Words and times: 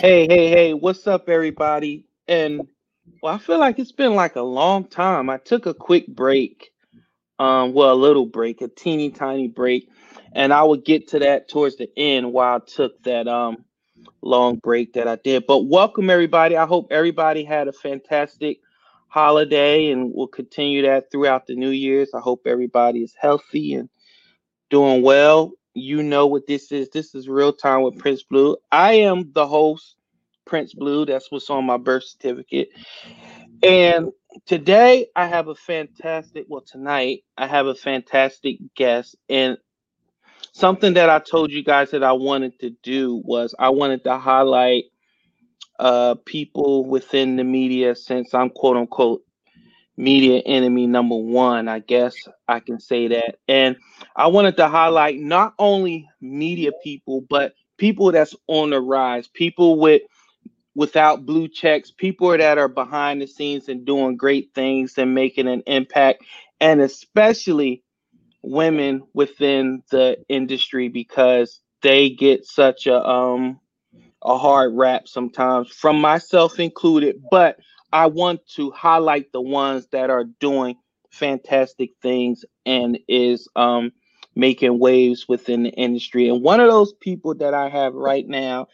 Hey, 0.00 0.28
hey, 0.28 0.50
hey, 0.50 0.74
what's 0.74 1.08
up, 1.08 1.28
everybody? 1.28 2.06
And 2.28 2.68
well, 3.22 3.34
I 3.34 3.38
feel 3.38 3.58
like 3.58 3.80
it's 3.80 3.92
been 3.92 4.14
like 4.14 4.36
a 4.36 4.42
long 4.42 4.84
time. 4.86 5.28
I 5.30 5.38
took 5.38 5.66
a 5.66 5.74
quick 5.74 6.06
break, 6.08 6.70
um, 7.38 7.74
well, 7.74 7.92
a 7.92 7.96
little 7.96 8.26
break, 8.26 8.62
a 8.62 8.68
teeny 8.68 9.10
tiny 9.10 9.48
break, 9.48 9.90
and 10.34 10.52
I 10.52 10.62
will 10.64 10.78
get 10.78 11.08
to 11.08 11.20
that 11.20 11.48
towards 11.50 11.76
the 11.76 11.90
end 11.98 12.32
while 12.32 12.56
I 12.56 12.60
took 12.66 13.02
that 13.04 13.28
um 13.28 13.64
long 14.22 14.56
break 14.56 14.94
that 14.94 15.08
I 15.08 15.16
did. 15.16 15.46
But 15.46 15.66
welcome 15.66 16.10
everybody. 16.10 16.56
I 16.56 16.66
hope 16.66 16.88
everybody 16.90 17.44
had 17.44 17.68
a 17.68 17.72
fantastic 17.72 18.60
holiday 19.08 19.90
and 19.92 20.12
we'll 20.14 20.28
continue 20.28 20.82
that 20.82 21.10
throughout 21.12 21.46
the 21.46 21.56
New 21.56 21.70
Year's. 21.70 22.10
I 22.14 22.20
hope 22.20 22.42
everybody 22.46 23.00
is 23.02 23.14
healthy 23.20 23.74
and 23.74 23.90
doing 24.70 25.02
well. 25.02 25.52
You 25.74 26.02
know 26.02 26.26
what 26.26 26.46
this 26.46 26.72
is. 26.72 26.88
This 26.90 27.14
is 27.14 27.28
real 27.28 27.52
time 27.52 27.82
with 27.82 27.98
Prince 27.98 28.22
Blue. 28.24 28.56
I 28.72 28.94
am 28.94 29.32
the 29.32 29.46
host, 29.46 29.96
Prince 30.44 30.74
Blue. 30.74 31.06
That's 31.06 31.30
what's 31.30 31.50
on 31.50 31.64
my 31.66 31.76
birth 31.76 32.04
certificate. 32.04 32.68
And 33.62 34.10
today 34.46 35.08
I 35.14 35.26
have 35.26 35.48
a 35.48 35.54
fantastic, 35.54 36.46
well, 36.48 36.62
tonight 36.62 37.24
I 37.36 37.46
have 37.46 37.66
a 37.66 37.74
fantastic 37.74 38.58
guest. 38.74 39.16
And 39.28 39.58
something 40.52 40.94
that 40.94 41.10
I 41.10 41.20
told 41.20 41.52
you 41.52 41.62
guys 41.62 41.90
that 41.92 42.02
I 42.02 42.12
wanted 42.12 42.58
to 42.60 42.70
do 42.82 43.22
was 43.24 43.54
I 43.58 43.70
wanted 43.70 44.04
to 44.04 44.18
highlight 44.18 44.84
uh, 45.78 46.16
people 46.26 46.84
within 46.86 47.36
the 47.36 47.44
media 47.44 47.94
since 47.94 48.34
I'm 48.34 48.50
quote 48.50 48.76
unquote 48.76 49.22
media 50.00 50.40
enemy 50.40 50.86
number 50.86 51.16
one. 51.16 51.68
I 51.68 51.80
guess 51.80 52.14
I 52.48 52.60
can 52.60 52.80
say 52.80 53.08
that. 53.08 53.36
And 53.48 53.76
I 54.16 54.28
wanted 54.28 54.56
to 54.56 54.68
highlight 54.68 55.18
not 55.18 55.54
only 55.58 56.08
media 56.20 56.70
people, 56.82 57.22
but 57.28 57.54
people 57.76 58.10
that's 58.12 58.34
on 58.46 58.70
the 58.70 58.80
rise, 58.80 59.28
people 59.28 59.78
with 59.78 60.02
without 60.74 61.26
blue 61.26 61.48
checks, 61.48 61.90
people 61.90 62.30
that 62.30 62.58
are 62.58 62.68
behind 62.68 63.20
the 63.20 63.26
scenes 63.26 63.68
and 63.68 63.84
doing 63.84 64.16
great 64.16 64.50
things 64.54 64.96
and 64.98 65.14
making 65.14 65.48
an 65.48 65.62
impact, 65.66 66.24
and 66.60 66.80
especially 66.80 67.82
women 68.42 69.02
within 69.12 69.82
the 69.90 70.16
industry 70.28 70.88
because 70.88 71.60
they 71.82 72.10
get 72.10 72.46
such 72.46 72.86
a 72.86 73.06
um 73.06 73.60
a 74.22 74.36
hard 74.36 74.74
rap 74.74 75.08
sometimes 75.08 75.70
from 75.70 76.00
myself 76.00 76.58
included 76.58 77.16
but 77.30 77.58
i 77.92 78.06
want 78.06 78.40
to 78.48 78.70
highlight 78.72 79.32
the 79.32 79.40
ones 79.40 79.88
that 79.92 80.10
are 80.10 80.24
doing 80.40 80.76
fantastic 81.10 81.90
things 82.02 82.44
and 82.66 82.98
is 83.08 83.48
um 83.56 83.92
making 84.36 84.78
waves 84.78 85.26
within 85.28 85.64
the 85.64 85.70
industry 85.70 86.28
and 86.28 86.42
one 86.42 86.60
of 86.60 86.68
those 86.70 86.94
people 87.00 87.34
that 87.34 87.54
i 87.54 87.68
have 87.68 87.94
right 87.94 88.28
now 88.28 88.66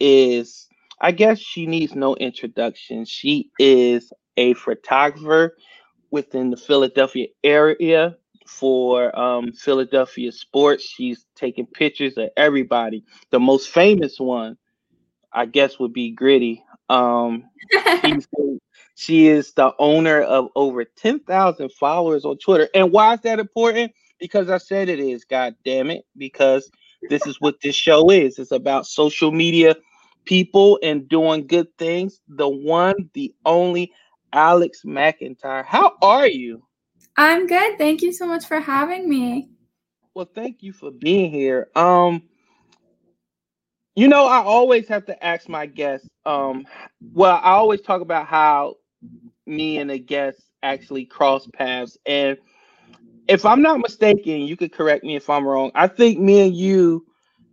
is 0.00 0.68
i 1.00 1.12
guess 1.12 1.38
she 1.38 1.66
needs 1.66 1.94
no 1.94 2.16
introduction 2.16 3.04
she 3.04 3.50
is 3.58 4.12
a 4.38 4.54
photographer 4.54 5.56
within 6.10 6.50
the 6.50 6.58
philadelphia 6.58 7.28
area 7.44 8.16
for 8.46 9.18
um, 9.18 9.52
Philadelphia 9.52 10.32
sports. 10.32 10.84
She's 10.84 11.26
taking 11.36 11.66
pictures 11.66 12.18
of 12.18 12.30
everybody. 12.36 13.04
The 13.30 13.40
most 13.40 13.70
famous 13.70 14.20
one, 14.20 14.58
I 15.32 15.46
guess, 15.46 15.80
would 15.80 15.94
be 15.94 16.12
Gritty. 16.12 16.63
Um, 16.88 17.44
she 18.94 19.26
is 19.28 19.52
the 19.52 19.72
owner 19.78 20.20
of 20.22 20.48
over 20.54 20.84
10,000 20.84 21.72
followers 21.72 22.24
on 22.24 22.38
Twitter. 22.38 22.68
And 22.74 22.92
why 22.92 23.14
is 23.14 23.20
that 23.20 23.38
important? 23.38 23.92
Because 24.18 24.50
I 24.50 24.58
said 24.58 24.88
it 24.88 25.00
is, 25.00 25.24
God 25.24 25.54
damn 25.64 25.90
it. 25.90 26.04
Because 26.16 26.70
this 27.08 27.26
is 27.26 27.40
what 27.40 27.60
this 27.62 27.76
show 27.76 28.10
is. 28.10 28.38
It's 28.38 28.52
about 28.52 28.86
social 28.86 29.32
media 29.32 29.76
people 30.24 30.78
and 30.82 31.08
doing 31.08 31.46
good 31.46 31.68
things. 31.78 32.20
The 32.28 32.48
one, 32.48 33.10
the 33.12 33.34
only 33.44 33.92
Alex 34.32 34.82
McIntyre. 34.84 35.64
How 35.64 35.92
are 36.02 36.26
you? 36.26 36.64
I'm 37.16 37.46
good. 37.46 37.78
Thank 37.78 38.02
you 38.02 38.12
so 38.12 38.26
much 38.26 38.46
for 38.46 38.58
having 38.58 39.08
me. 39.08 39.50
Well, 40.14 40.28
thank 40.32 40.62
you 40.62 40.72
for 40.72 40.90
being 40.90 41.30
here. 41.30 41.68
Um, 41.74 42.22
you 43.94 44.08
know, 44.08 44.26
I 44.26 44.38
always 44.38 44.88
have 44.88 45.06
to 45.06 45.24
ask 45.24 45.48
my 45.48 45.66
guests. 45.66 46.08
Um, 46.26 46.66
well, 47.12 47.40
I 47.42 47.52
always 47.52 47.80
talk 47.80 48.00
about 48.00 48.26
how 48.26 48.76
me 49.46 49.78
and 49.78 49.90
the 49.90 49.98
guests 49.98 50.42
actually 50.62 51.04
cross 51.04 51.46
paths, 51.54 51.96
and 52.06 52.38
if 53.28 53.46
I'm 53.46 53.62
not 53.62 53.78
mistaken, 53.78 54.42
you 54.42 54.56
could 54.56 54.72
correct 54.72 55.04
me 55.04 55.16
if 55.16 55.30
I'm 55.30 55.46
wrong. 55.46 55.70
I 55.74 55.86
think 55.88 56.18
me 56.18 56.46
and 56.46 56.56
you, 56.56 57.06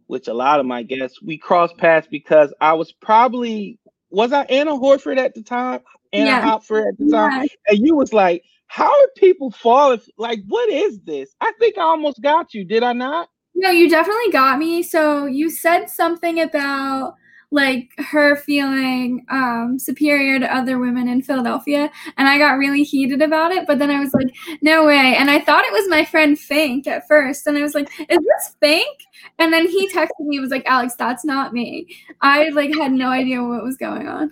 which 0.07 0.27
a 0.27 0.33
lot 0.33 0.59
of 0.59 0.65
my 0.65 0.83
guests, 0.83 1.21
we 1.21 1.37
crossed 1.37 1.77
paths 1.77 2.07
because 2.09 2.53
I 2.59 2.73
was 2.73 2.91
probably 2.91 3.79
was 4.09 4.33
I 4.33 4.43
Anna 4.43 4.71
Horford 4.71 5.17
at 5.17 5.33
the 5.33 5.41
time, 5.41 5.81
Anna 6.11 6.25
yeah. 6.25 6.41
Hopford 6.41 6.87
at 6.87 6.97
the 6.97 7.09
time, 7.09 7.43
yeah. 7.43 7.47
and 7.67 7.85
you 7.85 7.95
was 7.95 8.13
like, 8.13 8.43
how 8.67 8.89
are 8.89 9.07
people 9.17 9.51
falling? 9.51 10.01
Like, 10.17 10.39
what 10.47 10.69
is 10.69 11.01
this? 11.01 11.33
I 11.39 11.51
think 11.59 11.77
I 11.77 11.83
almost 11.83 12.21
got 12.21 12.53
you. 12.53 12.65
Did 12.65 12.83
I 12.83 12.93
not? 12.93 13.29
No, 13.55 13.69
you 13.69 13.89
definitely 13.89 14.31
got 14.31 14.59
me. 14.59 14.83
So 14.83 15.25
you 15.25 15.49
said 15.49 15.89
something 15.89 16.39
about 16.39 17.15
like 17.53 17.89
her 17.97 18.37
feeling 18.37 19.25
um, 19.29 19.77
superior 19.77 20.39
to 20.39 20.55
other 20.55 20.79
women 20.79 21.09
in 21.09 21.21
Philadelphia, 21.21 21.91
and 22.17 22.29
I 22.29 22.37
got 22.37 22.57
really 22.57 22.83
heated 22.83 23.21
about 23.21 23.51
it. 23.51 23.67
But 23.67 23.77
then 23.77 23.91
I 23.91 23.99
was 23.99 24.13
like, 24.13 24.33
no 24.61 24.85
way. 24.85 25.15
And 25.17 25.29
I 25.29 25.41
thought 25.41 25.65
it 25.65 25.73
was 25.73 25.89
my 25.89 26.05
friend 26.05 26.39
Fink 26.39 26.87
at 26.87 27.07
first, 27.09 27.45
and 27.47 27.57
I 27.57 27.61
was 27.61 27.75
like, 27.75 27.89
is 27.99 28.19
this 28.19 28.55
Fink? 28.61 28.99
And 29.37 29.51
then 29.51 29.67
he 29.67 29.89
texted 29.89 30.21
me, 30.21 30.39
was 30.39 30.49
like, 30.49 30.65
Alex, 30.65 30.95
that's 30.97 31.25
not 31.25 31.51
me. 31.51 31.87
I 32.21 32.49
like 32.49 32.73
had 32.73 32.93
no 32.93 33.09
idea 33.09 33.43
what 33.43 33.63
was 33.63 33.75
going 33.75 34.07
on 34.07 34.31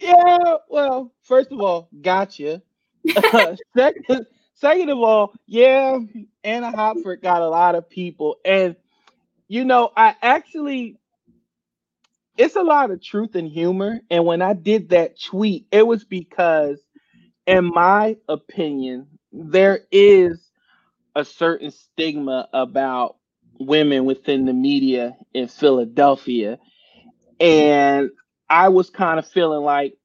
yeah, 0.00 0.56
well, 0.68 1.12
first 1.22 1.52
of 1.52 1.60
all, 1.60 1.88
gotcha. 2.00 2.62
second, 3.76 4.26
second 4.62 4.90
of 4.90 4.98
all, 5.00 5.34
yeah, 5.46 6.00
Anna 6.44 6.72
Hopford 6.72 7.22
got 7.22 7.42
a 7.42 7.50
lot 7.50 7.76
of 7.76 7.90
people, 7.90 8.38
and 8.46 8.76
you 9.48 9.64
know, 9.66 9.90
I 9.96 10.16
actually, 10.22 10.98
it's 12.38 12.56
a 12.56 12.62
lot 12.62 12.90
of 12.90 13.02
truth 13.02 13.36
and 13.36 13.48
humor. 13.48 14.00
And 14.10 14.24
when 14.26 14.42
I 14.42 14.54
did 14.54 14.90
that 14.90 15.20
tweet, 15.20 15.66
it 15.72 15.86
was 15.86 16.04
because, 16.04 16.80
in 17.46 17.66
my 17.66 18.16
opinion, 18.28 19.08
there 19.32 19.80
is 19.92 20.50
a 21.16 21.24
certain 21.24 21.70
stigma 21.72 22.48
about 22.52 23.16
women 23.58 24.06
within 24.06 24.46
the 24.46 24.54
media 24.54 25.16
in 25.34 25.48
Philadelphia. 25.48 26.58
And 27.40 28.10
I 28.50 28.70
was 28.70 28.90
kind 28.90 29.18
of 29.18 29.28
feeling 29.28 29.62
like 29.64 29.96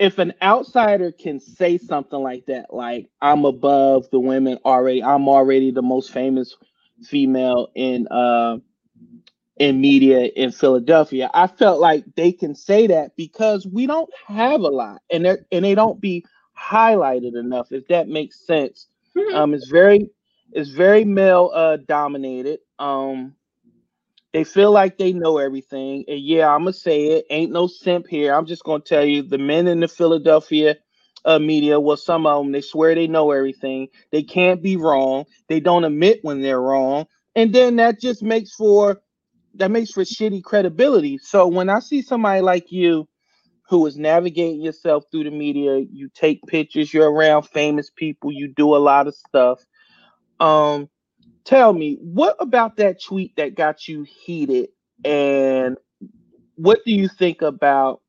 if 0.00 0.18
an 0.18 0.32
outsider 0.42 1.12
can 1.12 1.38
say 1.38 1.78
something 1.78 2.20
like 2.20 2.46
that, 2.46 2.72
like 2.74 3.10
I'm 3.20 3.44
above 3.44 4.10
the 4.10 4.18
women 4.18 4.58
already, 4.64 5.04
I'm 5.04 5.28
already 5.28 5.70
the 5.70 5.82
most 5.82 6.10
famous 6.10 6.56
female 7.04 7.68
in 7.74 8.08
uh 8.08 8.58
in 9.58 9.80
media 9.80 10.20
in 10.36 10.52
Philadelphia. 10.52 11.30
I 11.34 11.46
felt 11.46 11.80
like 11.80 12.04
they 12.16 12.32
can 12.32 12.54
say 12.54 12.86
that 12.88 13.14
because 13.16 13.66
we 13.66 13.86
don't 13.86 14.10
have 14.26 14.62
a 14.62 14.68
lot 14.68 15.02
and 15.12 15.26
they 15.26 15.36
and 15.52 15.64
they 15.66 15.74
don't 15.74 16.00
be 16.00 16.24
highlighted 16.58 17.38
enough, 17.38 17.70
if 17.70 17.86
that 17.88 18.08
makes 18.08 18.46
sense. 18.46 18.88
Mm-hmm. 19.16 19.36
Um 19.36 19.54
it's 19.54 19.68
very 19.68 20.08
it's 20.52 20.70
very 20.70 21.04
male 21.04 21.50
uh 21.54 21.76
dominated. 21.86 22.60
Um 22.78 23.34
they 24.32 24.44
feel 24.44 24.70
like 24.70 24.98
they 24.98 25.12
know 25.12 25.38
everything. 25.38 26.04
And 26.08 26.20
yeah, 26.20 26.48
I'm 26.48 26.60
gonna 26.60 26.72
say 26.72 27.06
it. 27.06 27.26
Ain't 27.30 27.52
no 27.52 27.66
simp 27.66 28.06
here. 28.06 28.34
I'm 28.34 28.46
just 28.46 28.64
gonna 28.64 28.82
tell 28.82 29.04
you 29.04 29.22
the 29.22 29.38
men 29.38 29.66
in 29.66 29.80
the 29.80 29.88
Philadelphia 29.88 30.76
uh, 31.24 31.38
media, 31.38 31.78
well, 31.78 31.96
some 31.96 32.26
of 32.26 32.42
them 32.42 32.52
they 32.52 32.60
swear 32.60 32.94
they 32.94 33.06
know 33.06 33.30
everything. 33.30 33.88
They 34.10 34.22
can't 34.22 34.62
be 34.62 34.76
wrong. 34.76 35.26
They 35.48 35.60
don't 35.60 35.84
admit 35.84 36.20
when 36.22 36.42
they're 36.42 36.60
wrong, 36.60 37.06
and 37.34 37.54
then 37.54 37.76
that 37.76 38.00
just 38.00 38.22
makes 38.22 38.54
for 38.54 39.00
that 39.54 39.70
makes 39.70 39.90
for 39.90 40.02
shitty 40.02 40.42
credibility. 40.42 41.18
So 41.18 41.46
when 41.46 41.68
I 41.68 41.80
see 41.80 42.02
somebody 42.02 42.40
like 42.40 42.70
you 42.70 43.08
who 43.68 43.86
is 43.86 43.96
navigating 43.96 44.62
yourself 44.62 45.04
through 45.10 45.24
the 45.24 45.30
media, 45.30 45.78
you 45.92 46.08
take 46.14 46.40
pictures, 46.46 46.92
you're 46.92 47.10
around 47.10 47.42
famous 47.44 47.90
people, 47.90 48.32
you 48.32 48.48
do 48.48 48.74
a 48.74 48.78
lot 48.78 49.06
of 49.06 49.14
stuff. 49.14 49.60
Um, 50.40 50.88
tell 51.44 51.72
me 51.72 51.96
what 52.00 52.36
about 52.40 52.76
that 52.76 53.02
tweet 53.02 53.34
that 53.36 53.54
got 53.54 53.88
you 53.88 54.04
heated 54.24 54.68
and 55.04 55.76
what 56.56 56.80
do 56.84 56.92
you 56.92 57.08
think 57.08 57.42
about 57.42 58.02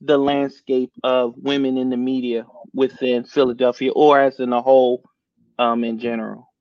the 0.00 0.18
landscape 0.18 0.92
of 1.02 1.34
women 1.38 1.78
in 1.78 1.88
the 1.88 1.96
media 1.96 2.46
within 2.74 3.24
Philadelphia 3.24 3.90
or 3.92 4.20
as 4.20 4.38
in 4.40 4.52
a 4.52 4.60
whole 4.60 5.02
um 5.58 5.84
in 5.84 5.98
general? 5.98 6.52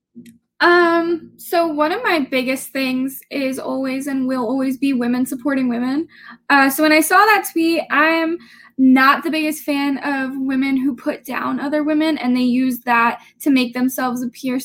Um, 0.61 1.33
so 1.35 1.67
one 1.67 1.91
of 1.91 2.01
my 2.01 2.19
biggest 2.19 2.69
things 2.69 3.19
is 3.29 3.59
always 3.59 4.07
and 4.07 4.27
will 4.27 4.45
always 4.45 4.77
be 4.77 4.93
women 4.93 5.25
supporting 5.25 5.67
women. 5.67 6.07
Uh, 6.49 6.69
so 6.69 6.81
when 6.81 6.93
I 6.93 7.01
saw 7.01 7.17
that 7.17 7.49
tweet, 7.51 7.83
I 7.91 8.05
am 8.05 8.37
not 8.77 9.23
the 9.23 9.29
biggest 9.29 9.63
fan 9.63 9.97
of 9.99 10.31
women 10.37 10.77
who 10.77 10.95
put 10.95 11.25
down 11.25 11.59
other 11.59 11.83
women 11.83 12.17
and 12.17 12.35
they 12.35 12.41
use 12.41 12.79
that 12.79 13.21
to 13.41 13.49
make 13.49 13.73
themselves 13.73 14.23
appear 14.23 14.59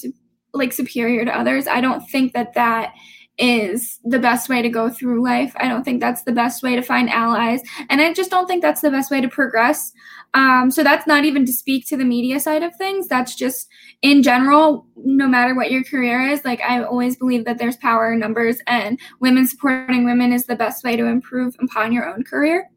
like 0.54 0.72
superior 0.72 1.24
to 1.24 1.36
others. 1.36 1.66
I 1.66 1.80
don't 1.80 2.06
think 2.08 2.32
that 2.32 2.54
that 2.54 2.92
is 3.38 3.98
the 4.04 4.18
best 4.18 4.50
way 4.50 4.60
to 4.60 4.68
go 4.68 4.90
through 4.90 5.24
life. 5.24 5.52
I 5.56 5.66
don't 5.66 5.82
think 5.82 6.00
that's 6.00 6.24
the 6.24 6.32
best 6.32 6.62
way 6.62 6.76
to 6.76 6.82
find 6.82 7.08
allies. 7.08 7.62
And 7.88 8.00
I 8.00 8.12
just 8.12 8.30
don't 8.30 8.46
think 8.46 8.60
that's 8.60 8.82
the 8.82 8.90
best 8.90 9.10
way 9.10 9.20
to 9.20 9.28
progress. 9.28 9.92
Um, 10.34 10.70
so 10.70 10.84
that's 10.84 11.06
not 11.06 11.24
even 11.24 11.46
to 11.46 11.52
speak 11.52 11.86
to 11.88 11.96
the 11.96 12.04
media 12.04 12.38
side 12.38 12.62
of 12.62 12.76
things. 12.76 13.08
That's 13.08 13.34
just 13.34 13.68
in 14.02 14.22
general, 14.22 14.86
no 14.96 15.26
matter 15.26 15.54
what 15.54 15.70
your 15.70 15.82
career 15.82 16.20
is, 16.20 16.44
like 16.44 16.60
I 16.60 16.82
always 16.82 17.16
believe 17.16 17.46
that 17.46 17.58
there's 17.58 17.76
power 17.78 18.12
in 18.12 18.20
numbers 18.20 18.58
and 18.66 19.00
women 19.20 19.46
supporting 19.46 20.04
women 20.04 20.32
is 20.32 20.44
the 20.44 20.54
best 20.54 20.84
way 20.84 20.96
to 20.96 21.06
improve 21.06 21.56
upon 21.62 21.92
your 21.92 22.08
own 22.08 22.22
career. 22.22 22.68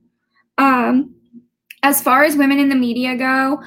Um, 0.57 1.13
as 1.83 2.01
far 2.01 2.23
as 2.23 2.37
women 2.37 2.59
in 2.59 2.69
the 2.69 2.75
media 2.75 3.17
go, 3.17 3.61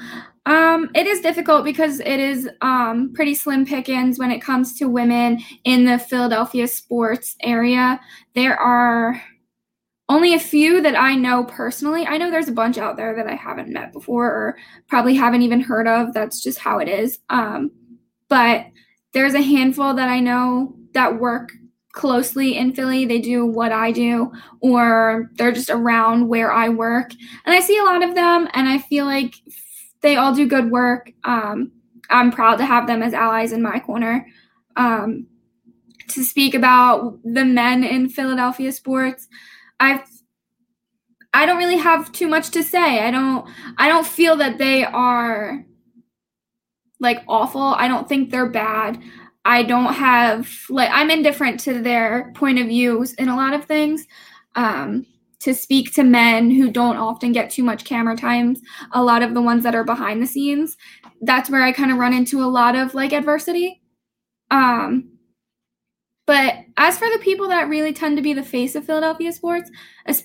um, 0.47 0.89
it 0.95 1.05
is 1.05 1.19
difficult 1.19 1.65
because 1.65 1.99
it 1.99 2.21
is 2.21 2.49
um, 2.61 3.11
pretty 3.13 3.35
slim 3.35 3.65
pickings 3.65 4.17
when 4.17 4.31
it 4.31 4.39
comes 4.39 4.77
to 4.79 4.87
women 4.87 5.43
in 5.65 5.83
the 5.83 5.99
Philadelphia 5.99 6.69
sports 6.69 7.35
area. 7.41 7.99
There 8.33 8.57
are 8.57 9.21
only 10.07 10.33
a 10.33 10.39
few 10.39 10.81
that 10.81 10.97
I 10.97 11.15
know 11.15 11.43
personally. 11.43 12.07
I 12.07 12.17
know 12.17 12.31
there's 12.31 12.47
a 12.47 12.53
bunch 12.53 12.77
out 12.77 12.95
there 12.95 13.13
that 13.13 13.27
I 13.27 13.35
haven't 13.35 13.73
met 13.73 13.91
before 13.91 14.27
or 14.27 14.57
probably 14.87 15.15
haven't 15.15 15.41
even 15.41 15.59
heard 15.59 15.85
of. 15.85 16.13
That's 16.13 16.41
just 16.41 16.59
how 16.59 16.79
it 16.79 16.87
is. 16.87 17.19
Um, 17.29 17.69
but 18.29 18.67
there's 19.11 19.33
a 19.33 19.41
handful 19.41 19.93
that 19.95 20.07
I 20.07 20.21
know 20.21 20.77
that 20.93 21.19
work 21.19 21.51
closely 21.91 22.57
in 22.57 22.73
Philly. 22.73 23.03
They 23.03 23.19
do 23.19 23.45
what 23.45 23.73
I 23.73 23.91
do, 23.91 24.31
or 24.61 25.29
they're 25.33 25.51
just 25.51 25.69
around 25.69 26.29
where 26.29 26.53
I 26.53 26.69
work. 26.69 27.11
And 27.45 27.53
I 27.53 27.59
see 27.59 27.77
a 27.77 27.83
lot 27.83 28.01
of 28.01 28.15
them, 28.15 28.47
and 28.53 28.69
I 28.69 28.77
feel 28.77 29.03
like 29.03 29.35
they 30.01 30.15
all 30.15 30.33
do 30.33 30.47
good 30.47 30.71
work. 30.71 31.11
Um, 31.23 31.71
I'm 32.09 32.31
proud 32.31 32.57
to 32.57 32.65
have 32.65 32.87
them 32.87 33.03
as 33.03 33.13
allies 33.13 33.51
in 33.51 33.61
my 33.61 33.79
corner. 33.79 34.25
Um, 34.75 35.27
to 36.09 36.23
speak 36.23 36.53
about 36.53 37.19
the 37.23 37.43
men 37.43 37.83
in 37.83 38.09
Philadelphia 38.09 38.71
sports, 38.71 39.27
I've 39.79 40.01
I 41.33 41.45
don't 41.45 41.57
really 41.57 41.77
have 41.77 42.11
too 42.11 42.27
much 42.27 42.51
to 42.51 42.63
say. 42.63 43.05
I 43.05 43.11
don't 43.11 43.47
I 43.77 43.89
don't 43.89 44.07
feel 44.07 44.37
that 44.37 44.57
they 44.57 44.85
are 44.85 45.65
like 46.99 47.23
awful. 47.27 47.61
I 47.61 47.87
don't 47.87 48.07
think 48.07 48.31
they're 48.31 48.49
bad. 48.49 49.01
I 49.45 49.63
don't 49.63 49.93
have 49.93 50.49
like 50.69 50.89
I'm 50.91 51.11
indifferent 51.11 51.59
to 51.61 51.81
their 51.81 52.31
point 52.35 52.59
of 52.59 52.67
views 52.67 53.13
in 53.13 53.29
a 53.29 53.35
lot 53.35 53.53
of 53.53 53.65
things. 53.65 54.07
Um, 54.55 55.05
to 55.39 55.53
speak 55.53 55.93
to 55.93 56.03
men 56.03 56.49
who 56.49 56.71
don't 56.71 56.97
often 56.97 57.31
get 57.31 57.49
too 57.49 57.63
much 57.63 57.85
camera 57.85 58.15
times, 58.15 58.59
a 58.91 59.03
lot 59.03 59.21
of 59.21 59.33
the 59.33 59.41
ones 59.41 59.63
that 59.63 59.75
are 59.75 59.83
behind 59.83 60.21
the 60.21 60.27
scenes, 60.27 60.75
that's 61.21 61.49
where 61.49 61.61
I 61.61 61.71
kind 61.71 61.91
of 61.91 61.97
run 61.97 62.13
into 62.13 62.43
a 62.43 62.45
lot 62.45 62.75
of 62.75 62.93
like 62.93 63.13
adversity. 63.13 63.81
Um, 64.49 65.09
but 66.25 66.55
as 66.75 66.97
for 66.97 67.07
the 67.09 67.19
people 67.19 67.47
that 67.49 67.69
really 67.69 67.93
tend 67.93 68.17
to 68.17 68.23
be 68.23 68.33
the 68.33 68.43
face 68.43 68.75
of 68.75 68.85
Philadelphia 68.85 69.31
sports, 69.31 69.71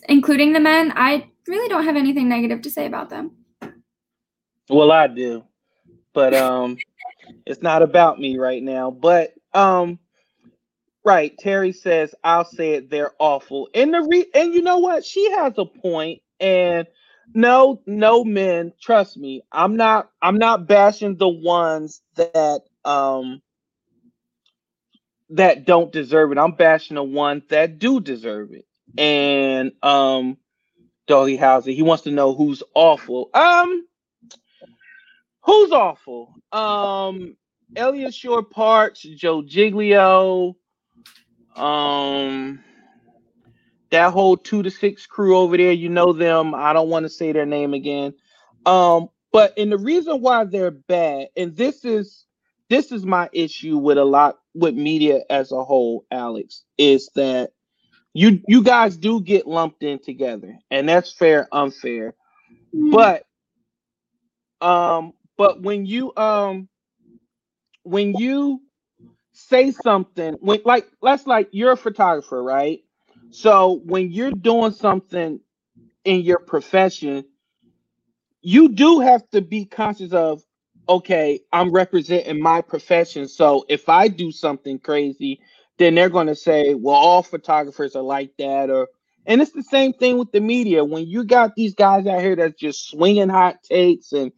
including 0.09 0.53
the 0.53 0.61
men, 0.61 0.93
I 0.97 1.31
really 1.47 1.69
don't 1.69 1.85
have 1.85 1.97
anything 1.97 2.29
negative 2.29 2.63
to 2.63 2.71
say 2.71 2.87
about 2.87 3.09
them. 3.11 3.33
Well, 4.69 4.91
I 4.91 5.07
do, 5.07 5.45
but 6.13 6.35
um, 6.35 6.77
it's 7.47 7.63
not 7.63 7.83
about 7.83 8.19
me 8.19 8.39
right 8.39 8.63
now. 8.63 8.91
But 8.91 9.35
um, 9.55 9.99
Right. 11.05 11.37
Terry 11.39 11.73
says, 11.73 12.15
I'll 12.23 12.45
say 12.45 12.75
it, 12.75 12.91
they're 12.91 13.13
awful. 13.19 13.69
And 13.75 13.95
the 13.95 14.03
re 14.03 14.27
and 14.35 14.53
you 14.53 14.63
know 14.63 14.79
what? 14.79 15.05
She 15.05 15.31
has 15.33 15.55
a 15.57 15.65
point. 15.65 16.21
And 16.41 16.87
no, 17.35 17.81
no 17.87 18.25
men, 18.25 18.73
trust 18.81 19.17
me, 19.17 19.43
I'm 19.51 19.77
not 19.77 20.11
I'm 20.21 20.37
not 20.39 20.67
bashing 20.69 21.17
the 21.17 21.29
ones 21.29 22.03
that 22.17 22.63
um 22.85 23.41
that 25.31 25.67
don't 25.67 25.93
deserve 25.93 26.33
it. 26.33 26.39
I'm 26.39 26.53
bashing 26.53 26.97
the 26.97 27.05
ones 27.05 27.45
that 27.51 27.79
do 27.79 28.01
deserve 28.01 28.53
it. 28.53 28.67
And 28.99 29.73
um 29.83 30.39
Doggy 31.09 31.39
Howser, 31.39 31.75
he 31.75 31.83
wants 31.83 32.05
to 32.05 32.13
know 32.13 32.35
who's 32.35 32.63
awful. 32.75 33.31
Um 33.35 33.87
who's 35.43 35.73
awful? 35.73 36.35
Um 36.53 37.37
Eliot 37.77 38.15
Shorr-Parks, 38.15 39.03
Joe 39.03 39.43
Giglio, 39.43 40.57
um, 41.57 42.63
that 43.91 44.13
whole 44.13 44.37
two 44.37 44.63
to 44.63 44.71
six 44.71 45.07
crew 45.07 45.37
over 45.37 45.57
there, 45.57 45.73
you 45.73 45.89
know 45.89 46.13
them. 46.13 46.55
I 46.55 46.73
don't 46.73 46.89
want 46.89 47.05
to 47.05 47.11
say 47.11 47.33
their 47.33 47.47
name 47.47 47.75
again. 47.75 48.15
Um, 48.67 49.09
but 49.33 49.57
and 49.59 49.73
the 49.73 49.79
reason 49.79 50.21
why 50.21 50.45
they're 50.45 50.71
bad, 50.71 51.29
and 51.37 51.57
this 51.57 51.85
is 51.85 52.25
this 52.69 52.93
is 52.93 53.05
my 53.05 53.29
issue 53.33 53.77
with 53.79 53.99
a 53.99 54.05
lot 54.05 54.39
with 54.55 54.75
media 54.75 55.21
as 55.31 55.53
a 55.53 55.65
whole, 55.65 56.07
Alex, 56.11 56.65
is 56.79 57.11
that 57.15 57.51
you 58.15 58.43
you 58.47 58.63
guys 58.63 58.97
do 58.97 59.21
get 59.21 59.47
lumped 59.47 59.83
in 59.83 59.99
together, 59.99 60.59
and 60.71 60.89
that's 60.89 61.13
fair, 61.13 61.49
unfair. 61.53 62.15
Mm-hmm. 62.75 62.91
But 62.91 63.27
um, 64.61 65.13
but 65.37 65.63
when 65.63 65.87
you 65.87 66.15
um 66.17 66.69
when 67.83 68.15
you 68.15 68.63
say 69.33 69.71
something 69.71 70.35
when 70.41 70.61
like 70.65 70.87
let's 71.01 71.27
like 71.27 71.49
you're 71.53 71.73
a 71.73 71.77
photographer, 71.77 72.43
right? 72.43 72.81
So 73.31 73.81
when 73.85 74.13
you're 74.13 74.33
doing 74.33 74.73
something 74.73 75.41
in 76.05 76.21
your 76.23 76.39
profession, 76.39 77.25
you 78.43 78.71
do 78.71 79.01
have 79.01 79.29
to 79.31 79.41
be 79.41 79.65
conscious 79.65 80.13
of 80.13 80.43
okay, 80.89 81.41
I'm 81.53 81.73
representing 81.73 82.41
my 82.41 82.61
profession. 82.61 83.29
So 83.29 83.65
if 83.69 83.89
I 83.89 84.09
do 84.09 84.33
something 84.33 84.79
crazy, 84.79 85.41
then 85.79 85.95
they're 85.95 86.11
going 86.11 86.27
to 86.27 86.35
say, 86.35 86.75
well, 86.75 86.97
all 86.97 87.23
photographers 87.23 87.97
are 87.97 88.03
like 88.03 88.33
that. 88.39 88.69
Or, 88.69 88.89
and 89.27 89.41
it's 89.41 89.53
the 89.53 89.63
same 89.63 89.93
thing 89.95 90.19
with 90.19 90.33
the 90.33 90.41
media. 90.41 90.85
When 90.85 91.07
you 91.07 91.25
got 91.25 91.55
these 91.55 91.75
guys 91.75 92.07
out 92.07 92.21
here 92.21 92.37
that's 92.37 92.61
just 92.61 92.91
swinging 92.91 93.29
hot 93.29 93.63
takes 93.63 94.13
and 94.13 94.33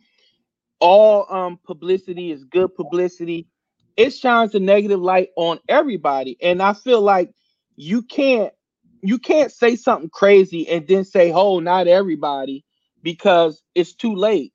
all 0.81 1.27
um, 1.35 1.59
publicity 1.65 2.31
is 2.31 2.45
good 2.45 2.75
publicity, 2.75 3.49
it 3.97 4.11
shines 4.11 4.55
a 4.55 4.61
negative 4.61 5.01
light 5.01 5.31
on 5.37 5.61
everybody. 5.69 6.37
And 6.43 6.63
I 6.63 6.73
feel 6.75 7.01
like 7.01 7.33
you 7.77 8.03
can't 8.03 8.53
you 9.03 9.19
can't 9.19 9.53
say 9.53 9.77
something 9.77 10.11
crazy 10.11 10.69
and 10.69 10.87
then 10.89 11.05
say, 11.05 11.33
"Oh, 11.33 11.61
not 11.61 11.87
everybody," 11.89 12.65
because 13.03 13.63
it's 13.75 13.95
too 13.95 14.15
late. 14.15 14.53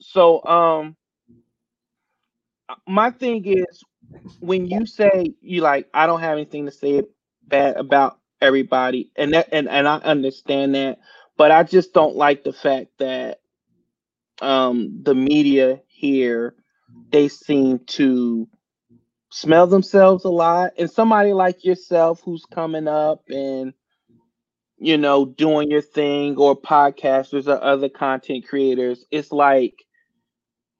So, 0.00 0.44
um, 0.44 0.96
my 2.86 3.10
thing 3.10 3.44
is 3.46 3.82
when 4.40 4.66
you 4.66 4.86
say 4.86 5.34
you 5.40 5.62
like, 5.62 5.88
I 5.94 6.06
don't 6.06 6.20
have 6.20 6.34
anything 6.34 6.66
to 6.66 6.72
say 6.72 7.02
bad 7.48 7.76
about 7.76 8.18
everybody, 8.40 9.10
and 9.16 9.34
that 9.34 9.48
and 9.52 9.68
and 9.68 9.88
I 9.88 9.96
understand 9.98 10.74
that, 10.74 11.00
but 11.36 11.50
I 11.50 11.64
just 11.64 11.92
don't 11.94 12.16
like 12.16 12.44
the 12.44 12.52
fact 12.52 12.88
that 12.98 13.40
um 14.42 15.00
the 15.02 15.14
media 15.14 15.80
here 15.88 16.54
they 17.10 17.28
seem 17.28 17.80
to 17.86 18.48
smell 19.30 19.66
themselves 19.66 20.24
a 20.24 20.30
lot 20.30 20.72
and 20.78 20.90
somebody 20.90 21.32
like 21.32 21.64
yourself 21.64 22.20
who's 22.24 22.44
coming 22.46 22.88
up 22.88 23.22
and 23.28 23.74
you 24.78 24.96
know 24.96 25.26
doing 25.26 25.70
your 25.70 25.82
thing 25.82 26.36
or 26.36 26.58
podcasters 26.60 27.46
or 27.46 27.62
other 27.62 27.88
content 27.88 28.46
creators 28.48 29.04
it's 29.10 29.32
like 29.32 29.74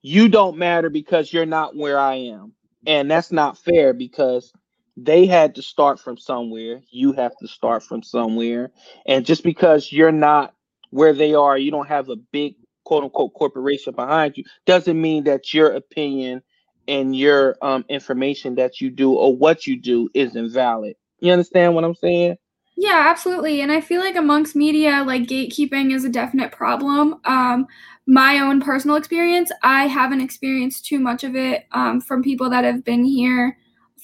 you 0.03 0.29
don't 0.29 0.57
matter 0.59 0.89
because 0.91 1.33
you're 1.33 1.47
not 1.47 1.77
where 1.77 1.99
i 1.99 2.15
am. 2.15 2.53
And 2.87 3.11
that's 3.11 3.33
not 3.33 3.59
fair 3.59 3.93
because 3.93 4.53
they 4.97 5.27
had 5.27 5.57
to 5.57 5.63
start 5.63 6.01
from 6.01 6.17
somewhere 6.17 6.81
you 6.91 7.13
have 7.13 7.37
to 7.39 7.49
start 7.49 7.83
from 7.83 8.03
somewhere. 8.03 8.73
And 9.07 9.27
just 9.27 9.45
because 9.45 9.93
you're 9.93 10.13
not 10.13 10.55
where 10.91 11.13
they 11.13 11.35
are 11.35 11.59
you 11.59 11.71
don't 11.71 11.89
have 11.89 12.09
a 12.09 12.17
big 12.17 12.55
quote 12.85 13.05
unquote 13.05 13.35
corporation 13.35 13.95
behind 13.95 14.37
you 14.39 14.45
doesn't 14.65 15.01
mean 15.01 15.25
that 15.25 15.53
your 15.53 15.73
opinion 15.73 16.43
and 16.89 17.15
your 17.15 17.57
um, 17.63 17.85
information 17.89 18.55
that 18.57 18.81
you 18.81 18.91
do 18.91 19.13
or 19.13 19.37
what 19.37 19.67
you 19.67 19.77
do 19.77 20.09
is 20.15 20.35
invalid. 20.35 20.97
You 21.21 21.33
understand 21.33 21.75
what 21.75 21.85
I'm 21.85 21.95
saying? 21.95 22.37
Yeah, 22.77 23.07
absolutely. 23.09 23.61
And 23.61 23.71
I 23.71 23.81
feel 23.81 24.01
like 24.01 24.17
amongst 24.17 24.57
media, 24.57 25.03
like 25.05 25.23
gatekeeping 25.23 25.93
is 25.93 26.05
a 26.05 26.09
definite 26.09 26.53
problem. 26.53 27.21
Um, 27.25 27.67
my 28.07 28.39
own 28.39 28.61
personal 28.61 28.97
experience, 28.97 29.51
I 29.63 29.87
haven't 29.87 30.21
experienced 30.21 30.87
too 30.87 30.99
much 30.99 31.25
of 31.25 31.37
it 31.37 31.67
um, 31.73 32.01
from 32.01 32.23
people 32.23 32.49
that 32.51 32.65
have 32.65 32.85
been 32.85 33.05
here 33.05 33.59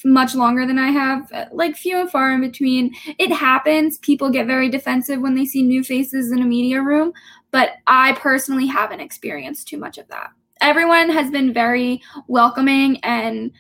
much 0.04 0.34
longer 0.34 0.66
than 0.66 0.78
I 0.78 0.88
have, 0.88 1.32
like 1.52 1.76
few 1.76 1.98
and 1.98 2.10
far 2.10 2.32
in 2.32 2.40
between. 2.40 2.94
It 3.18 3.32
happens. 3.32 3.96
People 3.98 4.28
get 4.28 4.46
very 4.46 4.68
defensive 4.68 5.20
when 5.20 5.34
they 5.34 5.46
see 5.46 5.62
new 5.62 5.82
faces 5.82 6.30
in 6.30 6.42
a 6.42 6.44
media 6.44 6.82
room, 6.82 7.12
but 7.52 7.76
I 7.86 8.12
personally 8.14 8.66
haven't 8.66 9.00
experienced 9.00 9.68
too 9.68 9.78
much 9.78 9.96
of 9.96 10.08
that 10.08 10.30
everyone 10.61 11.11
has 11.11 11.30
been 11.30 11.52
very 11.52 12.02
welcoming 12.28 12.99
and 13.02 13.52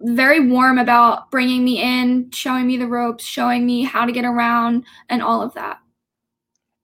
very 0.00 0.40
warm 0.40 0.78
about 0.78 1.30
bringing 1.30 1.64
me 1.64 1.80
in, 1.80 2.30
showing 2.30 2.66
me 2.66 2.76
the 2.76 2.86
ropes, 2.86 3.24
showing 3.24 3.64
me 3.64 3.84
how 3.84 4.04
to 4.04 4.12
get 4.12 4.24
around, 4.24 4.84
and 5.08 5.22
all 5.22 5.42
of 5.42 5.54
that. 5.54 5.78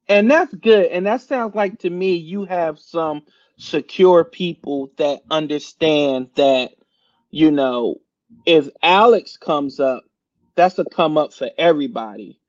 And 0.08 0.30
that's 0.30 0.54
good. 0.54 0.86
And 0.86 1.06
that 1.06 1.20
sounds 1.20 1.54
like 1.54 1.78
to 1.80 1.90
me 1.90 2.14
you 2.14 2.44
have 2.44 2.78
some 2.78 3.22
secure 3.58 4.24
people 4.24 4.90
that 4.96 5.20
understand 5.30 6.30
that, 6.36 6.72
you 7.30 7.50
know, 7.50 7.96
if 8.46 8.68
Alex 8.82 9.36
comes 9.36 9.80
up, 9.80 10.04
that's 10.54 10.78
a 10.78 10.84
come 10.84 11.18
up 11.18 11.32
for 11.32 11.50
everybody. 11.58 12.40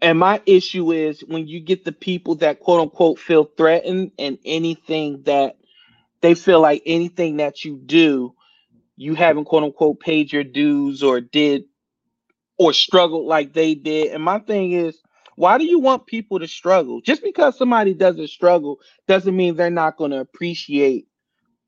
And 0.00 0.18
my 0.18 0.40
issue 0.46 0.92
is 0.92 1.20
when 1.20 1.46
you 1.46 1.60
get 1.60 1.84
the 1.84 1.92
people 1.92 2.34
that 2.36 2.60
quote 2.60 2.80
unquote 2.80 3.18
feel 3.18 3.44
threatened 3.44 4.12
and 4.18 4.38
anything 4.44 5.22
that 5.24 5.56
they 6.22 6.34
feel 6.34 6.60
like 6.60 6.82
anything 6.86 7.38
that 7.38 7.64
you 7.64 7.80
do, 7.84 8.34
you 8.96 9.14
haven't 9.14 9.46
quote 9.46 9.64
unquote 9.64 10.00
paid 10.00 10.32
your 10.32 10.44
dues 10.44 11.02
or 11.02 11.20
did 11.20 11.64
or 12.58 12.72
struggled 12.72 13.26
like 13.26 13.52
they 13.52 13.74
did. 13.74 14.12
And 14.12 14.22
my 14.22 14.38
thing 14.40 14.72
is, 14.72 15.00
why 15.36 15.58
do 15.58 15.64
you 15.64 15.80
want 15.80 16.06
people 16.06 16.38
to 16.38 16.48
struggle? 16.48 17.00
Just 17.00 17.22
because 17.22 17.58
somebody 17.58 17.94
doesn't 17.94 18.28
struggle 18.28 18.80
doesn't 19.08 19.36
mean 19.36 19.56
they're 19.56 19.70
not 19.70 19.96
going 19.96 20.12
to 20.12 20.20
appreciate 20.20 21.06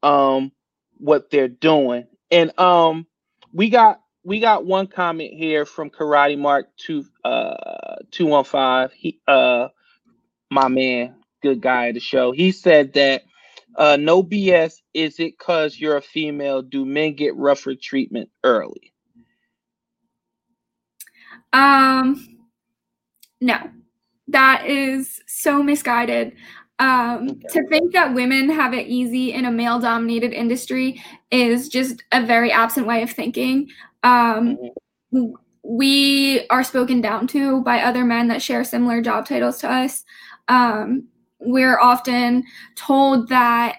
um 0.03 0.53
what 0.99 1.31
they're 1.31 1.49
doing. 1.49 2.07
And 2.31 2.59
um 2.59 3.07
we 3.53 3.71
got 3.71 4.01
we 4.25 4.41
got 4.41 4.67
one 4.67 4.87
comment 4.87 5.35
here 5.35 5.67
from 5.67 5.91
Karate 5.91 6.39
Mark 6.39 6.69
two 6.77 7.05
uh 7.25 7.97
two 8.11 8.27
one 8.27 8.45
five. 8.45 8.93
He 8.93 9.21
uh 9.27 9.69
my 10.51 10.69
man, 10.69 11.17
good 11.43 11.61
guy 11.61 11.89
at 11.89 11.95
the 11.95 12.01
show. 12.01 12.33
He 12.33 12.53
said 12.53 12.95
that 12.95 13.23
uh 13.77 13.97
no 13.97 14.23
BS 14.23 14.81
is 14.93 15.19
it 15.21 15.39
cause 15.39 15.79
you're 15.79 15.97
a 15.97 16.03
female? 16.03 16.63
Do 16.63 16.85
men 16.85 17.15
get 17.15 17.37
rougher 17.37 17.75
treatment 17.75 18.31
early? 18.43 18.93
Um 21.53 22.35
no. 23.41 23.59
That 24.29 24.67
is 24.67 25.21
so 25.27 25.63
misguided. 25.63 26.33
Um, 26.79 27.29
okay. 27.31 27.41
To 27.51 27.69
think 27.69 27.93
that 27.93 28.15
women 28.15 28.49
have 28.49 28.73
it 28.73 28.87
easy 28.87 29.33
in 29.33 29.45
a 29.45 29.51
male 29.51 29.79
dominated 29.79 30.33
industry 30.33 31.03
is 31.31 31.69
just 31.69 32.03
a 32.11 32.25
very 32.25 32.51
absent 32.51 32.87
way 32.87 33.03
of 33.03 33.11
thinking. 33.11 33.69
Um, 34.03 34.57
mm-hmm. 35.13 35.33
We 35.63 36.47
are 36.49 36.65
spoken 36.65 37.01
down 37.01 37.27
to 37.29 37.63
by 37.63 37.81
other 37.81 38.05
men 38.05 38.29
that 38.29 38.43
share 38.43 38.65
similar 38.65 39.01
job 39.01 39.27
titles 39.27 39.59
to 39.59 39.71
us. 39.71 40.05
Um, 40.49 41.09
we're 41.45 41.79
often 41.79 42.45
told 42.75 43.29
that 43.29 43.77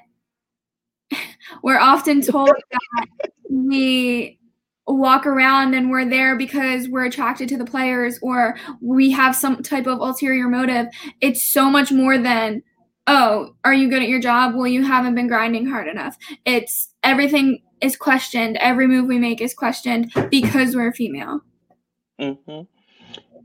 we're 1.64 1.80
often 1.80 2.22
told 2.22 2.52
that 2.72 3.32
we 3.50 4.40
walk 4.88 5.26
around 5.26 5.74
and 5.74 5.90
we're 5.90 6.08
there 6.08 6.38
because 6.38 6.88
we're 6.88 7.06
attracted 7.06 7.50
to 7.50 7.58
the 7.58 7.66
players 7.66 8.20
or 8.22 8.56
we 8.82 9.12
have 9.12 9.36
some 9.36 9.64
type 9.64 9.88
of 9.88 10.00
ulterior 10.00 10.48
motive. 10.48 10.88
It's 11.22 11.44
so 11.44 11.70
much 11.70 11.92
more 11.92 12.18
than, 12.18 12.62
oh, 13.08 13.56
are 13.64 13.74
you 13.74 13.90
good 13.90 14.04
at 14.04 14.10
your 14.10 14.22
job? 14.22 14.54
Well, 14.56 14.68
you 14.68 14.84
haven't 14.84 15.16
been 15.16 15.28
grinding 15.28 15.66
hard 15.66 15.88
enough. 15.88 16.18
It's 16.46 16.90
everything 17.04 17.64
is 17.82 17.96
questioned. 17.96 18.58
Every 18.58 18.88
move 18.88 19.08
we 19.08 19.18
make 19.18 19.42
is 19.42 19.54
questioned 19.54 20.12
because 20.30 20.76
we're 20.76 20.94
female. 20.94 21.42
Mm-hmm. 22.20 22.62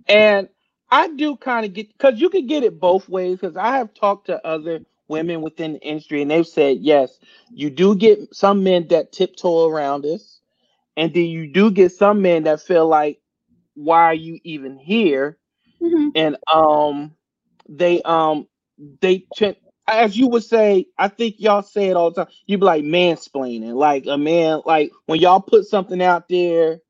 And 0.08 0.48
I 0.90 1.08
do 1.08 1.36
kind 1.36 1.66
of 1.66 1.74
get 1.74 1.88
because 1.96 2.20
you 2.20 2.30
can 2.30 2.46
get 2.46 2.64
it 2.64 2.80
both 2.80 3.08
ways. 3.08 3.38
Because 3.40 3.56
I 3.56 3.76
have 3.78 3.94
talked 3.94 4.26
to 4.26 4.44
other 4.46 4.80
women 5.08 5.42
within 5.42 5.74
the 5.74 5.80
industry, 5.80 6.22
and 6.22 6.30
they've 6.30 6.46
said 6.46 6.78
yes, 6.80 7.18
you 7.54 7.70
do 7.70 7.94
get 7.96 8.34
some 8.34 8.62
men 8.64 8.88
that 8.88 9.12
tiptoe 9.12 9.68
around 9.68 10.06
us 10.06 10.40
and 10.96 11.14
then 11.14 11.26
you 11.26 11.48
do 11.48 11.70
get 11.70 11.92
some 11.92 12.22
men 12.22 12.44
that 12.44 12.60
feel 12.62 12.86
like, 12.86 13.20
why 13.74 14.04
are 14.04 14.14
you 14.14 14.38
even 14.44 14.78
here? 14.78 15.38
Mm-hmm. 15.82 16.08
And 16.14 16.36
um 16.52 17.12
they 17.68 18.02
um 18.02 18.46
they 19.00 19.26
as 19.88 20.16
you 20.16 20.28
would 20.28 20.44
say, 20.44 20.86
I 20.98 21.08
think 21.08 21.36
y'all 21.38 21.62
say 21.62 21.88
it 21.88 21.96
all 21.96 22.10
the 22.12 22.24
time. 22.24 22.34
You'd 22.46 22.60
be 22.60 22.66
like 22.66 22.84
mansplaining, 22.84 23.74
like 23.74 24.06
a 24.06 24.18
man, 24.18 24.62
like 24.66 24.92
when 25.06 25.20
y'all 25.20 25.40
put 25.40 25.64
something 25.66 26.02
out 26.02 26.28
there, 26.28 26.80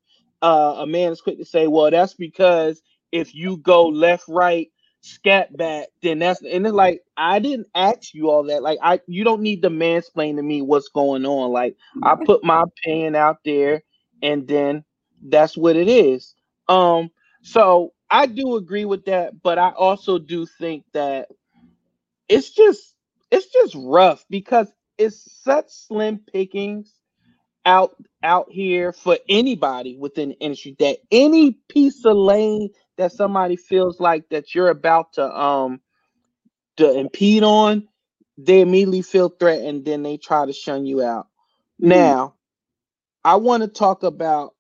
uh, 0.42 0.76
a 0.78 0.86
man 0.86 1.12
is 1.12 1.20
quick 1.20 1.38
to 1.38 1.44
say, 1.44 1.66
"Well, 1.66 1.90
that's 1.90 2.14
because 2.14 2.82
if 3.12 3.34
you 3.34 3.58
go 3.58 3.88
left, 3.88 4.24
right, 4.28 4.68
scat 5.02 5.56
back, 5.56 5.88
then 6.02 6.20
that's." 6.20 6.42
And 6.42 6.66
it's 6.66 6.74
like 6.74 7.02
I 7.16 7.38
didn't 7.40 7.68
ask 7.74 8.14
you 8.14 8.30
all 8.30 8.44
that. 8.44 8.62
Like 8.62 8.78
I, 8.82 9.00
you 9.06 9.24
don't 9.24 9.42
need 9.42 9.62
to 9.62 9.70
mansplain 9.70 10.36
to 10.36 10.42
me 10.42 10.62
what's 10.62 10.88
going 10.88 11.26
on. 11.26 11.52
Like 11.52 11.76
I 12.02 12.16
put 12.24 12.44
my 12.44 12.64
opinion 12.64 13.16
out 13.16 13.38
there, 13.44 13.82
and 14.22 14.48
then 14.48 14.84
that's 15.22 15.56
what 15.56 15.76
it 15.76 15.88
is. 15.88 16.34
Um, 16.68 17.10
so 17.42 17.92
I 18.10 18.26
do 18.26 18.56
agree 18.56 18.84
with 18.86 19.06
that, 19.06 19.42
but 19.42 19.58
I 19.58 19.70
also 19.70 20.18
do 20.18 20.46
think 20.46 20.84
that 20.94 21.28
it's 22.28 22.50
just 22.52 22.96
it's 23.32 23.48
just 23.48 23.76
rough 23.78 24.24
because 24.30 24.72
it's 24.98 25.32
such 25.44 25.66
slim 25.70 26.20
pickings 26.32 26.94
out 27.66 27.96
out 28.22 28.50
here 28.50 28.92
for 28.92 29.18
anybody 29.28 29.96
within 29.96 30.30
the 30.30 30.38
industry 30.40 30.76
that 30.78 30.98
any 31.10 31.52
piece 31.68 32.04
of 32.04 32.16
lane 32.16 32.70
that 33.00 33.12
somebody 33.12 33.56
feels 33.56 33.98
like 33.98 34.28
that 34.28 34.54
you're 34.54 34.68
about 34.68 35.14
to 35.14 35.24
um 35.40 35.80
to 36.76 36.98
impede 36.98 37.42
on, 37.42 37.88
they 38.38 38.60
immediately 38.60 39.02
feel 39.02 39.28
threatened, 39.28 39.84
then 39.84 40.02
they 40.02 40.16
try 40.16 40.46
to 40.46 40.52
shun 40.52 40.86
you 40.86 41.02
out. 41.02 41.26
Mm-hmm. 41.80 41.88
Now, 41.88 42.34
I 43.24 43.36
want 43.36 43.62
to 43.62 43.68
talk 43.68 44.02
about 44.02 44.54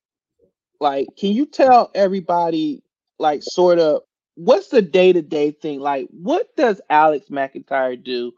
like, 0.80 1.08
can 1.18 1.32
you 1.32 1.44
tell 1.44 1.90
everybody 1.94 2.82
like 3.18 3.42
sort 3.42 3.78
of 3.78 4.02
what's 4.36 4.68
the 4.68 4.82
day 4.82 5.12
to 5.12 5.20
day 5.20 5.50
thing? 5.50 5.80
Like, 5.80 6.08
what 6.10 6.48
does 6.56 6.80
Alex 6.88 7.26
McIntyre 7.30 8.02
do? 8.02 8.32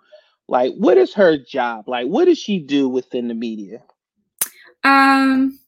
Like, 0.48 0.74
what 0.74 0.98
is 0.98 1.14
her 1.14 1.38
job? 1.38 1.88
Like, 1.88 2.08
what 2.08 2.24
does 2.24 2.38
she 2.38 2.58
do 2.58 2.88
within 2.88 3.28
the 3.28 3.34
media? 3.34 3.82
Um, 4.82 5.60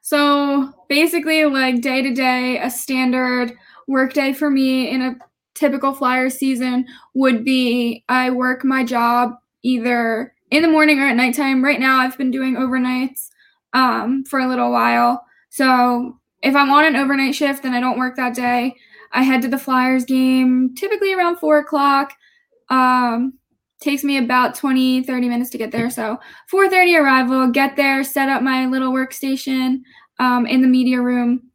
so 0.00 0.72
basically, 0.88 1.44
like 1.44 1.80
day 1.80 2.02
to 2.02 2.14
day, 2.14 2.58
a 2.58 2.70
standard 2.70 3.56
work 3.86 4.12
day 4.12 4.32
for 4.32 4.50
me 4.50 4.90
in 4.90 5.02
a 5.02 5.16
typical 5.54 5.92
flyer 5.92 6.30
season 6.30 6.86
would 7.14 7.44
be 7.44 8.04
I 8.08 8.30
work 8.30 8.64
my 8.64 8.84
job 8.84 9.34
either 9.62 10.34
in 10.50 10.62
the 10.62 10.68
morning 10.68 11.00
or 11.00 11.06
at 11.06 11.16
nighttime. 11.16 11.64
Right 11.64 11.80
now, 11.80 11.98
I've 11.98 12.18
been 12.18 12.30
doing 12.30 12.56
overnights 12.56 13.28
um, 13.72 14.24
for 14.24 14.38
a 14.40 14.48
little 14.48 14.70
while. 14.70 15.24
So 15.50 16.18
if 16.42 16.54
I'm 16.54 16.70
on 16.70 16.84
an 16.84 16.96
overnight 16.96 17.34
shift 17.34 17.64
and 17.64 17.74
I 17.74 17.80
don't 17.80 17.98
work 17.98 18.16
that 18.16 18.34
day, 18.34 18.74
I 19.12 19.22
head 19.22 19.42
to 19.42 19.48
the 19.48 19.58
Flyers 19.58 20.04
game 20.04 20.74
typically 20.74 21.14
around 21.14 21.36
four 21.36 21.58
o'clock. 21.58 22.12
Um, 22.68 23.34
takes 23.80 24.02
me 24.02 24.16
about 24.16 24.54
20 24.54 25.02
30 25.02 25.28
minutes 25.28 25.50
to 25.50 25.58
get 25.58 25.70
there 25.70 25.90
so 25.90 26.18
4.30 26.50 27.00
arrival 27.02 27.48
get 27.48 27.76
there 27.76 28.02
set 28.02 28.30
up 28.30 28.40
my 28.40 28.64
little 28.64 28.92
workstation 28.92 29.80
um, 30.18 30.46
in 30.46 30.62
the 30.62 30.68
media 30.68 31.02
room 31.02 31.50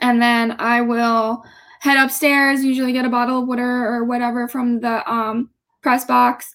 and 0.00 0.20
then 0.20 0.56
i 0.58 0.80
will 0.80 1.44
head 1.82 1.98
upstairs 1.98 2.64
usually 2.64 2.92
get 2.92 3.04
a 3.04 3.08
bottle 3.08 3.42
of 3.42 3.48
water 3.48 3.88
or 3.88 4.04
whatever 4.04 4.46
from 4.46 4.78
the 4.78 5.12
um, 5.12 5.50
press 5.82 6.04
box. 6.04 6.54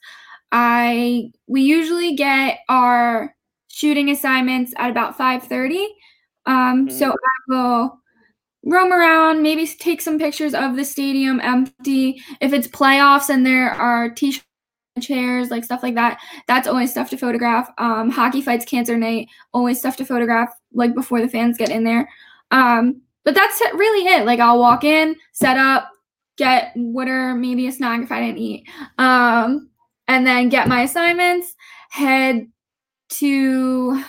I 0.53 1.31
we 1.47 1.61
usually 1.61 2.15
get 2.15 2.59
our 2.69 3.35
shooting 3.67 4.09
assignments 4.09 4.73
at 4.77 4.89
about 4.89 5.17
5.30 5.17 5.85
um, 6.45 6.87
mm-hmm. 6.87 6.97
so 6.97 7.11
i 7.11 7.13
will 7.49 7.99
roam 8.63 8.93
around 8.93 9.43
maybe 9.43 9.67
take 9.67 10.01
some 10.01 10.17
pictures 10.17 10.53
of 10.53 10.77
the 10.77 10.85
stadium 10.85 11.41
empty. 11.41 12.21
If 12.39 12.53
it's 12.53 12.67
playoffs 12.67 13.29
and 13.29 13.45
there 13.45 13.69
are 13.71 14.09
t-shirts 14.09 14.45
chairs 15.01 15.51
like 15.51 15.63
stuff 15.63 15.83
like 15.83 15.93
that 15.93 16.19
that's 16.47 16.67
always 16.67 16.89
stuff 16.89 17.09
to 17.09 17.17
photograph. 17.17 17.69
Um, 17.77 18.09
hockey 18.09 18.41
fights 18.41 18.65
cancer 18.65 18.97
night 18.97 19.27
always 19.53 19.77
stuff 19.77 19.97
to 19.97 20.05
photograph 20.05 20.49
like 20.73 20.95
before 20.95 21.21
the 21.21 21.27
fans 21.27 21.57
get 21.57 21.69
in 21.69 21.83
there. 21.83 22.09
Um, 22.51 23.01
but 23.27 23.35
that's 23.35 23.59
really 23.73 24.07
it. 24.07 24.25
Like 24.25 24.39
i'll 24.39 24.57
walk 24.57 24.85
in 24.85 25.17
set 25.33 25.57
up 25.57 25.91
get 26.37 26.71
water 26.77 27.35
maybe 27.35 27.67
a 27.67 27.71
snack 27.73 28.01
if 28.01 28.09
i 28.09 28.21
didn't 28.21 28.37
eat. 28.37 28.65
Um, 28.97 29.69
and 30.07 30.25
then 30.25 30.47
get 30.47 30.69
my 30.69 30.83
assignments 30.83 31.53
head 31.89 32.47
to 33.09 34.01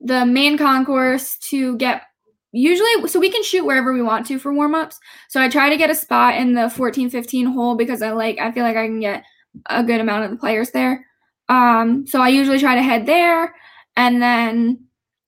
the 0.00 0.26
main 0.26 0.58
concourse 0.58 1.38
to 1.38 1.76
get 1.76 2.02
usually 2.50 3.06
so 3.06 3.20
we 3.20 3.30
can 3.30 3.44
shoot 3.44 3.64
wherever 3.64 3.92
we 3.92 4.02
want 4.02 4.26
to 4.26 4.40
for 4.40 4.52
warm-ups. 4.52 4.98
So 5.28 5.40
i 5.40 5.48
try 5.48 5.70
to 5.70 5.76
get 5.76 5.90
a 5.90 5.94
spot 5.94 6.34
in 6.34 6.54
the 6.54 6.68
14 6.68 7.08
15 7.10 7.46
hole 7.46 7.76
because 7.76 8.02
i 8.02 8.10
like 8.10 8.40
i 8.40 8.50
feel 8.50 8.64
like 8.64 8.76
i 8.76 8.86
can 8.86 8.98
get 8.98 9.22
a 9.66 9.84
good 9.84 10.00
amount 10.00 10.24
of 10.24 10.32
the 10.32 10.36
players 10.36 10.72
there. 10.72 11.06
Um 11.48 12.08
so 12.08 12.20
i 12.20 12.28
usually 12.28 12.58
try 12.58 12.74
to 12.74 12.82
head 12.82 13.06
there 13.06 13.54
and 13.94 14.20
then 14.20 14.85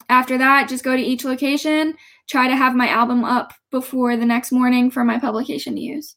after 0.09 0.39
that 0.39 0.69
just 0.69 0.85
go 0.85 0.97
to 0.97 1.03
each 1.03 1.25
location 1.25 1.95
try 2.29 2.49
to 2.49 2.57
have 2.57 2.75
my 2.75 2.89
album 2.89 3.25
up 3.25 3.53
before 3.71 4.17
the 4.17 4.27
next 4.27 4.53
morning 4.53 4.91
for 4.91 5.05
my 5.05 5.19
publication 5.19 5.75
to 5.75 5.81
use 5.81 6.17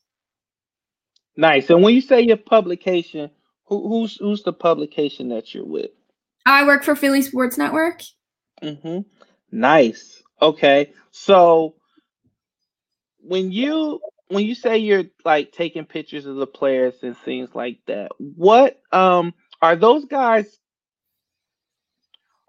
nice 1.38 1.70
and 1.70 1.84
when 1.84 1.94
you 1.94 2.02
say 2.02 2.22
your 2.22 2.38
publication 2.38 3.30
who, 3.66 3.88
who's 3.88 4.18
who's 4.18 4.44
the 4.44 4.54
publication 4.54 5.30
that 5.30 5.54
you're 5.54 5.66
with 5.66 5.92
I 6.46 6.66
work 6.66 6.84
for 6.84 6.96
Philly 6.96 7.22
Sports 7.22 7.58
Network. 7.58 8.02
Mm-hmm. 8.62 9.00
Nice. 9.52 10.22
Okay. 10.42 10.94
So 11.12 11.76
when 13.20 13.52
you 13.52 14.00
when 14.30 14.46
you 14.46 14.56
say 14.56 14.78
you're 14.78 15.06
like 15.26 15.52
taking 15.52 15.86
pictures 15.86 16.26
of 16.26 16.38
the 16.38 16.48
players 16.48 16.96
and 17.04 17.18
things 17.18 17.50
like 17.54 17.80
that, 17.88 18.12
what 18.18 18.82
um 18.92 19.34
are 19.62 19.76
those 19.76 20.06
guys 20.06 20.60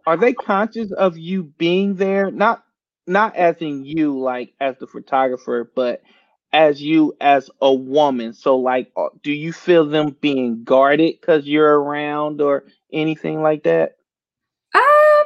are 0.07 0.17
they 0.17 0.33
conscious 0.33 0.93
of 0.93 1.17
you 1.17 1.45
being 1.59 1.95
there? 1.97 2.31
Not 2.31 2.65
not 3.07 3.37
as 3.37 3.57
in 3.61 3.85
you 3.85 4.19
like 4.19 4.55
as 4.61 4.77
the 4.79 4.87
photographer, 4.87 5.71
but 5.75 6.03
as 6.53 6.83
you 6.83 7.15
as 7.21 7.51
a 7.61 7.73
woman. 7.73 8.33
So 8.33 8.57
like 8.57 8.91
uh, 8.97 9.09
do 9.23 9.33
you 9.33 9.53
feel 9.53 9.87
them 9.87 10.17
being 10.21 10.65
guarded 10.65 11.21
cuz 11.23 11.47
you're 11.47 11.81
around 11.81 12.41
or 12.41 12.65
anything 12.93 13.43
like 13.43 13.65
that? 13.65 13.97
Um 14.75 15.25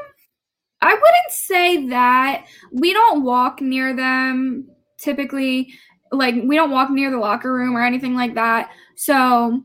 I 0.82 0.92
wouldn't 0.92 1.30
say 1.30 1.88
that. 1.88 2.46
We 2.72 2.92
don't 2.92 3.24
walk 3.24 3.60
near 3.60 3.94
them 3.94 4.68
typically 4.98 5.72
like 6.12 6.34
we 6.44 6.56
don't 6.56 6.70
walk 6.70 6.90
near 6.90 7.10
the 7.10 7.18
locker 7.18 7.52
room 7.52 7.76
or 7.76 7.82
anything 7.82 8.14
like 8.14 8.34
that. 8.34 8.70
So 8.96 9.62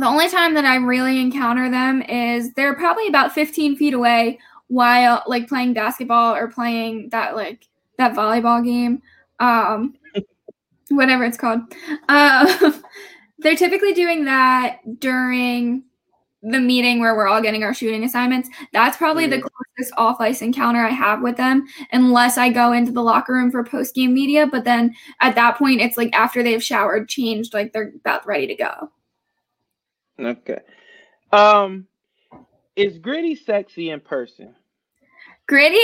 the 0.00 0.06
only 0.06 0.28
time 0.28 0.54
that 0.54 0.64
I 0.64 0.76
really 0.76 1.20
encounter 1.20 1.70
them 1.70 2.02
is 2.02 2.52
they're 2.54 2.74
probably 2.74 3.08
about 3.08 3.32
15 3.32 3.76
feet 3.76 3.94
away 3.94 4.38
while 4.68 5.22
like 5.26 5.48
playing 5.48 5.74
basketball 5.74 6.34
or 6.34 6.48
playing 6.48 7.10
that 7.10 7.34
like 7.36 7.66
that 7.98 8.14
volleyball 8.14 8.64
game. 8.64 9.02
Um 9.38 9.94
whatever 10.90 11.24
it's 11.24 11.36
called. 11.36 11.60
Uh, 12.08 12.72
they're 13.38 13.56
typically 13.56 13.92
doing 13.92 14.24
that 14.24 14.78
during 15.00 15.84
the 16.42 16.58
meeting 16.58 17.00
where 17.00 17.14
we're 17.14 17.28
all 17.28 17.40
getting 17.40 17.62
our 17.62 17.72
shooting 17.72 18.02
assignments. 18.04 18.48
That's 18.72 18.96
probably 18.96 19.26
the 19.26 19.40
closest 19.40 19.94
off 19.96 20.20
ice 20.20 20.42
encounter 20.42 20.84
I 20.84 20.90
have 20.90 21.22
with 21.22 21.36
them, 21.36 21.66
unless 21.92 22.36
I 22.36 22.50
go 22.50 22.72
into 22.72 22.90
the 22.90 23.02
locker 23.02 23.32
room 23.32 23.50
for 23.50 23.62
post 23.62 23.94
game 23.94 24.12
media. 24.12 24.46
But 24.46 24.64
then 24.64 24.94
at 25.20 25.36
that 25.36 25.56
point, 25.56 25.80
it's 25.80 25.96
like 25.96 26.12
after 26.12 26.42
they've 26.42 26.62
showered, 26.62 27.08
changed, 27.08 27.54
like 27.54 27.72
they're 27.72 27.92
about 28.00 28.26
ready 28.26 28.48
to 28.48 28.56
go. 28.56 28.90
Okay. 30.18 30.60
Um, 31.32 31.86
is 32.76 32.98
Gritty 32.98 33.34
sexy 33.34 33.90
in 33.90 34.00
person? 34.00 34.54
Gritty, 35.48 35.78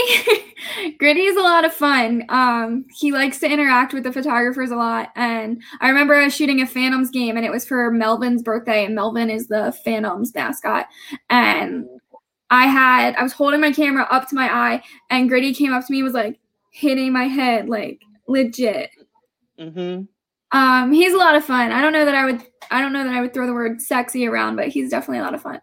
Gritty 0.98 1.22
is 1.22 1.36
a 1.36 1.42
lot 1.42 1.64
of 1.64 1.72
fun. 1.72 2.24
Um, 2.28 2.86
he 2.96 3.12
likes 3.12 3.38
to 3.40 3.50
interact 3.50 3.92
with 3.92 4.04
the 4.04 4.12
photographers 4.12 4.70
a 4.70 4.76
lot. 4.76 5.10
And 5.16 5.62
I 5.80 5.88
remember 5.88 6.14
I 6.14 6.24
was 6.24 6.34
shooting 6.34 6.60
a 6.60 6.66
Phantoms 6.66 7.10
game, 7.10 7.36
and 7.36 7.44
it 7.44 7.50
was 7.50 7.66
for 7.66 7.90
Melvin's 7.90 8.42
birthday. 8.42 8.84
And 8.84 8.94
Melvin 8.94 9.30
is 9.30 9.48
the 9.48 9.76
Phantoms 9.84 10.34
mascot. 10.34 10.86
And 11.28 11.86
I 12.50 12.66
had 12.66 13.14
I 13.16 13.22
was 13.22 13.32
holding 13.32 13.60
my 13.60 13.72
camera 13.72 14.06
up 14.10 14.28
to 14.28 14.34
my 14.34 14.48
eye, 14.50 14.82
and 15.10 15.28
Gritty 15.28 15.52
came 15.52 15.72
up 15.72 15.86
to 15.86 15.92
me, 15.92 15.98
and 15.98 16.04
was 16.04 16.14
like 16.14 16.38
hitting 16.70 17.12
my 17.12 17.24
head, 17.24 17.68
like 17.68 18.00
legit. 18.26 18.90
Mm-hmm. 19.58 20.04
Um, 20.52 20.92
he's 20.92 21.12
a 21.12 21.18
lot 21.18 21.34
of 21.34 21.44
fun. 21.44 21.72
I 21.72 21.80
don't 21.82 21.92
know 21.92 22.04
that 22.04 22.14
I 22.14 22.24
would 22.24 22.42
I 22.70 22.80
don't 22.80 22.92
know 22.92 23.04
that 23.04 23.14
I 23.14 23.20
would 23.20 23.34
throw 23.34 23.46
the 23.46 23.52
word 23.52 23.80
sexy 23.80 24.26
around, 24.26 24.56
but 24.56 24.68
he's 24.68 24.90
definitely 24.90 25.18
a 25.18 25.22
lot 25.22 25.34
of 25.34 25.42
fun. 25.42 25.60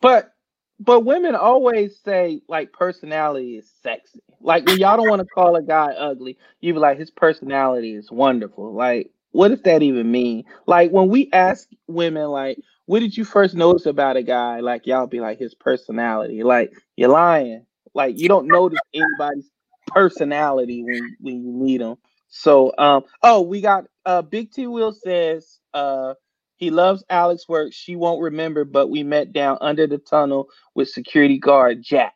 But 0.00 0.32
but 0.80 1.00
women 1.00 1.34
always 1.34 1.98
say 2.04 2.42
like 2.48 2.72
personality 2.72 3.56
is 3.56 3.70
sexy. 3.82 4.22
Like 4.40 4.66
when 4.66 4.78
y'all 4.78 4.96
don't 4.96 5.08
want 5.08 5.20
to 5.20 5.26
call 5.26 5.56
a 5.56 5.62
guy 5.62 5.92
ugly, 5.92 6.36
you 6.60 6.72
be 6.72 6.78
like 6.78 6.98
his 6.98 7.10
personality 7.10 7.94
is 7.94 8.10
wonderful. 8.10 8.72
Like 8.72 9.10
what 9.32 9.48
does 9.48 9.62
that 9.62 9.82
even 9.82 10.10
mean? 10.10 10.44
Like 10.66 10.90
when 10.90 11.08
we 11.08 11.30
ask 11.32 11.68
women 11.86 12.28
like 12.28 12.58
what 12.86 13.00
did 13.00 13.16
you 13.16 13.24
first 13.24 13.54
notice 13.54 13.86
about 13.86 14.16
a 14.16 14.22
guy? 14.22 14.60
Like 14.60 14.86
y'all 14.86 15.06
be 15.06 15.20
like 15.20 15.38
his 15.38 15.54
personality. 15.54 16.42
Like 16.42 16.72
you're 16.96 17.10
lying. 17.10 17.66
Like 17.94 18.18
you 18.18 18.28
don't 18.28 18.46
notice 18.46 18.80
anybody's 18.94 19.50
personality 19.88 20.82
when 20.84 21.16
when 21.20 21.42
you 21.44 21.52
meet 21.52 21.78
them. 21.78 21.96
So 22.28 22.72
um 22.78 23.04
oh 23.22 23.42
we 23.42 23.60
got 23.60 23.84
uh 24.04 24.22
Big 24.22 24.52
T 24.52 24.66
Will 24.66 24.92
says 24.92 25.58
uh 25.74 26.14
he 26.56 26.70
loves 26.70 27.04
Alex 27.08 27.48
work. 27.48 27.72
She 27.72 27.94
won't 27.94 28.20
remember, 28.20 28.64
but 28.64 28.88
we 28.88 29.04
met 29.04 29.32
down 29.32 29.58
under 29.60 29.86
the 29.86 29.98
tunnel 29.98 30.48
with 30.74 30.88
security 30.88 31.38
guard 31.38 31.82
Jack. 31.82 32.14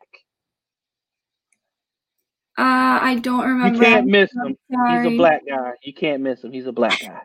Uh, 2.57 2.99
I 3.01 3.15
don't 3.15 3.47
remember. 3.47 3.77
You 3.77 3.83
can't 3.83 4.05
miss 4.05 4.29
him. 4.31 4.55
He's 4.69 5.13
a 5.13 5.17
black 5.17 5.41
guy. 5.47 5.71
You 5.81 5.93
can't 5.93 6.21
miss 6.21 6.43
him. 6.43 6.51
He's 6.51 6.67
a 6.67 6.71
black 6.71 6.99
guy. 6.99 7.21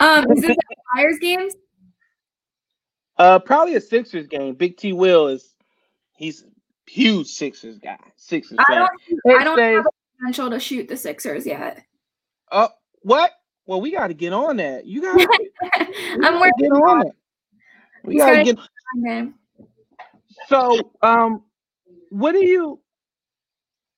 um, 0.00 0.30
is 0.32 0.42
this 0.42 0.50
a 0.72 0.74
Flyers 0.92 1.18
games? 1.20 1.54
Uh, 3.16 3.38
probably 3.38 3.76
a 3.76 3.80
Sixers 3.80 4.26
game. 4.26 4.56
Big 4.56 4.76
T 4.76 4.92
Will 4.92 5.28
is 5.28 5.54
he's 6.16 6.44
huge 6.86 7.28
Sixers 7.28 7.78
guy. 7.78 7.96
Sixers. 8.16 8.58
I 8.68 8.74
don't. 8.74 9.40
I 9.40 9.44
don't 9.44 9.58
have 9.58 9.86
potential 10.18 10.50
to 10.50 10.60
shoot 10.60 10.88
the 10.88 10.96
Sixers 10.96 11.46
yet. 11.46 11.84
Oh, 12.50 12.64
uh, 12.64 12.68
what? 13.02 13.32
Well, 13.66 13.80
we 13.80 13.92
got 13.92 14.08
to 14.08 14.14
get 14.14 14.32
on 14.32 14.56
that. 14.58 14.86
You 14.86 15.02
got. 15.16 15.28
I'm 16.22 16.40
working 16.40 16.72
on 16.72 17.06
it. 17.06 17.12
We 18.04 18.18
got 18.18 18.36
to 18.36 18.44
get. 18.44 18.58
On 18.58 19.06
it. 19.06 19.66
so, 20.48 20.92
um, 21.02 21.42
what 22.10 22.32
do 22.32 22.44
you? 22.44 22.80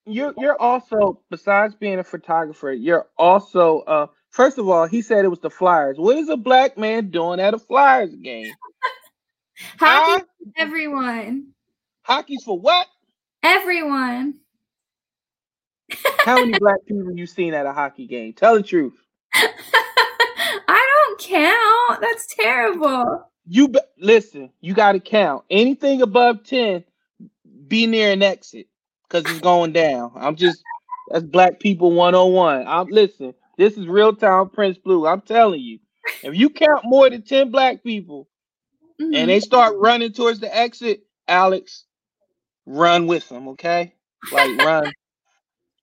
You're 0.09 0.35
you're 0.39 0.61
also 0.61 1.21
besides 1.31 1.75
being 1.75 1.99
a 1.99 2.05
photographer, 2.05 2.73
you're 2.73 3.07
also 3.17 3.81
uh. 3.81 4.07
First 4.31 4.59
of 4.59 4.69
all, 4.69 4.87
he 4.87 5.01
said 5.01 5.25
it 5.25 5.29
was 5.29 5.41
the 5.41 5.49
Flyers. 5.49 5.97
What 5.99 6.19
is 6.19 6.29
a 6.29 6.37
black 6.37 6.77
man 6.77 7.09
doing 7.09 7.41
at 7.41 7.55
a 7.55 7.59
Flyers 7.59 8.15
game? 8.17 8.53
Hockey, 9.79 10.23
uh, 10.23 10.51
everyone. 10.59 11.53
Hockey's 12.03 12.45
for 12.45 12.59
what? 12.59 12.87
Everyone. 13.43 14.35
How 16.25 16.45
many 16.45 16.59
black 16.59 16.85
people 16.87 17.13
you 17.13 17.27
seen 17.27 17.55
at 17.55 17.67
a 17.67 17.73
hockey 17.73 18.07
game? 18.07 18.33
Tell 18.33 18.55
the 18.55 18.63
truth. 18.63 18.95
I 19.35 21.05
don't 21.09 21.21
count. 21.21 22.01
That's 22.01 22.27
terrible. 22.35 23.31
You 23.47 23.69
be- 23.69 23.81
listen. 23.99 24.51
You 24.61 24.75
got 24.75 24.93
to 24.93 25.01
count 25.01 25.45
anything 25.51 26.03
above 26.03 26.45
ten. 26.45 26.85
Be 27.69 27.87
near 27.87 28.13
an 28.13 28.23
exit 28.23 28.67
because 29.09 29.31
it's 29.31 29.41
going 29.41 29.73
down. 29.73 30.13
I'm 30.17 30.37
just 30.37 30.63
that's 31.11 31.25
black 31.25 31.61
people 31.61 31.93
101. 31.93 32.67
I'm 32.67 32.89
listen. 32.89 33.35
This 33.57 33.77
is 33.77 33.87
real 33.87 34.15
time 34.15 34.49
Prince 34.49 34.79
Blue. 34.79 35.07
I'm 35.07 35.21
telling 35.21 35.61
you, 35.61 35.79
if 36.23 36.35
you 36.35 36.51
count 36.51 36.83
more 36.85 37.09
than 37.09 37.23
ten 37.23 37.51
black 37.51 37.85
people 37.85 38.29
mm-hmm. 39.01 39.15
and 39.15 39.31
they 39.31 39.41
start 39.41 39.77
running 39.79 40.13
towards 40.13 40.41
the 40.41 40.55
exit, 40.55 41.05
Alex, 41.29 41.85
run 42.67 43.07
with 43.07 43.29
them. 43.29 43.49
Okay, 43.49 43.95
like 44.33 44.59
run 44.59 44.93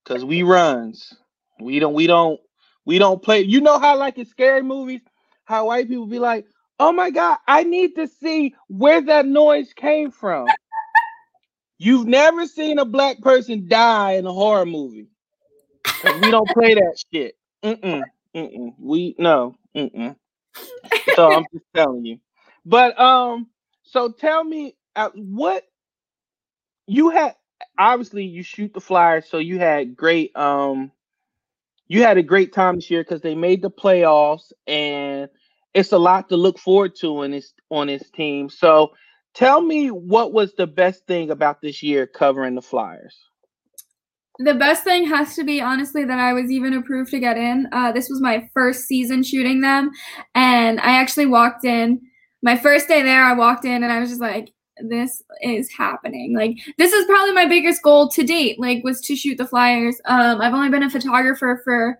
because 0.03 0.25
we 0.25 0.43
runs. 0.43 1.13
We 1.59 1.79
don't. 1.79 1.93
We 1.93 2.07
don't. 2.07 2.39
We 2.85 2.99
don't 2.99 3.21
play. 3.21 3.41
You 3.41 3.61
know 3.61 3.79
how 3.79 3.97
like 3.97 4.17
in 4.17 4.25
scary 4.25 4.63
movies, 4.63 5.01
how 5.45 5.67
white 5.67 5.87
people 5.87 6.07
be 6.07 6.19
like, 6.19 6.45
"Oh 6.79 6.91
my 6.91 7.11
god, 7.11 7.37
I 7.47 7.63
need 7.63 7.95
to 7.95 8.07
see 8.07 8.55
where 8.67 9.01
that 9.01 9.25
noise 9.27 9.73
came 9.73 10.11
from." 10.11 10.57
You've 11.77 12.07
never 12.07 12.47
seen 12.47 12.79
a 12.79 12.85
black 12.85 13.21
person 13.21 13.67
die 13.67 14.13
in 14.13 14.25
a 14.25 14.33
horror 14.33 14.65
movie. 14.65 15.07
We 16.03 16.31
don't 16.31 16.51
play 16.51 16.75
that 16.75 16.97
shit. 17.13 17.35
Mm-mm, 17.63 18.09
mm-mm. 18.35 18.73
We 18.79 19.15
no. 19.19 19.55
Mm-mm. 19.75 20.15
So 21.09 21.33
I'm 21.33 21.45
just 21.53 21.65
telling 21.75 22.05
you. 22.05 22.19
But 22.65 22.99
um, 22.99 23.49
so 23.83 24.11
tell 24.11 24.43
me 24.43 24.75
uh, 24.95 25.09
what 25.15 25.63
you 26.87 27.09
had. 27.09 27.35
Obviously, 27.77 28.23
you 28.23 28.43
shoot 28.43 28.73
the 28.73 28.81
flyers, 28.81 29.25
so 29.29 29.37
you 29.37 29.59
had 29.59 29.95
great 29.95 30.35
um 30.35 30.91
you 31.87 32.03
had 32.03 32.17
a 32.17 32.23
great 32.23 32.53
time 32.53 32.75
this 32.75 32.89
year 32.89 33.03
because 33.03 33.21
they 33.21 33.35
made 33.35 33.61
the 33.61 33.69
playoffs 33.69 34.51
and 34.67 35.29
it's 35.73 35.91
a 35.91 35.97
lot 35.97 36.29
to 36.29 36.37
look 36.37 36.57
forward 36.57 36.95
to 36.95 37.23
in 37.23 37.31
this 37.31 37.53
on 37.69 37.87
this 37.87 38.09
team. 38.11 38.49
So 38.49 38.93
tell 39.33 39.61
me 39.61 39.89
what 39.89 40.33
was 40.33 40.53
the 40.55 40.67
best 40.67 41.05
thing 41.07 41.31
about 41.31 41.61
this 41.61 41.83
year 41.83 42.07
covering 42.07 42.55
the 42.55 42.61
Flyers? 42.61 43.15
The 44.39 44.55
best 44.55 44.83
thing 44.83 45.07
has 45.07 45.35
to 45.35 45.43
be 45.43 45.61
honestly 45.61 46.03
that 46.05 46.19
I 46.19 46.33
was 46.33 46.49
even 46.49 46.73
approved 46.73 47.11
to 47.11 47.19
get 47.19 47.37
in. 47.37 47.67
Uh, 47.71 47.91
this 47.91 48.09
was 48.09 48.19
my 48.19 48.49
first 48.53 48.85
season 48.85 49.21
shooting 49.21 49.61
them, 49.61 49.91
and 50.33 50.79
I 50.79 50.99
actually 50.99 51.27
walked 51.27 51.65
in. 51.65 52.01
My 52.41 52.57
first 52.57 52.87
day 52.87 53.03
there, 53.03 53.23
I 53.23 53.33
walked 53.33 53.65
in 53.65 53.83
and 53.83 53.91
I 53.91 53.99
was 53.99 54.09
just 54.09 54.21
like, 54.21 54.49
this 54.89 55.23
is 55.41 55.71
happening. 55.71 56.35
Like 56.35 56.57
this 56.77 56.93
is 56.93 57.05
probably 57.05 57.33
my 57.33 57.45
biggest 57.45 57.81
goal 57.81 58.09
to 58.09 58.23
date, 58.23 58.59
like 58.59 58.83
was 58.83 59.01
to 59.01 59.15
shoot 59.15 59.37
the 59.37 59.47
flyers. 59.47 59.99
Um 60.05 60.41
I've 60.41 60.53
only 60.53 60.69
been 60.69 60.83
a 60.83 60.89
photographer 60.89 61.61
for 61.63 61.97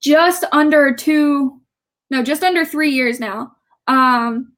just 0.00 0.44
under 0.52 0.94
2 0.94 1.60
no, 2.10 2.22
just 2.22 2.42
under 2.42 2.64
3 2.64 2.90
years 2.90 3.20
now. 3.20 3.52
Um 3.86 4.52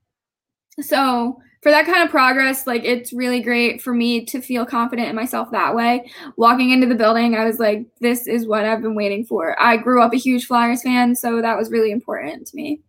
so 0.81 1.39
for 1.63 1.71
that 1.71 1.87
kind 1.87 2.03
of 2.03 2.11
progress, 2.11 2.67
like 2.67 2.85
it's 2.85 3.13
really 3.13 3.41
great 3.41 3.81
for 3.81 3.95
me 3.95 4.25
to 4.25 4.41
feel 4.41 4.67
confident 4.67 5.09
in 5.09 5.15
myself 5.15 5.51
that 5.53 5.75
way. 5.77 6.11
Walking 6.37 6.71
into 6.71 6.89
the 6.89 6.97
building, 6.97 7.37
I 7.37 7.45
was 7.45 7.61
like, 7.61 7.87
this 8.01 8.27
is 8.27 8.49
what 8.49 8.65
I've 8.65 8.83
been 8.83 8.97
waiting 8.97 9.25
for. 9.25 9.61
I 9.63 9.77
grew 9.77 10.03
up 10.03 10.13
a 10.13 10.17
huge 10.17 10.47
Flyers 10.47 10.83
fan, 10.83 11.15
so 11.15 11.41
that 11.41 11.57
was 11.57 11.71
really 11.71 11.93
important 11.93 12.49
to 12.49 12.57
me. 12.57 12.83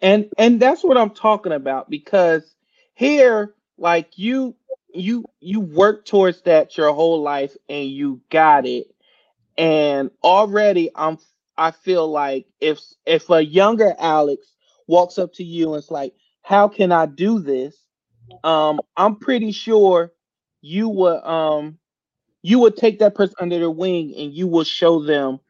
And 0.00 0.26
and 0.38 0.60
that's 0.60 0.84
what 0.84 0.96
I'm 0.96 1.10
talking 1.10 1.52
about 1.52 1.90
because 1.90 2.54
here, 2.96 3.54
like 3.78 4.18
you 4.18 4.56
you 4.94 5.26
you 5.40 5.60
work 5.60 6.06
towards 6.06 6.42
that 6.44 6.78
your 6.78 6.92
whole 6.94 7.22
life 7.22 7.56
and 7.70 7.88
you 7.90 8.22
got 8.30 8.66
it. 8.66 8.88
And 9.58 10.10
already 10.24 10.90
I'm 10.96 11.18
I 11.58 11.72
feel 11.72 12.08
like 12.10 12.46
if 12.60 12.80
if 13.06 13.30
a 13.30 13.44
younger 13.44 13.94
Alex 13.98 14.54
walks 14.88 15.18
up 15.18 15.34
to 15.34 15.44
you 15.44 15.74
and 15.74 15.82
it's 15.82 15.92
like, 15.92 16.14
how 16.42 16.68
can 16.68 16.92
I 16.92 17.06
do 17.06 17.40
this? 17.40 17.76
Um, 18.44 18.80
I'm 18.96 19.16
pretty 19.16 19.52
sure 19.52 20.12
you 20.62 20.88
would 20.90 21.24
um 21.24 21.78
you 22.42 22.60
would 22.60 22.76
take 22.76 23.00
that 23.00 23.14
person 23.14 23.36
under 23.40 23.58
their 23.58 23.70
wing 23.70 24.14
and 24.16 24.32
you 24.32 24.48
will 24.48 24.64
show 24.64 25.02
them, 25.02 25.40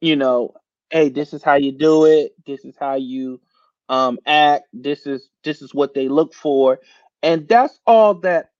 you 0.00 0.16
know, 0.16 0.54
hey, 0.90 1.08
this 1.10 1.34
is 1.34 1.42
how 1.42 1.54
you 1.56 1.72
do 1.72 2.06
it. 2.06 2.32
This 2.46 2.64
is 2.64 2.76
how 2.78 2.94
you 2.96 3.40
um, 3.88 4.18
act. 4.26 4.64
This 4.72 5.06
is 5.06 5.30
this 5.44 5.62
is 5.62 5.74
what 5.74 5.94
they 5.94 6.08
look 6.08 6.34
for, 6.34 6.80
and 7.22 7.48
that's 7.48 7.80
all 7.86 8.14
that 8.20 8.50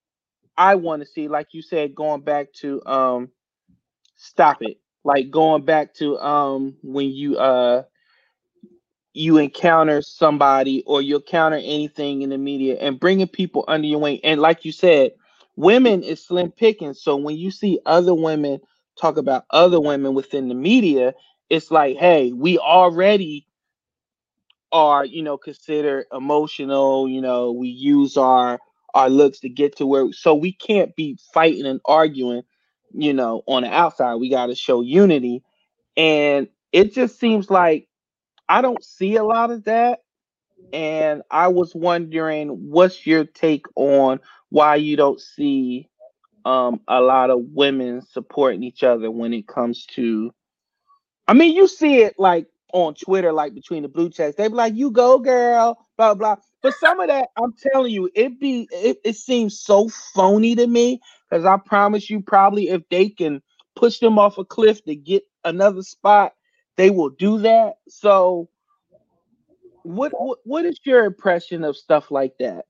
I 0.57 0.75
want 0.75 1.01
to 1.03 1.07
see. 1.07 1.27
Like 1.27 1.49
you 1.53 1.61
said, 1.63 1.95
going 1.95 2.21
back 2.21 2.53
to 2.61 2.85
um, 2.85 3.29
stop 4.17 4.59
it. 4.61 4.79
Like 5.05 5.31
going 5.31 5.65
back 5.65 5.93
to 5.95 6.19
um, 6.19 6.75
when 6.83 7.09
you 7.11 7.37
uh 7.37 7.83
you 9.13 9.39
encounter 9.39 10.01
somebody 10.03 10.83
or 10.87 11.03
you 11.03 11.17
encounter 11.17 11.57
anything 11.57 12.23
in 12.23 12.31
the 12.31 12.39
media 12.39 12.77
and 12.81 13.01
bringing 13.01 13.27
people 13.27 13.65
under 13.67 13.87
your 13.87 13.99
wing. 14.01 14.21
And 14.23 14.41
like 14.41 14.65
you 14.65 14.73
said, 14.73 15.13
women 15.57 16.03
is 16.03 16.25
slim 16.25 16.51
picking. 16.53 16.95
So 16.95 17.17
when 17.17 17.37
you 17.37 17.51
see 17.51 17.81
other 17.87 18.15
women 18.15 18.61
talk 19.01 19.17
about 19.17 19.45
other 19.51 19.81
women 19.81 20.15
within 20.15 20.49
the 20.49 20.55
media, 20.55 21.15
it's 21.49 21.71
like, 21.71 21.97
hey, 21.97 22.33
we 22.33 22.59
already 22.59 23.47
are, 24.71 25.05
you 25.05 25.23
know, 25.23 25.37
considered 25.37 26.05
emotional. 26.13 27.07
You 27.09 27.21
know, 27.21 27.51
we 27.51 27.69
use 27.69 28.17
our 28.17 28.59
our 28.93 29.09
looks 29.09 29.39
to 29.39 29.49
get 29.49 29.77
to 29.77 29.85
where 29.85 30.11
so 30.11 30.33
we 30.33 30.51
can't 30.51 30.95
be 30.95 31.17
fighting 31.33 31.65
and 31.65 31.79
arguing, 31.85 32.43
you 32.93 33.13
know, 33.13 33.43
on 33.47 33.63
the 33.63 33.69
outside. 33.73 34.15
We 34.15 34.29
got 34.29 34.47
to 34.47 34.55
show 34.55 34.81
unity. 34.81 35.43
And 35.97 36.47
it 36.71 36.93
just 36.93 37.19
seems 37.19 37.49
like 37.49 37.87
I 38.47 38.61
don't 38.61 38.83
see 38.83 39.15
a 39.15 39.23
lot 39.23 39.51
of 39.51 39.65
that. 39.65 39.99
And 40.73 41.23
I 41.31 41.47
was 41.47 41.73
wondering, 41.73 42.49
what's 42.69 43.05
your 43.05 43.25
take 43.25 43.65
on 43.75 44.19
why 44.49 44.75
you 44.75 44.95
don't 44.97 45.19
see 45.19 45.87
um, 46.45 46.81
a 46.87 47.01
lot 47.01 47.29
of 47.29 47.41
women 47.53 48.01
supporting 48.01 48.63
each 48.63 48.83
other 48.83 49.09
when 49.09 49.33
it 49.33 49.47
comes 49.47 49.85
to? 49.87 50.31
I 51.27 51.33
mean, 51.33 51.55
you 51.55 51.67
see 51.67 52.01
it 52.01 52.15
like 52.17 52.47
on 52.73 52.93
Twitter, 52.93 53.31
like 53.31 53.53
between 53.53 53.83
the 53.83 53.89
blue 53.89 54.09
checks, 54.09 54.35
they 54.35 54.47
be 54.47 54.53
like, 54.53 54.75
"You 54.75 54.91
go, 54.91 55.19
girl," 55.19 55.85
blah 55.97 56.13
blah. 56.13 56.35
But 56.61 56.73
some 56.75 56.99
of 56.99 57.07
that, 57.07 57.29
I'm 57.37 57.53
telling 57.53 57.91
you, 57.91 58.09
it 58.15 58.39
be 58.39 58.67
it, 58.71 58.97
it 59.03 59.15
seems 59.15 59.59
so 59.59 59.89
phony 59.89 60.55
to 60.55 60.67
me 60.67 60.99
because 61.29 61.45
I 61.45 61.57
promise 61.57 62.09
you, 62.09 62.21
probably 62.21 62.69
if 62.69 62.81
they 62.89 63.09
can 63.09 63.41
push 63.75 63.99
them 63.99 64.19
off 64.19 64.37
a 64.37 64.45
cliff 64.45 64.83
to 64.85 64.95
get 64.95 65.23
another 65.45 65.81
spot, 65.81 66.33
they 66.75 66.89
will 66.89 67.09
do 67.09 67.39
that. 67.39 67.75
So, 67.87 68.49
what 69.83 70.11
what, 70.13 70.39
what 70.43 70.65
is 70.65 70.79
your 70.83 71.05
impression 71.05 71.63
of 71.63 71.77
stuff 71.77 72.11
like 72.11 72.33
that? 72.39 72.65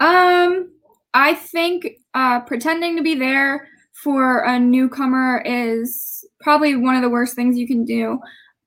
Um, 0.00 0.72
I 1.12 1.34
think 1.34 1.88
uh, 2.14 2.40
pretending 2.40 2.96
to 2.96 3.02
be 3.02 3.14
there 3.14 3.68
for 3.92 4.44
a 4.44 4.58
newcomer 4.58 5.42
is 5.44 6.24
probably 6.40 6.74
one 6.76 6.96
of 6.96 7.02
the 7.02 7.10
worst 7.10 7.34
things 7.34 7.58
you 7.58 7.66
can 7.66 7.84
do. 7.84 8.18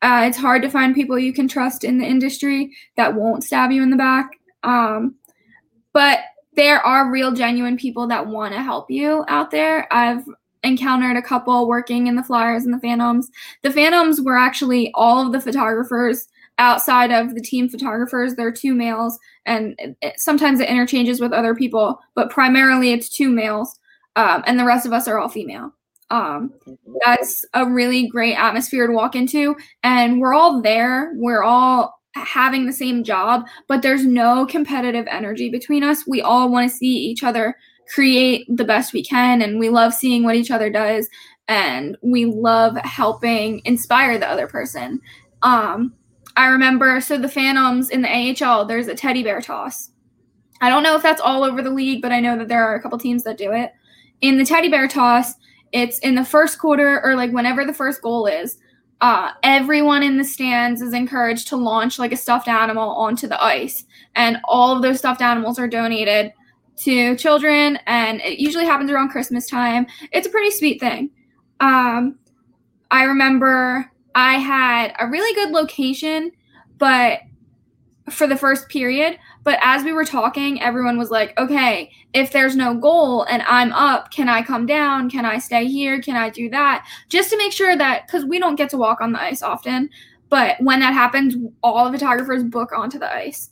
Uh, 0.03 0.25
it's 0.27 0.37
hard 0.37 0.61
to 0.61 0.69
find 0.69 0.93
people 0.93 1.17
you 1.17 1.31
can 1.31 1.47
trust 1.47 1.85
in 1.85 1.97
the 1.97 2.05
industry 2.05 2.71
that 2.97 3.15
won't 3.15 3.43
stab 3.43 3.71
you 3.71 3.81
in 3.81 3.89
the 3.89 3.95
back. 3.95 4.31
Um, 4.63 5.15
but 5.93 6.19
there 6.55 6.85
are 6.85 7.09
real, 7.09 7.31
genuine 7.31 7.77
people 7.77 8.05
that 8.07 8.27
want 8.27 8.53
to 8.53 8.61
help 8.61 8.91
you 8.91 9.23
out 9.29 9.49
there. 9.49 9.91
I've 9.93 10.25
encountered 10.63 11.15
a 11.15 11.21
couple 11.21 11.67
working 11.67 12.07
in 12.07 12.15
the 12.15 12.23
Flyers 12.23 12.65
and 12.65 12.73
the 12.73 12.79
Phantoms. 12.79 13.31
The 13.61 13.71
Phantoms 13.71 14.21
were 14.21 14.37
actually 14.37 14.91
all 14.93 15.25
of 15.25 15.31
the 15.31 15.41
photographers 15.41 16.27
outside 16.57 17.11
of 17.11 17.33
the 17.33 17.41
team 17.41 17.69
photographers. 17.69 18.35
There 18.35 18.47
are 18.47 18.51
two 18.51 18.75
males, 18.75 19.17
and 19.45 19.75
it, 20.01 20.19
sometimes 20.19 20.59
it 20.59 20.69
interchanges 20.69 21.21
with 21.21 21.31
other 21.31 21.55
people, 21.55 21.99
but 22.13 22.29
primarily 22.29 22.91
it's 22.91 23.09
two 23.09 23.29
males, 23.29 23.79
um, 24.17 24.43
and 24.45 24.59
the 24.59 24.65
rest 24.65 24.85
of 24.85 24.93
us 24.93 25.07
are 25.07 25.17
all 25.17 25.29
female. 25.29 25.73
Um, 26.13 26.53
that's 27.03 27.43
a 27.55 27.65
really 27.65 28.07
great 28.07 28.35
atmosphere 28.35 28.85
to 28.85 28.93
walk 28.93 29.15
into, 29.15 29.55
and 29.81 30.21
we're 30.21 30.35
all 30.35 30.61
there. 30.61 31.11
We're 31.15 31.43
all 31.43 31.99
having 32.13 32.67
the 32.67 32.73
same 32.73 33.03
job, 33.03 33.45
but 33.67 33.81
there's 33.81 34.05
no 34.05 34.45
competitive 34.45 35.07
energy 35.09 35.49
between 35.49 35.83
us. 35.83 36.07
We 36.07 36.21
all 36.21 36.51
want 36.51 36.69
to 36.69 36.77
see 36.77 36.95
each 36.95 37.23
other 37.23 37.55
create 37.93 38.45
the 38.47 38.63
best 38.63 38.93
we 38.93 39.03
can 39.03 39.41
and 39.41 39.59
we 39.59 39.69
love 39.69 39.93
seeing 39.93 40.23
what 40.23 40.35
each 40.35 40.51
other 40.51 40.69
does 40.69 41.09
and 41.47 41.97
we 42.01 42.25
love 42.25 42.77
helping 42.77 43.61
inspire 43.65 44.17
the 44.17 44.29
other 44.29 44.47
person. 44.47 45.01
Um, 45.41 45.93
I 46.37 46.47
remember 46.47 47.01
so 47.01 47.17
the 47.17 47.27
Phantoms 47.27 47.89
in 47.89 48.01
the 48.01 48.09
AHL, 48.43 48.65
there's 48.65 48.87
a 48.87 48.95
teddy 48.95 49.23
bear 49.23 49.41
toss. 49.41 49.89
I 50.61 50.69
don't 50.69 50.83
know 50.83 50.95
if 50.95 51.03
that's 51.03 51.21
all 51.21 51.43
over 51.43 51.61
the 51.61 51.69
league, 51.69 52.01
but 52.01 52.11
I 52.11 52.19
know 52.19 52.37
that 52.37 52.47
there 52.47 52.63
are 52.63 52.75
a 52.75 52.81
couple 52.81 52.97
teams 52.97 53.23
that 53.23 53.37
do 53.37 53.51
it. 53.51 53.73
In 54.21 54.37
the 54.37 54.45
teddy 54.45 54.69
bear 54.69 54.87
toss, 54.87 55.33
it's 55.73 55.99
in 55.99 56.15
the 56.15 56.23
first 56.23 56.59
quarter 56.59 57.03
or 57.03 57.15
like 57.15 57.31
whenever 57.31 57.65
the 57.65 57.73
first 57.73 58.01
goal 58.01 58.27
is. 58.27 58.57
Uh, 59.01 59.31
everyone 59.43 60.01
in 60.01 60.17
the 60.17 60.23
stands 60.23 60.81
is 60.81 60.93
encouraged 60.93 61.49
to 61.49 61.57
launch 61.57 61.99
like 61.99 62.13
a 62.13 62.17
stuffed 62.17 62.47
animal 62.47 62.89
onto 62.91 63.27
the 63.27 63.43
ice, 63.43 63.83
and 64.15 64.37
all 64.45 64.73
of 64.73 64.81
those 64.81 64.99
stuffed 64.99 65.21
animals 65.21 65.59
are 65.59 65.67
donated 65.67 66.31
to 66.77 67.15
children, 67.17 67.77
and 67.85 68.21
it 68.21 68.39
usually 68.39 68.63
happens 68.63 68.89
around 68.89 69.09
Christmas 69.09 69.45
time. 69.47 69.85
It's 70.13 70.25
a 70.25 70.29
pretty 70.29 70.51
sweet 70.51 70.79
thing. 70.79 71.09
Um, 71.59 72.17
I 72.91 73.03
remember 73.03 73.91
I 74.15 74.35
had 74.35 74.93
a 74.99 75.09
really 75.09 75.35
good 75.35 75.51
location, 75.51 76.31
but 76.77 77.19
for 78.09 78.27
the 78.27 78.37
first 78.37 78.69
period. 78.69 79.17
But 79.43 79.59
as 79.61 79.83
we 79.83 79.91
were 79.91 80.05
talking, 80.05 80.61
everyone 80.61 80.97
was 80.97 81.11
like, 81.11 81.37
okay, 81.37 81.91
if 82.13 82.31
there's 82.31 82.55
no 82.55 82.75
goal 82.75 83.23
and 83.23 83.41
I'm 83.43 83.73
up, 83.73 84.11
can 84.11 84.29
I 84.29 84.41
come 84.41 84.65
down? 84.65 85.09
Can 85.09 85.25
I 85.25 85.37
stay 85.37 85.65
here? 85.65 86.01
Can 86.01 86.15
I 86.15 86.29
do 86.29 86.49
that? 86.49 86.87
Just 87.09 87.29
to 87.31 87.37
make 87.37 87.51
sure 87.51 87.75
that, 87.75 88.07
because 88.07 88.25
we 88.25 88.39
don't 88.39 88.55
get 88.55 88.69
to 88.69 88.77
walk 88.77 89.01
on 89.01 89.11
the 89.11 89.21
ice 89.21 89.41
often. 89.41 89.89
But 90.29 90.55
when 90.59 90.79
that 90.79 90.93
happens, 90.93 91.35
all 91.61 91.85
the 91.85 91.97
photographers 91.97 92.43
book 92.43 92.71
onto 92.71 92.97
the 92.99 93.13
ice. 93.13 93.51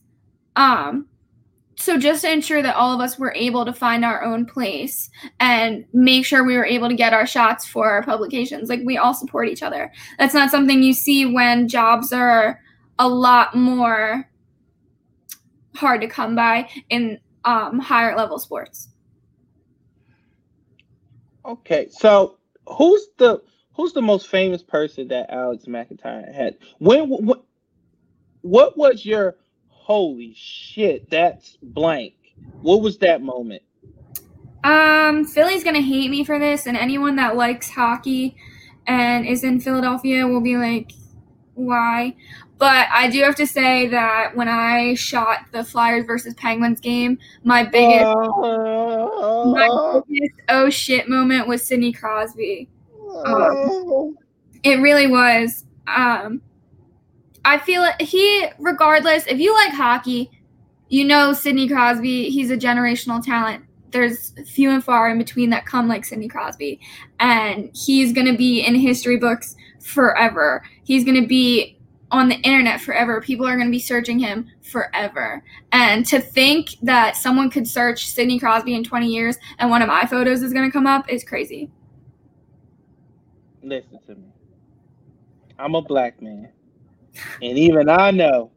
Um, 0.56 1.08
so 1.76 1.98
just 1.98 2.22
to 2.22 2.32
ensure 2.32 2.62
that 2.62 2.76
all 2.76 2.94
of 2.94 3.00
us 3.00 3.18
were 3.18 3.34
able 3.36 3.66
to 3.66 3.74
find 3.74 4.06
our 4.06 4.24
own 4.24 4.46
place 4.46 5.10
and 5.40 5.86
make 5.94 6.26
sure 6.26 6.44
we 6.44 6.56
were 6.56 6.66
able 6.66 6.88
to 6.88 6.96
get 6.96 7.14
our 7.14 7.26
shots 7.26 7.66
for 7.66 7.90
our 7.90 8.04
publications 8.04 8.70
like 8.70 8.82
we 8.86 8.98
all 8.98 9.14
support 9.14 9.48
each 9.48 9.64
other 9.64 9.92
that's 10.20 10.34
not 10.34 10.52
something 10.52 10.84
you 10.84 10.94
see 10.94 11.26
when 11.26 11.68
jobs 11.68 12.14
are 12.14 12.60
a 13.00 13.08
lot 13.08 13.56
more 13.56 14.30
hard 15.76 16.02
to 16.02 16.08
come 16.08 16.36
by 16.36 16.70
in 16.90 17.20
um, 17.46 17.80
higher 17.80 18.16
level 18.16 18.38
sports 18.40 18.90
okay 21.46 21.88
so 21.90 22.38
who's 22.68 23.08
the 23.18 23.42
who's 23.76 23.94
the 23.94 24.02
most 24.02 24.28
famous 24.28 24.62
person 24.62 25.08
that 25.08 25.30
alex 25.30 25.66
mcintyre 25.66 26.34
had 26.34 26.58
when 26.78 27.08
what, 27.08 27.44
what 28.42 28.78
was 28.78 29.06
your 29.06 29.36
holy 29.82 30.34
shit, 30.36 31.10
that's 31.10 31.58
blank. 31.62 32.14
What 32.62 32.82
was 32.82 33.00
that 33.00 33.22
moment? 33.22 33.64
Um, 34.64 35.26
Philly's 35.26 35.64
gonna 35.64 35.82
hate 35.82 36.10
me 36.10 36.24
for 36.24 36.40
this, 36.40 36.68
and 36.68 36.78
anyone 36.78 37.16
that 37.16 37.36
likes 37.36 37.70
hockey 37.70 38.38
and 38.88 39.26
is 39.26 39.44
in 39.44 39.60
Philadelphia 39.60 40.28
will 40.28 40.40
be 40.40 40.56
like, 40.56 40.92
why? 41.56 42.16
But 42.62 42.90
I 42.92 43.10
do 43.10 43.24
have 43.24 43.34
to 43.38 43.48
say 43.48 43.88
that 43.88 44.36
when 44.36 44.48
I 44.48 44.94
shot 44.94 45.48
the 45.52 45.64
Flyers 45.64 46.06
versus 46.06 46.36
Penguins 46.36 46.80
game, 46.80 47.18
my 47.44 47.64
biggest, 47.64 48.06
uh, 48.06 49.46
my 49.48 50.02
biggest 50.08 50.42
oh 50.48 50.70
shit 50.70 51.10
moment 51.10 51.48
was 51.48 51.66
Sidney 51.66 51.92
Crosby. 51.92 52.70
Um, 53.26 54.16
it 54.62 54.76
really 54.80 55.08
was. 55.08 55.66
Um, 55.88 56.44
I 57.44 57.58
feel 57.58 57.82
like 57.82 58.00
he, 58.00 58.46
regardless, 58.60 59.26
if 59.26 59.40
you 59.40 59.56
like 59.56 59.74
hockey, 59.74 60.30
you 60.88 61.04
know 61.04 61.34
Sidney 61.34 61.68
Crosby. 61.68 62.30
He's 62.30 62.52
a 62.52 62.58
generational 62.58 63.26
talent. 63.26 63.66
There's 63.90 64.36
few 64.46 64.70
and 64.70 64.84
far 64.84 65.10
in 65.10 65.18
between 65.18 65.50
that 65.50 65.66
come 65.66 65.88
like 65.88 66.06
Sidney 66.06 66.28
Crosby, 66.28 66.80
and 67.20 67.72
he's 67.74 68.14
gonna 68.14 68.38
be 68.38 68.62
in 68.62 68.76
history 68.76 69.18
books 69.18 69.56
forever. 69.80 70.62
He's 70.84 71.04
gonna 71.04 71.26
be 71.26 71.80
on 72.12 72.28
the 72.30 72.36
internet 72.36 72.82
forever. 72.82 73.22
People 73.22 73.48
are 73.48 73.56
going 73.56 73.68
to 73.68 73.72
be 73.72 73.80
searching 73.80 74.20
him 74.20 74.48
forever. 74.62 75.44
And 75.72 76.06
to 76.08 76.20
think 76.20 76.76
that 76.82 77.16
someone 77.16 77.50
could 77.50 77.68
search 77.68 78.08
Sidney 78.08 78.40
Crosby 78.40 78.76
in 78.76 78.84
20 78.84 79.08
years 79.08 79.38
and 79.60 79.70
one 79.70 79.82
of 79.82 79.88
my 79.88 80.06
photos 80.06 80.44
is 80.44 80.54
going 80.54 80.70
to 80.70 80.72
come 80.72 80.88
up 80.88 81.10
is 81.10 81.24
crazy. 81.24 81.72
Listen 83.64 84.00
to 84.08 84.16
me. 84.16 84.28
I'm 85.58 85.76
a 85.76 85.82
black 85.82 86.22
man. 86.22 86.50
And 87.42 87.58
even 87.58 87.90
I 87.90 88.12
know 88.12 88.52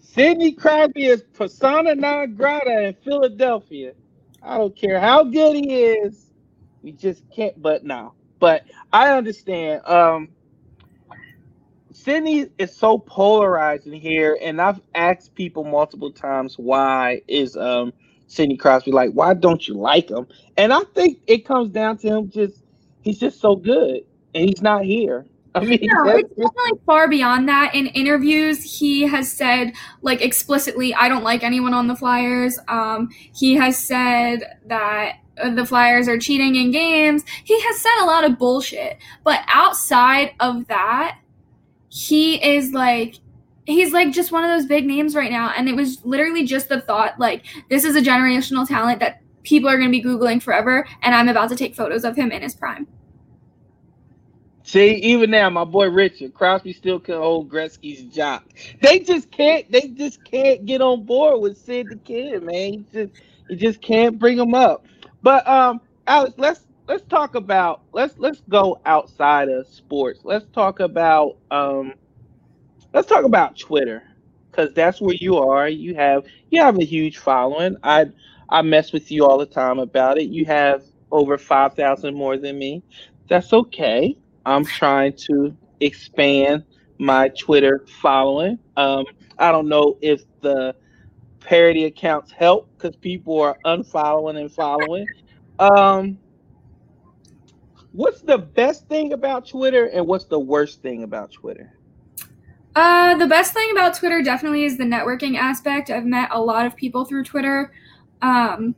Sidney 0.00 0.52
Crosby 0.52 1.06
is 1.06 1.22
persona 1.22 1.94
non 1.94 2.34
grata 2.34 2.88
in 2.88 2.94
Philadelphia. 3.02 3.92
I 4.42 4.58
don't 4.58 4.76
care 4.76 5.00
how 5.00 5.24
good 5.24 5.56
he 5.56 5.74
is. 5.74 6.26
We 6.82 6.92
just 6.92 7.22
can't, 7.30 7.60
but 7.62 7.84
no. 7.84 8.12
But 8.38 8.64
I 8.92 9.16
understand. 9.16 9.86
Um, 9.86 10.28
Sidney 11.94 12.48
is 12.58 12.74
so 12.74 12.98
polarizing 12.98 13.92
here, 13.92 14.38
and 14.40 14.60
I've 14.60 14.80
asked 14.94 15.34
people 15.34 15.64
multiple 15.64 16.10
times 16.10 16.58
why 16.58 17.22
is 17.28 17.56
um 17.56 17.92
Sidney 18.26 18.56
Crosby. 18.56 18.92
Like, 18.92 19.12
why 19.12 19.34
don't 19.34 19.66
you 19.66 19.74
like 19.74 20.10
him? 20.10 20.26
And 20.56 20.72
I 20.72 20.80
think 20.94 21.18
it 21.26 21.46
comes 21.46 21.70
down 21.70 21.98
to 21.98 22.08
him 22.08 22.30
just 22.30 22.62
he's 23.02 23.18
just 23.18 23.40
so 23.40 23.56
good, 23.56 24.00
and 24.34 24.48
he's 24.48 24.62
not 24.62 24.84
here. 24.84 25.26
I 25.54 25.60
mean, 25.60 25.80
no, 25.82 26.16
it's 26.16 26.30
definitely 26.30 26.80
far 26.86 27.08
beyond 27.08 27.46
that. 27.50 27.74
In 27.74 27.86
interviews, 27.88 28.78
he 28.78 29.02
has 29.02 29.30
said 29.30 29.72
like 30.00 30.22
explicitly, 30.22 30.94
"I 30.94 31.10
don't 31.10 31.24
like 31.24 31.42
anyone 31.42 31.74
on 31.74 31.88
the 31.88 31.96
Flyers." 31.96 32.58
Um, 32.68 33.10
he 33.34 33.54
has 33.56 33.76
said 33.76 34.58
that 34.66 35.18
the 35.36 35.66
Flyers 35.66 36.08
are 36.08 36.18
cheating 36.18 36.56
in 36.56 36.70
games. 36.70 37.22
He 37.44 37.60
has 37.60 37.80
said 37.80 38.02
a 38.02 38.06
lot 38.06 38.24
of 38.24 38.38
bullshit, 38.38 38.96
but 39.24 39.40
outside 39.46 40.32
of 40.40 40.66
that, 40.68 41.18
he 41.92 42.42
is 42.42 42.72
like 42.72 43.16
he's 43.66 43.92
like 43.92 44.12
just 44.12 44.32
one 44.32 44.42
of 44.42 44.50
those 44.50 44.64
big 44.64 44.86
names 44.86 45.14
right 45.14 45.30
now 45.30 45.52
and 45.54 45.68
it 45.68 45.76
was 45.76 46.02
literally 46.06 46.42
just 46.42 46.70
the 46.70 46.80
thought 46.80 47.18
like 47.20 47.44
this 47.68 47.84
is 47.84 47.94
a 47.94 48.00
generational 48.00 48.66
talent 48.66 48.98
that 48.98 49.20
people 49.42 49.68
are 49.68 49.76
going 49.76 49.92
to 49.92 49.92
be 49.92 50.02
googling 50.02 50.42
forever 50.42 50.88
and 51.02 51.14
i'm 51.14 51.28
about 51.28 51.50
to 51.50 51.54
take 51.54 51.76
photos 51.76 52.02
of 52.02 52.16
him 52.16 52.32
in 52.32 52.40
his 52.40 52.54
prime 52.54 52.86
See, 54.64 54.94
even 54.94 55.32
now, 55.32 55.50
my 55.50 55.64
boy 55.64 55.88
Richard 55.88 56.32
Crosby 56.32 56.72
still 56.72 56.98
can 56.98 57.16
hold 57.16 57.50
Gretzky's 57.50 58.04
job. 58.04 58.44
They 58.80 59.00
just 59.00 59.30
can't. 59.30 59.70
They 59.70 59.88
just 59.88 60.24
can't 60.24 60.64
get 60.64 60.80
on 60.80 61.04
board 61.04 61.42
with 61.42 61.58
Sid 61.58 61.88
the 61.90 61.96
Kid, 61.96 62.42
man. 62.44 62.74
You 62.74 62.84
just, 62.90 63.22
you 63.50 63.56
just 63.56 63.82
can't 63.82 64.18
bring 64.18 64.38
him 64.38 64.54
up. 64.54 64.86
But 65.20 65.46
um, 65.46 65.80
Alex, 66.06 66.34
let's 66.38 66.64
let's 66.88 67.02
talk 67.08 67.34
about 67.34 67.82
let's 67.92 68.18
let's 68.18 68.42
go 68.48 68.80
outside 68.86 69.48
of 69.48 69.66
sports. 69.66 70.20
Let's 70.24 70.46
talk 70.52 70.80
about 70.80 71.36
um, 71.50 71.94
let's 72.92 73.08
talk 73.08 73.24
about 73.24 73.58
Twitter 73.58 74.02
because 74.50 74.72
that's 74.74 75.00
where 75.00 75.16
you 75.20 75.36
are. 75.38 75.68
You 75.68 75.94
have 75.94 76.24
you 76.50 76.60
have 76.62 76.78
a 76.78 76.84
huge 76.84 77.18
following. 77.18 77.76
I 77.82 78.06
I 78.48 78.62
mess 78.62 78.92
with 78.92 79.10
you 79.10 79.26
all 79.26 79.38
the 79.38 79.46
time 79.46 79.78
about 79.78 80.18
it. 80.18 80.28
You 80.28 80.44
have 80.46 80.82
over 81.10 81.38
five 81.38 81.74
thousand 81.74 82.14
more 82.14 82.36
than 82.36 82.58
me. 82.58 82.82
That's 83.28 83.52
okay. 83.52 84.16
I'm 84.44 84.66
trying 84.66 85.14
to 85.28 85.56
expand 85.80 86.64
my 86.98 87.30
Twitter 87.38 87.84
following. 88.00 88.58
Um, 88.76 89.04
I 89.38 89.52
don't 89.52 89.68
know 89.68 89.98
if 90.02 90.22
the 90.40 90.74
parody 91.40 91.84
accounts 91.84 92.30
help 92.32 92.70
because 92.76 92.96
people 92.96 93.40
are 93.40 93.58
unfollowing 93.64 94.38
and 94.40 94.52
following. 94.52 95.08
Um, 95.58 96.18
what's 97.92 98.22
the 98.22 98.38
best 98.38 98.88
thing 98.88 99.12
about 99.12 99.46
Twitter 99.46 99.86
and 99.86 100.06
what's 100.06 100.24
the 100.24 100.38
worst 100.38 100.82
thing 100.82 101.02
about 101.02 101.32
Twitter? 101.32 101.72
Uh, 102.74 103.14
the 103.16 103.26
best 103.26 103.52
thing 103.52 103.70
about 103.72 103.94
Twitter 103.94 104.22
definitely 104.22 104.64
is 104.64 104.78
the 104.78 104.84
networking 104.84 105.36
aspect. 105.36 105.90
I've 105.90 106.06
met 106.06 106.30
a 106.32 106.40
lot 106.40 106.64
of 106.64 106.74
people 106.74 107.04
through 107.04 107.24
Twitter. 107.24 107.72
Um, 108.22 108.74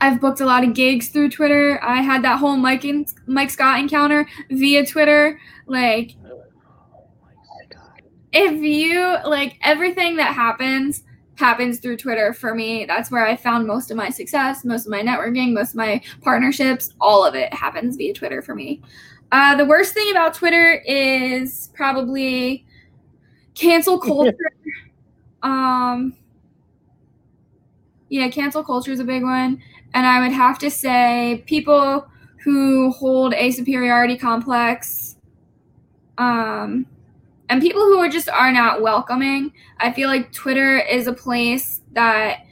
I've 0.00 0.20
booked 0.20 0.40
a 0.40 0.46
lot 0.46 0.64
of 0.64 0.72
gigs 0.72 1.08
through 1.10 1.28
Twitter. 1.30 1.78
I 1.82 2.00
had 2.00 2.24
that 2.24 2.38
whole 2.38 2.56
Mike 2.56 2.84
and 2.84 3.06
Mike 3.26 3.50
Scott 3.50 3.78
encounter 3.78 4.26
via 4.50 4.86
Twitter. 4.86 5.38
Like, 5.66 6.14
if 8.32 8.62
you 8.62 9.16
like 9.26 9.58
everything 9.62 10.16
that 10.16 10.34
happens 10.34 11.02
happens 11.40 11.80
through 11.80 11.96
Twitter 11.96 12.32
for 12.32 12.54
me. 12.54 12.84
That's 12.84 13.10
where 13.10 13.26
I 13.26 13.34
found 13.34 13.66
most 13.66 13.90
of 13.90 13.96
my 13.96 14.10
success, 14.10 14.64
most 14.64 14.86
of 14.86 14.90
my 14.90 15.00
networking, 15.00 15.52
most 15.52 15.70
of 15.70 15.76
my 15.76 16.00
partnerships. 16.20 16.94
All 17.00 17.24
of 17.24 17.34
it 17.34 17.52
happens 17.52 17.96
via 17.96 18.14
Twitter 18.14 18.42
for 18.42 18.54
me. 18.54 18.80
Uh, 19.32 19.56
the 19.56 19.64
worst 19.64 19.94
thing 19.94 20.10
about 20.10 20.34
Twitter 20.34 20.82
is 20.86 21.70
probably 21.74 22.64
cancel 23.54 23.98
culture. 24.10 24.52
um, 25.42 26.14
yeah, 28.08 28.28
cancel 28.28 28.62
culture 28.62 28.92
is 28.92 29.00
a 29.00 29.04
big 29.04 29.22
one. 29.22 29.60
And 29.94 30.06
I 30.06 30.20
would 30.20 30.32
have 30.32 30.58
to 30.60 30.70
say 30.70 31.42
people 31.46 32.06
who 32.44 32.90
hold 32.92 33.34
a 33.34 33.50
superiority 33.50 34.16
complex, 34.16 35.16
um, 36.18 36.86
and 37.50 37.60
people 37.60 37.82
who 37.82 37.98
are 37.98 38.08
just 38.08 38.28
are 38.28 38.52
not 38.52 38.80
welcoming. 38.80 39.52
I 39.78 39.92
feel 39.92 40.08
like 40.08 40.32
Twitter 40.32 40.78
is 40.78 41.08
a 41.08 41.12
place 41.12 41.80
that 41.92 42.46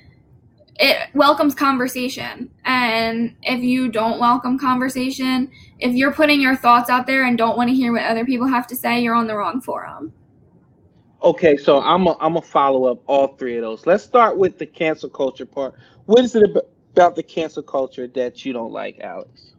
it 0.80 1.08
welcomes 1.14 1.54
conversation. 1.54 2.50
And 2.64 3.36
if 3.44 3.62
you 3.62 3.90
don't 3.90 4.18
welcome 4.18 4.58
conversation, 4.58 5.52
if 5.78 5.94
you're 5.94 6.12
putting 6.12 6.40
your 6.40 6.56
thoughts 6.56 6.90
out 6.90 7.06
there 7.06 7.24
and 7.24 7.38
don't 7.38 7.56
want 7.56 7.70
to 7.70 7.76
hear 7.76 7.92
what 7.92 8.02
other 8.02 8.24
people 8.24 8.48
have 8.48 8.66
to 8.66 8.76
say, 8.76 9.00
you're 9.00 9.14
on 9.14 9.28
the 9.28 9.36
wrong 9.36 9.60
forum. 9.60 10.12
Okay, 11.22 11.56
so 11.56 11.80
I'm 11.80 12.08
a, 12.08 12.16
I'm 12.18 12.36
a 12.36 12.42
follow 12.42 12.86
up 12.86 13.00
all 13.06 13.36
three 13.36 13.56
of 13.56 13.62
those. 13.62 13.86
Let's 13.86 14.02
start 14.02 14.36
with 14.36 14.58
the 14.58 14.66
cancel 14.66 15.08
culture 15.08 15.46
part. 15.46 15.74
What 16.06 16.24
is 16.24 16.34
it 16.34 16.42
about 16.92 17.14
the 17.14 17.22
cancel 17.22 17.62
culture 17.62 18.08
that 18.08 18.44
you 18.44 18.52
don't 18.52 18.72
like, 18.72 18.98
Alex? 18.98 19.52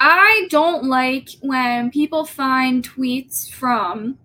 I 0.00 0.48
don't 0.50 0.84
like 0.84 1.30
when 1.40 1.90
people 1.90 2.26
find 2.26 2.86
tweets 2.86 3.50
from 3.50 4.18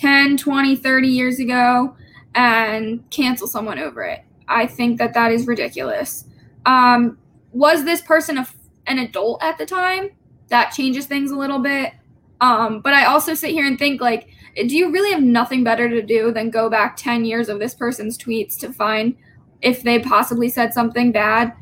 10, 0.00 0.38
20, 0.38 0.76
30 0.76 1.08
years 1.08 1.38
ago 1.38 1.94
and 2.34 3.08
cancel 3.10 3.46
someone 3.46 3.78
over 3.78 4.02
it. 4.02 4.24
I 4.48 4.66
think 4.66 4.98
that 4.98 5.12
that 5.12 5.30
is 5.30 5.46
ridiculous. 5.46 6.24
Um, 6.64 7.18
was 7.52 7.84
this 7.84 8.00
person 8.00 8.38
a, 8.38 8.46
an 8.86 8.98
adult 8.98 9.42
at 9.42 9.58
the 9.58 9.66
time? 9.66 10.10
That 10.48 10.70
changes 10.70 11.04
things 11.04 11.30
a 11.30 11.36
little 11.36 11.58
bit. 11.58 11.92
Um, 12.40 12.80
but 12.80 12.94
I 12.94 13.04
also 13.04 13.34
sit 13.34 13.50
here 13.50 13.66
and 13.66 13.78
think, 13.78 14.00
like, 14.00 14.28
do 14.56 14.74
you 14.74 14.90
really 14.90 15.12
have 15.12 15.22
nothing 15.22 15.62
better 15.62 15.86
to 15.90 16.00
do 16.00 16.32
than 16.32 16.48
go 16.48 16.70
back 16.70 16.96
10 16.96 17.26
years 17.26 17.50
of 17.50 17.58
this 17.58 17.74
person's 17.74 18.16
tweets 18.16 18.58
to 18.60 18.72
find 18.72 19.14
if 19.60 19.82
they 19.82 19.98
possibly 19.98 20.48
said 20.48 20.72
something 20.72 21.12
bad? 21.12 21.52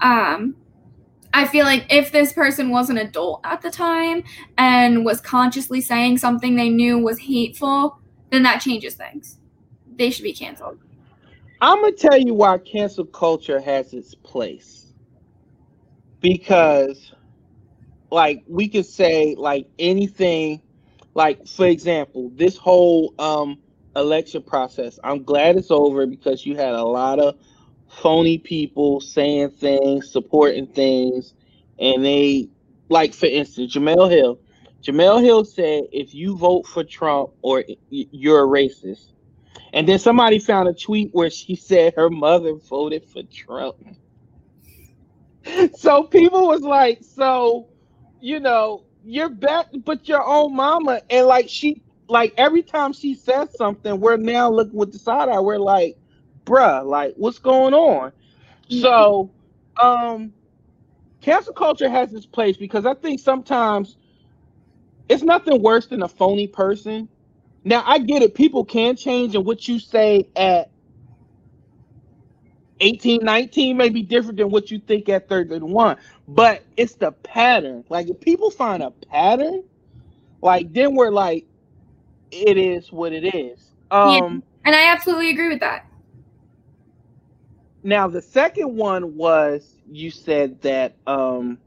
Um, 0.00 0.54
I 1.32 1.46
feel 1.46 1.64
like 1.64 1.86
if 1.90 2.10
this 2.10 2.32
person 2.32 2.70
was 2.70 2.90
an 2.90 2.98
adult 2.98 3.40
at 3.44 3.60
the 3.62 3.70
time 3.70 4.24
and 4.56 5.04
was 5.04 5.20
consciously 5.20 5.80
saying 5.80 6.18
something 6.18 6.56
they 6.56 6.70
knew 6.70 6.98
was 6.98 7.18
hateful, 7.18 7.98
then 8.30 8.42
that 8.44 8.60
changes 8.60 8.94
things. 8.94 9.38
They 9.96 10.10
should 10.10 10.22
be 10.22 10.32
canceled. 10.32 10.78
I'm 11.60 11.80
gonna 11.80 11.92
tell 11.92 12.18
you 12.18 12.34
why 12.34 12.58
cancel 12.58 13.04
culture 13.04 13.60
has 13.60 13.92
its 13.92 14.14
place. 14.14 14.92
Because 16.20 17.12
like 18.10 18.42
we 18.48 18.68
could 18.68 18.86
say 18.86 19.34
like 19.36 19.66
anything 19.78 20.62
like 21.14 21.46
for 21.46 21.66
example, 21.66 22.30
this 22.34 22.56
whole 22.56 23.14
um 23.18 23.58
election 23.96 24.42
process, 24.42 24.98
I'm 25.02 25.24
glad 25.24 25.56
it's 25.56 25.70
over 25.70 26.06
because 26.06 26.46
you 26.46 26.56
had 26.56 26.74
a 26.74 26.82
lot 26.82 27.18
of 27.18 27.36
phony 27.88 28.38
people 28.38 29.00
saying 29.00 29.50
things, 29.50 30.10
supporting 30.10 30.66
things, 30.66 31.34
and 31.78 32.04
they 32.04 32.48
like 32.88 33.14
for 33.14 33.26
instance, 33.26 33.74
Jemele 33.74 34.10
Hill. 34.10 34.38
Jemele 34.82 35.22
Hill 35.22 35.44
said, 35.44 35.84
"If 35.92 36.14
you 36.14 36.36
vote 36.36 36.66
for 36.66 36.84
Trump, 36.84 37.30
or 37.42 37.64
you're 37.90 38.44
a 38.44 38.46
racist." 38.46 39.12
And 39.72 39.86
then 39.88 39.98
somebody 39.98 40.38
found 40.38 40.68
a 40.68 40.74
tweet 40.74 41.10
where 41.12 41.30
she 41.30 41.56
said 41.56 41.94
her 41.96 42.10
mother 42.10 42.54
voted 42.54 43.04
for 43.04 43.22
Trump. 43.24 43.76
so 45.76 46.04
people 46.04 46.46
was 46.46 46.62
like, 46.62 47.02
"So, 47.02 47.68
you 48.20 48.40
know, 48.40 48.84
you're 49.04 49.28
back, 49.30 49.66
but 49.84 50.08
your 50.08 50.24
own 50.26 50.54
mama." 50.54 51.02
And 51.10 51.26
like 51.26 51.48
she, 51.48 51.82
like 52.08 52.34
every 52.36 52.62
time 52.62 52.92
she 52.92 53.14
says 53.14 53.48
something, 53.56 54.00
we're 54.00 54.16
now 54.16 54.50
looking 54.50 54.78
with 54.78 54.92
the 54.92 54.98
side 54.98 55.28
eye. 55.28 55.40
We're 55.40 55.58
like, 55.58 55.96
bruh, 56.48 56.84
like 56.84 57.14
what's 57.16 57.38
going 57.38 57.74
on? 57.74 58.10
Mm-hmm. 58.10 58.80
So, 58.80 59.30
um, 59.80 60.32
cancel 61.20 61.52
culture 61.52 61.88
has 61.88 62.12
its 62.12 62.26
place 62.26 62.56
because 62.56 62.86
I 62.86 62.94
think 62.94 63.20
sometimes 63.20 63.96
it's 65.08 65.22
nothing 65.22 65.62
worse 65.62 65.86
than 65.86 66.02
a 66.02 66.08
phony 66.08 66.46
person. 66.46 67.08
Now 67.64 67.82
I 67.86 67.98
get 67.98 68.22
it, 68.22 68.34
people 68.34 68.64
can 68.64 68.96
change, 68.96 69.34
and 69.34 69.44
what 69.44 69.68
you 69.68 69.78
say 69.78 70.28
at 70.36 70.70
18, 72.80 73.24
19 73.24 73.76
may 73.76 73.88
be 73.88 74.02
different 74.02 74.38
than 74.38 74.50
what 74.50 74.70
you 74.70 74.78
think 74.78 75.08
at 75.08 75.28
31. 75.28 75.96
But 76.28 76.62
it's 76.76 76.94
the 76.94 77.12
pattern. 77.12 77.84
Like 77.88 78.08
if 78.08 78.20
people 78.20 78.50
find 78.50 78.82
a 78.82 78.90
pattern, 78.90 79.64
like 80.40 80.72
then 80.72 80.94
we're 80.94 81.10
like, 81.10 81.46
it 82.30 82.56
is 82.56 82.92
what 82.92 83.12
it 83.12 83.34
is. 83.34 83.72
Um 83.90 84.10
yeah, 84.10 84.40
and 84.66 84.76
I 84.76 84.92
absolutely 84.92 85.30
agree 85.30 85.48
with 85.48 85.60
that. 85.60 85.87
Now 87.82 88.08
the 88.08 88.22
second 88.22 88.76
one 88.76 89.16
was 89.16 89.76
you 89.90 90.10
said 90.10 90.60
that 90.62 90.96
um 91.06 91.58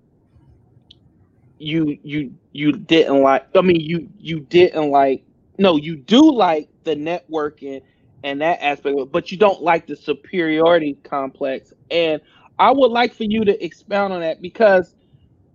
you 1.58 1.98
you 2.04 2.34
you 2.52 2.72
didn't 2.74 3.22
like 3.22 3.46
I 3.56 3.62
mean 3.62 3.80
you 3.82 4.10
you 4.20 4.42
didn't 4.42 4.90
like 4.92 5.24
no 5.58 5.78
you 5.78 5.96
do 5.96 6.32
like 6.32 6.70
the 6.84 6.96
networking 6.96 7.82
and 8.24 8.42
that 8.42 8.62
aspect 8.62 8.98
it, 8.98 9.12
but 9.12 9.32
you 9.32 9.38
don't 9.38 9.62
like 9.62 9.88
the 9.88 9.96
superiority 9.96 10.98
complex. 11.04 11.74
And 11.90 12.22
I 12.60 12.72
would 12.72 12.92
like 12.92 13.14
for 13.14 13.24
you 13.24 13.44
to 13.46 13.64
expound 13.64 14.14
on 14.14 14.22
that 14.22 14.42
because 14.42 14.96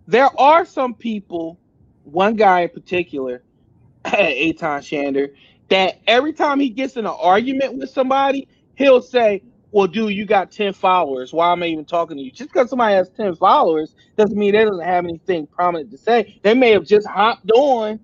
there 0.07 0.31
are 0.41 0.65
some 0.65 0.95
people 0.95 1.59
one 2.05 2.37
guy 2.37 2.61
in 2.63 2.69
particular 2.71 3.43
Eytan 4.05 4.81
Shander 4.81 5.35
that 5.69 6.01
every 6.07 6.33
time 6.33 6.61
he 6.61 6.71
gets 6.71 6.97
in 6.97 7.07
an 7.07 7.15
argument 7.19 7.77
with 7.79 7.91
somebody 7.91 8.49
he'll 8.77 9.03
say 9.03 9.43
well, 9.77 9.87
dude, 9.87 10.15
you 10.15 10.25
got 10.25 10.51
10 10.51 10.73
followers. 10.73 11.35
Why 11.35 11.53
am 11.53 11.63
I 11.63 11.67
even 11.67 11.85
talking 11.85 12.17
to 12.17 12.23
you? 12.23 12.31
Just 12.31 12.51
because 12.51 12.71
somebody 12.71 12.95
has 12.95 13.11
10 13.11 13.35
followers 13.37 13.95
doesn't 14.17 14.39
mean 14.39 14.53
they 14.53 14.65
doesn't 14.65 14.83
have 14.83 15.05
anything 15.05 15.47
prominent 15.47 15.91
to 15.91 15.99
say. 15.99 16.41
They 16.43 16.55
may 16.55 16.71
have 16.71 16.87
just 16.87 17.07
hopped 17.07 17.51
on 17.51 18.01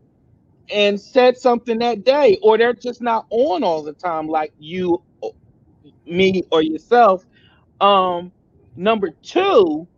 and 0.70 1.00
said 1.00 1.38
something 1.38 1.78
that 1.78 2.04
day, 2.04 2.38
or 2.42 2.58
they're 2.58 2.74
just 2.74 3.00
not 3.00 3.24
on 3.30 3.64
all 3.64 3.82
the 3.82 3.94
time 3.94 4.28
like 4.28 4.52
you, 4.58 5.02
me, 6.04 6.42
or 6.52 6.61
yourself. 6.61 7.24
Um, 7.80 8.32
number 8.76 9.08
two, 9.22 9.88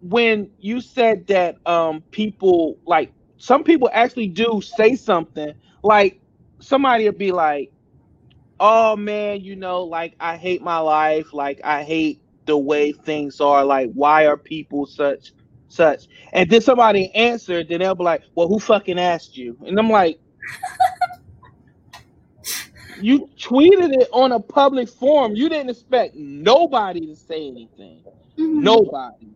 when 0.00 0.50
you 0.58 0.80
said 0.80 1.24
that 1.28 1.56
um 1.66 2.02
people 2.10 2.78
like 2.84 3.12
some 3.38 3.62
people 3.62 3.88
actually 3.92 4.26
do 4.28 4.60
say 4.60 4.96
something 4.96 5.54
like 5.84 6.20
somebody 6.58 7.04
would 7.04 7.16
be 7.16 7.30
like 7.30 7.70
oh 8.58 8.96
man 8.96 9.40
you 9.40 9.56
know 9.56 9.84
like 9.84 10.14
i 10.20 10.36
hate 10.36 10.62
my 10.62 10.78
life. 10.78 11.32
Like 11.32 11.60
i 11.64 11.82
hate 11.82 12.20
the 12.46 12.56
way 12.56 12.92
things 12.92 13.40
are. 13.40 13.64
Like 13.64 13.90
why 13.92 14.26
are 14.26 14.36
people 14.36 14.86
such 14.86 15.32
such? 15.68 16.06
And 16.32 16.48
then 16.50 16.60
somebody 16.60 17.14
answered 17.14 17.68
then 17.68 17.80
they'll 17.80 17.94
be 17.94 18.04
like 18.04 18.22
well 18.34 18.48
who 18.48 18.58
fucking 18.58 18.98
asked 18.98 19.36
you? 19.36 19.56
And 19.66 19.78
i'm 19.78 19.90
like 19.90 20.18
you 23.00 23.28
tweeted 23.38 23.92
it 24.00 24.08
on 24.12 24.32
a 24.32 24.40
public 24.40 24.88
forum. 24.88 25.36
You 25.36 25.48
didn't 25.48 25.70
expect 25.70 26.14
nobody 26.14 27.06
to 27.06 27.16
say 27.16 27.48
anything. 27.48 28.02
Mm-hmm. 28.38 28.60
nobody. 28.60 29.28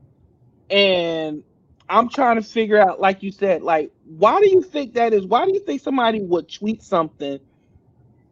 And 0.69 1.43
I'm 1.89 2.09
trying 2.09 2.37
to 2.37 2.43
figure 2.43 2.79
out, 2.79 3.01
like 3.01 3.23
you 3.23 3.33
said, 3.33 3.63
like 3.63 3.91
why 4.05 4.41
do 4.41 4.49
you 4.49 4.63
think 4.63 4.95
that 4.95 5.13
is? 5.13 5.25
Why 5.25 5.45
do 5.47 5.53
you 5.53 5.61
think 5.61 5.83
somebody 5.83 6.21
would 6.21 6.51
tweet 6.51 6.83
something 6.83 7.39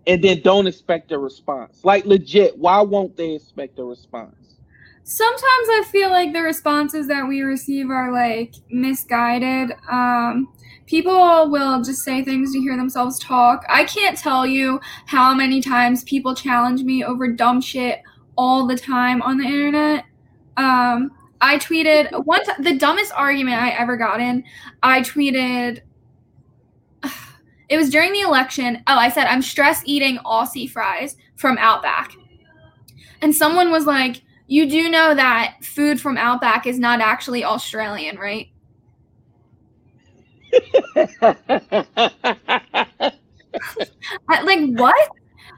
and 0.08 0.24
then 0.24 0.40
don't 0.40 0.66
expect 0.66 1.12
a 1.12 1.18
response? 1.18 1.84
Like 1.84 2.06
legit, 2.06 2.56
why 2.58 2.80
won't 2.80 3.16
they 3.16 3.34
expect 3.34 3.78
a 3.78 3.84
response? 3.84 4.34
Sometimes 5.04 5.42
I 5.68 5.84
feel 5.92 6.10
like 6.10 6.32
the 6.32 6.40
responses 6.40 7.06
that 7.08 7.28
we 7.28 7.42
receive 7.42 7.90
are 7.90 8.12
like 8.12 8.54
misguided. 8.70 9.72
Um, 9.90 10.48
people 10.86 11.50
will 11.50 11.82
just 11.82 12.02
say 12.02 12.24
things 12.24 12.52
to 12.52 12.60
hear 12.60 12.76
themselves 12.76 13.18
talk. 13.18 13.64
I 13.68 13.84
can't 13.84 14.18
tell 14.18 14.46
you 14.46 14.80
how 15.06 15.34
many 15.34 15.60
times 15.60 16.04
people 16.04 16.34
challenge 16.34 16.82
me 16.82 17.04
over 17.04 17.30
dumb 17.30 17.60
shit 17.60 18.02
all 18.36 18.66
the 18.66 18.76
time 18.76 19.20
on 19.22 19.36
the 19.36 19.44
internet. 19.44 20.04
Um, 20.56 21.10
I 21.40 21.58
tweeted 21.58 22.24
once 22.24 22.48
the 22.58 22.76
dumbest 22.76 23.12
argument 23.12 23.62
I 23.62 23.70
ever 23.70 23.96
got 23.96 24.20
in. 24.20 24.44
I 24.82 25.02
tweeted 25.02 25.80
it 27.68 27.76
was 27.76 27.90
during 27.90 28.12
the 28.12 28.20
election. 28.20 28.82
Oh, 28.86 28.96
I 28.96 29.08
said 29.10 29.26
I'm 29.26 29.42
stress 29.42 29.82
eating 29.84 30.18
Aussie 30.18 30.70
fries 30.70 31.16
from 31.36 31.58
Outback. 31.58 32.12
And 33.20 33.34
someone 33.34 33.70
was 33.70 33.86
like, 33.86 34.22
"You 34.46 34.68
do 34.68 34.88
know 34.88 35.14
that 35.14 35.56
food 35.62 36.00
from 36.00 36.16
Outback 36.16 36.66
is 36.66 36.78
not 36.78 37.00
actually 37.00 37.44
Australian, 37.44 38.16
right?" 38.16 38.48
like 44.28 44.60
what? 44.76 45.10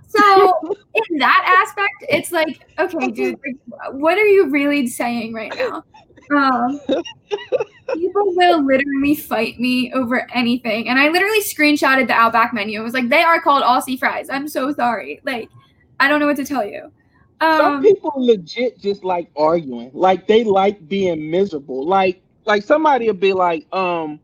So 0.09 0.77
in 0.95 1.19
that 1.19 1.65
aspect, 1.65 1.95
it's 2.09 2.33
like, 2.33 2.67
okay, 2.81 3.13
dude, 3.13 3.39
like, 3.47 3.93
what 3.93 4.19
are 4.19 4.27
you 4.27 4.51
really 4.51 4.89
saying 4.89 5.33
right 5.35 5.55
now? 5.57 5.85
Um, 6.31 6.81
people 7.95 8.35
will 8.35 8.65
literally 8.65 9.15
fight 9.15 9.59
me 9.59 9.93
over 9.93 10.27
anything, 10.33 10.89
and 10.89 10.99
I 10.99 11.09
literally 11.09 11.41
screenshotted 11.41 12.07
the 12.07 12.15
Outback 12.15 12.53
menu. 12.53 12.81
It 12.81 12.85
was 12.85 12.95
like 12.95 13.09
they 13.09 13.23
are 13.23 13.41
called 13.41 13.63
Aussie 13.63 13.99
fries. 13.99 14.31
I'm 14.31 14.49
so 14.49 14.73
sorry. 14.73 15.21
Like, 15.25 15.49
I 15.99 16.09
don't 16.09 16.21
know 16.21 16.27
what 16.27 16.37
to 16.37 16.45
tell 16.45 16.65
you. 16.65 16.93
Um, 17.41 17.59
Some 17.59 17.83
people 17.83 18.13
legit 18.17 18.79
just 18.79 19.03
like 19.03 19.31
arguing. 19.37 19.91
Like 19.95 20.27
they 20.27 20.45
like 20.45 20.87
being 20.89 21.31
miserable. 21.31 21.87
Like 21.87 22.23
like 22.45 22.63
somebody 22.63 23.07
will 23.07 23.15
be 23.15 23.33
like, 23.33 23.67
um, 23.75 24.21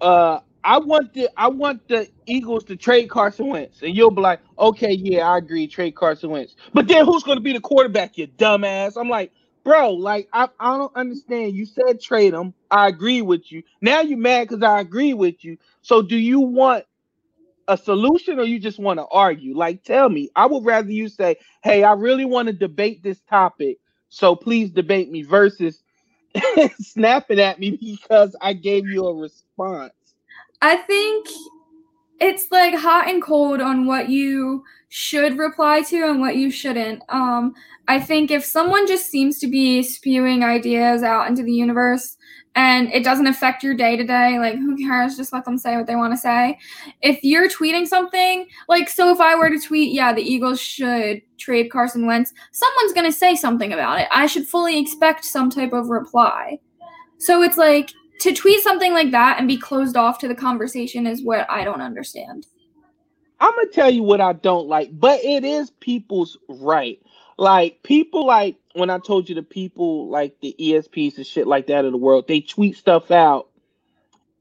uh, 0.00 0.40
I 0.64 0.78
want 0.78 1.12
the 1.14 1.28
I 1.36 1.48
want 1.48 1.86
the 1.88 2.08
Eagles 2.26 2.64
to 2.64 2.76
trade 2.76 3.08
Carson 3.10 3.48
Wentz, 3.48 3.82
and 3.82 3.94
you'll 3.96 4.10
be 4.10 4.22
like, 4.22 4.40
okay, 4.58 4.92
yeah, 4.92 5.28
I 5.28 5.38
agree, 5.38 5.66
trade 5.66 5.94
Carson 5.94 6.30
Wentz. 6.30 6.56
But 6.72 6.88
then 6.88 7.04
who's 7.04 7.22
going 7.22 7.38
to 7.38 7.42
be 7.42 7.52
the 7.52 7.60
quarterback? 7.60 8.18
You 8.18 8.28
dumbass. 8.28 8.96
I'm 8.96 9.08
like, 9.08 9.32
bro, 9.64 9.92
like 9.92 10.28
I, 10.32 10.48
I 10.58 10.76
don't 10.76 10.94
understand. 10.96 11.54
You 11.54 11.66
said 11.66 12.00
trade 12.00 12.34
him. 12.34 12.54
I 12.70 12.88
agree 12.88 13.22
with 13.22 13.50
you. 13.52 13.62
Now 13.80 14.00
you're 14.00 14.18
mad 14.18 14.48
because 14.48 14.62
I 14.62 14.80
agree 14.80 15.14
with 15.14 15.44
you. 15.44 15.58
So 15.82 16.02
do 16.02 16.16
you 16.16 16.40
want 16.40 16.84
a 17.68 17.76
solution 17.76 18.38
or 18.38 18.44
you 18.44 18.58
just 18.58 18.78
want 18.78 18.98
to 18.98 19.06
argue? 19.06 19.56
Like, 19.56 19.84
tell 19.84 20.08
me. 20.08 20.30
I 20.36 20.46
would 20.46 20.64
rather 20.64 20.90
you 20.90 21.08
say, 21.08 21.36
hey, 21.62 21.84
I 21.84 21.92
really 21.92 22.24
want 22.24 22.48
to 22.48 22.52
debate 22.52 23.02
this 23.02 23.20
topic, 23.28 23.78
so 24.08 24.34
please 24.36 24.70
debate 24.70 25.10
me. 25.10 25.22
Versus 25.22 25.82
snapping 26.80 27.40
at 27.40 27.58
me 27.58 27.72
because 27.72 28.36
I 28.40 28.52
gave 28.52 28.86
you 28.86 29.06
a 29.06 29.14
response. 29.14 29.92
I 30.62 30.76
think 30.76 31.28
it's 32.20 32.50
like 32.50 32.74
hot 32.74 33.08
and 33.08 33.22
cold 33.22 33.60
on 33.60 33.86
what 33.86 34.08
you 34.10 34.62
should 34.90 35.38
reply 35.38 35.82
to 35.82 36.08
and 36.08 36.20
what 36.20 36.36
you 36.36 36.50
shouldn't. 36.50 37.02
Um, 37.08 37.54
I 37.88 37.98
think 37.98 38.30
if 38.30 38.44
someone 38.44 38.86
just 38.86 39.10
seems 39.10 39.38
to 39.40 39.46
be 39.46 39.82
spewing 39.82 40.44
ideas 40.44 41.02
out 41.02 41.28
into 41.28 41.42
the 41.42 41.52
universe 41.52 42.16
and 42.56 42.92
it 42.92 43.04
doesn't 43.04 43.28
affect 43.28 43.62
your 43.62 43.74
day 43.74 43.96
to 43.96 44.04
day, 44.04 44.38
like 44.38 44.56
who 44.56 44.76
cares? 44.76 45.16
Just 45.16 45.32
let 45.32 45.44
them 45.44 45.56
say 45.56 45.76
what 45.76 45.86
they 45.86 45.96
want 45.96 46.12
to 46.12 46.18
say. 46.18 46.58
If 47.00 47.20
you're 47.22 47.48
tweeting 47.48 47.86
something, 47.86 48.46
like, 48.68 48.88
so 48.88 49.10
if 49.12 49.20
I 49.20 49.36
were 49.36 49.48
to 49.48 49.58
tweet, 49.58 49.92
yeah, 49.92 50.12
the 50.12 50.22
Eagles 50.22 50.60
should 50.60 51.22
trade 51.38 51.70
Carson 51.70 52.06
Wentz, 52.06 52.32
someone's 52.52 52.92
going 52.92 53.06
to 53.06 53.16
say 53.16 53.36
something 53.36 53.72
about 53.72 54.00
it. 54.00 54.08
I 54.10 54.26
should 54.26 54.46
fully 54.46 54.78
expect 54.78 55.24
some 55.24 55.48
type 55.48 55.72
of 55.72 55.88
reply. 55.88 56.58
So 57.18 57.42
it's 57.42 57.56
like, 57.56 57.90
to 58.20 58.34
tweet 58.34 58.62
something 58.62 58.92
like 58.92 59.10
that 59.10 59.38
and 59.38 59.48
be 59.48 59.56
closed 59.56 59.96
off 59.96 60.18
to 60.18 60.28
the 60.28 60.34
conversation 60.34 61.06
is 61.06 61.22
what 61.22 61.50
I 61.50 61.64
don't 61.64 61.80
understand. 61.80 62.46
I'm 63.40 63.54
gonna 63.54 63.68
tell 63.68 63.90
you 63.90 64.02
what 64.02 64.20
I 64.20 64.34
don't 64.34 64.68
like, 64.68 64.90
but 64.92 65.24
it 65.24 65.44
is 65.44 65.70
people's 65.70 66.36
right. 66.48 67.00
Like 67.38 67.82
people 67.82 68.26
like 68.26 68.56
when 68.74 68.90
I 68.90 68.98
told 68.98 69.28
you 69.28 69.34
the 69.34 69.42
people 69.42 70.08
like 70.08 70.38
the 70.40 70.54
ESPs 70.60 71.16
and 71.16 71.26
shit 71.26 71.46
like 71.46 71.66
that 71.68 71.86
of 71.86 71.92
the 71.92 71.98
world, 71.98 72.28
they 72.28 72.42
tweet 72.42 72.76
stuff 72.76 73.10
out 73.10 73.48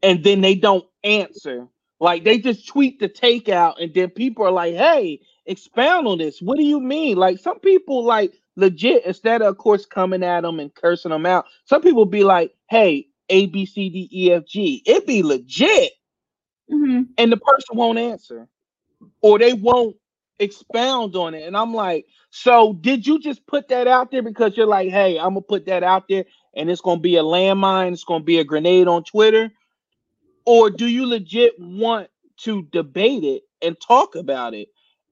and 0.04 0.24
then 0.24 0.42
they 0.42 0.56
don't 0.56 0.86
answer. 1.06 1.68
Like 2.02 2.26
they 2.26 2.38
just 2.38 2.68
tweet 2.68 3.00
the 3.00 3.08
takeout 3.08 3.82
and 3.82 3.94
then 3.94 4.10
people 4.10 4.46
are 4.46 4.52
like, 4.52 4.76
hey, 4.76 5.22
expound 5.46 6.08
on 6.08 6.18
this. 6.18 6.42
What 6.42 6.58
do 6.58 6.64
you 6.64 6.82
mean? 6.82 7.18
Like 7.18 7.40
some 7.40 7.60
people 7.60 8.04
like 8.04 8.34
legit 8.58 9.06
instead 9.06 9.42
of 9.42 9.48
of 9.48 9.58
course 9.58 9.86
coming 9.86 10.24
at 10.24 10.42
them 10.42 10.60
and 10.60 10.74
cursing 10.76 11.12
them 11.12 11.26
out, 11.26 11.46
some 11.64 11.82
people 11.82 12.06
be 12.06 12.26
like, 12.26 12.54
hey, 12.70 13.08
a, 13.30 13.48
B, 13.48 13.66
C, 13.66 13.90
D, 13.90 14.10
E, 14.12 14.32
F, 14.32 14.46
G. 14.46 14.82
It 14.86 15.06
be 15.06 15.24
legit. 15.24 15.92
Mm-hmm. 16.72 17.04
And 17.18 17.32
the 17.32 17.38
person 17.38 17.78
won't 17.78 18.00
answer. 18.00 18.48
Or 19.22 19.40
they 19.40 19.54
won't 19.54 19.96
expound 20.40 21.16
on 21.16 21.34
it. 21.34 21.46
And 21.46 21.56
I'm 21.56 21.74
like, 21.74 22.06
so 22.32 22.74
did 22.74 23.06
you 23.06 23.20
just 23.20 23.46
put 23.48 23.68
that 23.70 23.88
out 23.88 24.12
there 24.12 24.22
because 24.22 24.56
you're 24.56 24.66
like, 24.66 24.90
hey, 24.90 25.18
I'm 25.18 25.30
gonna 25.30 25.42
put 25.42 25.66
that 25.66 25.84
out 25.84 26.08
there 26.08 26.26
and 26.56 26.70
it's 26.70 26.82
gonna 26.82 27.02
be 27.02 27.18
a 27.18 27.24
landmine, 27.24 27.94
it's 27.94 28.04
gonna 28.04 28.24
be 28.24 28.40
a 28.40 28.44
grenade 28.44 28.88
on 28.88 29.04
Twitter? 29.04 29.52
Or 30.46 30.70
do 30.70 30.88
you 30.88 31.06
legit 31.06 31.54
want 31.60 32.10
to 32.42 32.64
debate 32.72 33.24
it 33.24 33.44
and 33.62 33.76
talk 33.80 34.16
about 34.16 34.54
it? 34.54 34.70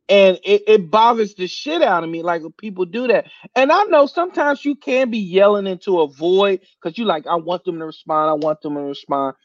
And 0.10 0.39
it, 0.43 0.63
it 0.67 0.91
bothers 0.91 1.36
the 1.36 1.48
shit 1.48 1.82
out 1.82 2.04
of 2.04 2.10
me 2.10 2.24
like 2.24 2.41
people 2.58 2.86
do 2.86 3.08
that. 3.08 3.26
And 3.56 3.72
i 3.72 3.84
know 3.84 4.06
sometimes 4.06 4.63
you 4.63 4.76
can 4.76 5.10
be 5.10 5.17
yelling 5.17 5.67
into 5.67 6.00
a 6.00 6.08
void 6.08 6.62
because 6.82 6.98
you 6.98 7.06
like 7.06 7.28
i 7.28 7.36
want 7.36 7.63
them 7.65 7.80
to 7.80 7.86
respond 7.86 8.30
i 8.30 8.34
want 8.34 8.62
them 8.62 8.76
to 8.76 8.82
respond. 8.82 9.36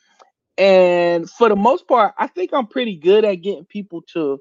And 0.59 1.29
for 1.31 1.49
the 1.49 1.57
most 1.57 1.89
part 1.89 2.15
i 2.19 2.27
think 2.27 2.51
i'm 2.53 2.67
pretty 2.67 2.97
good 2.97 3.25
at 3.25 3.37
getting 3.37 3.65
people 3.65 4.03
to 4.13 4.41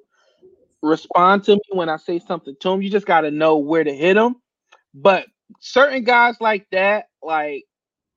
respond 0.81 1.43
to 1.45 1.53
me 1.53 1.61
when 1.71 1.89
i 1.89 1.97
say 1.97 2.19
something 2.19 2.55
to 2.59 2.69
them 2.69 2.81
you 2.81 2.89
just 2.89 3.05
got 3.05 3.21
to 3.21 3.31
know 3.31 3.57
where 3.57 3.83
to 3.83 3.93
hit 3.93 4.15
them 4.15 4.35
but 4.93 5.25
certain 5.59 6.03
guys 6.03 6.35
like 6.41 6.65
that 6.71 7.05
like 7.21 7.65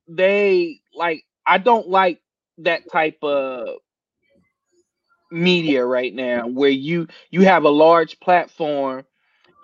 they 0.09 0.81
like 0.95 1.22
i 1.47 1.59
don't 1.59 1.89
like 1.89 2.20
that 2.59 2.83
type 2.91 3.18
of 3.22 3.68
media 5.35 5.85
right 5.87 6.14
now 6.14 6.49
where 6.49 6.70
you 6.70 7.09
you 7.30 7.43
have 7.43 7.64
a 7.64 7.70
large 7.70 8.20
platform 8.20 9.05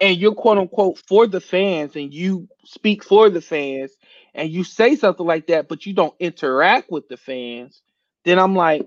and 0.00 0.18
you're 0.18 0.34
quote 0.34 0.58
unquote 0.58 0.98
for 1.08 1.26
the 1.28 1.40
fans 1.40 1.96
and 1.96 2.14
you 2.14 2.48
speak 2.64 3.04
for 3.04 3.30
the 3.30 3.42
fans 3.42 3.92
and 4.34 4.50
you 4.50 4.64
say 4.64 4.96
something 4.96 5.26
like 5.26 5.48
that 5.48 5.68
but 5.68 5.86
you 5.86 5.94
don't 5.94 6.14
interact 6.20 6.90
with 6.90 7.08
the 7.08 7.18
fans 7.18 7.82
then 8.24 8.38
i'm 8.38 8.56
like 8.56 8.86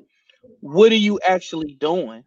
what 0.61 0.91
are 0.91 0.95
you 0.97 1.19
actually 1.27 1.75
doing 1.75 2.23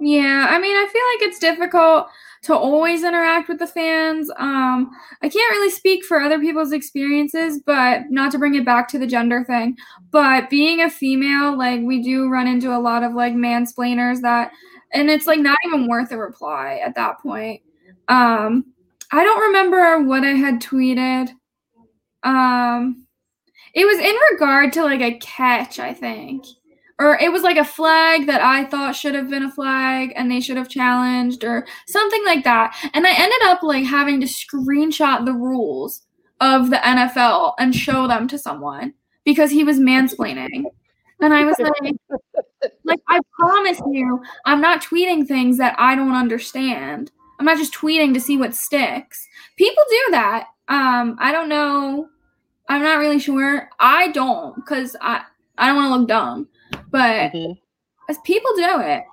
yeah 0.00 0.46
i 0.50 0.58
mean 0.58 0.76
i 0.76 0.86
feel 0.86 1.02
like 1.14 1.28
it's 1.28 1.38
difficult 1.38 2.08
to 2.42 2.54
always 2.56 3.04
interact 3.04 3.48
with 3.48 3.58
the 3.58 3.66
fans. 3.66 4.30
Um, 4.38 4.90
I 5.22 5.28
can't 5.28 5.52
really 5.52 5.70
speak 5.70 6.04
for 6.04 6.20
other 6.20 6.38
people's 6.38 6.72
experiences, 6.72 7.60
but 7.64 8.10
not 8.10 8.32
to 8.32 8.38
bring 8.38 8.54
it 8.54 8.64
back 8.64 8.88
to 8.88 8.98
the 8.98 9.06
gender 9.06 9.44
thing. 9.44 9.76
But 10.10 10.48
being 10.48 10.80
a 10.80 10.90
female, 10.90 11.56
like 11.56 11.82
we 11.82 12.02
do 12.02 12.28
run 12.28 12.46
into 12.46 12.74
a 12.74 12.80
lot 12.80 13.02
of 13.02 13.12
like 13.12 13.34
mansplainers 13.34 14.22
that, 14.22 14.52
and 14.92 15.10
it's 15.10 15.26
like 15.26 15.40
not 15.40 15.58
even 15.66 15.86
worth 15.86 16.12
a 16.12 16.18
reply 16.18 16.80
at 16.84 16.94
that 16.94 17.20
point. 17.20 17.60
Um, 18.08 18.64
I 19.12 19.22
don't 19.22 19.42
remember 19.42 20.02
what 20.02 20.24
I 20.24 20.32
had 20.32 20.62
tweeted. 20.62 21.30
Um, 22.22 23.06
it 23.74 23.84
was 23.84 23.98
in 23.98 24.16
regard 24.32 24.72
to 24.74 24.82
like 24.82 25.00
a 25.00 25.18
catch, 25.18 25.78
I 25.78 25.92
think. 25.92 26.46
Or 27.00 27.16
it 27.18 27.32
was 27.32 27.42
like 27.42 27.56
a 27.56 27.64
flag 27.64 28.26
that 28.26 28.42
I 28.42 28.66
thought 28.66 28.94
should 28.94 29.14
have 29.14 29.30
been 29.30 29.42
a 29.42 29.50
flag 29.50 30.12
and 30.16 30.30
they 30.30 30.40
should 30.40 30.58
have 30.58 30.68
challenged 30.68 31.42
or 31.44 31.66
something 31.86 32.22
like 32.26 32.44
that. 32.44 32.76
And 32.92 33.06
I 33.06 33.12
ended 33.12 33.42
up 33.44 33.62
like 33.62 33.86
having 33.86 34.20
to 34.20 34.26
screenshot 34.26 35.24
the 35.24 35.32
rules 35.32 36.02
of 36.40 36.68
the 36.68 36.76
NFL 36.76 37.54
and 37.58 37.74
show 37.74 38.06
them 38.06 38.28
to 38.28 38.38
someone 38.38 38.92
because 39.24 39.50
he 39.50 39.64
was 39.64 39.78
mansplaining. 39.78 40.64
And 41.22 41.32
I 41.32 41.44
was 41.44 41.56
like, 41.58 41.94
like 42.84 43.00
I 43.08 43.20
promise 43.38 43.80
you, 43.90 44.22
I'm 44.44 44.60
not 44.60 44.82
tweeting 44.82 45.26
things 45.26 45.56
that 45.56 45.74
I 45.78 45.94
don't 45.94 46.14
understand. 46.14 47.10
I'm 47.38 47.46
not 47.46 47.56
just 47.56 47.72
tweeting 47.72 48.12
to 48.12 48.20
see 48.20 48.36
what 48.36 48.54
sticks. 48.54 49.26
People 49.56 49.84
do 49.88 50.02
that. 50.10 50.48
Um, 50.68 51.16
I 51.18 51.32
don't 51.32 51.48
know. 51.48 52.08
I'm 52.68 52.82
not 52.82 52.98
really 52.98 53.18
sure. 53.18 53.70
I 53.80 54.08
don't 54.12 54.54
because 54.54 54.96
I 55.00 55.22
I 55.58 55.66
don't 55.66 55.76
want 55.76 55.92
to 55.92 55.98
look 55.98 56.08
dumb, 56.08 56.48
but 56.90 57.32
mm-hmm. 57.32 57.52
as 58.08 58.18
people 58.24 58.50
do 58.56 58.80
it. 58.80 59.04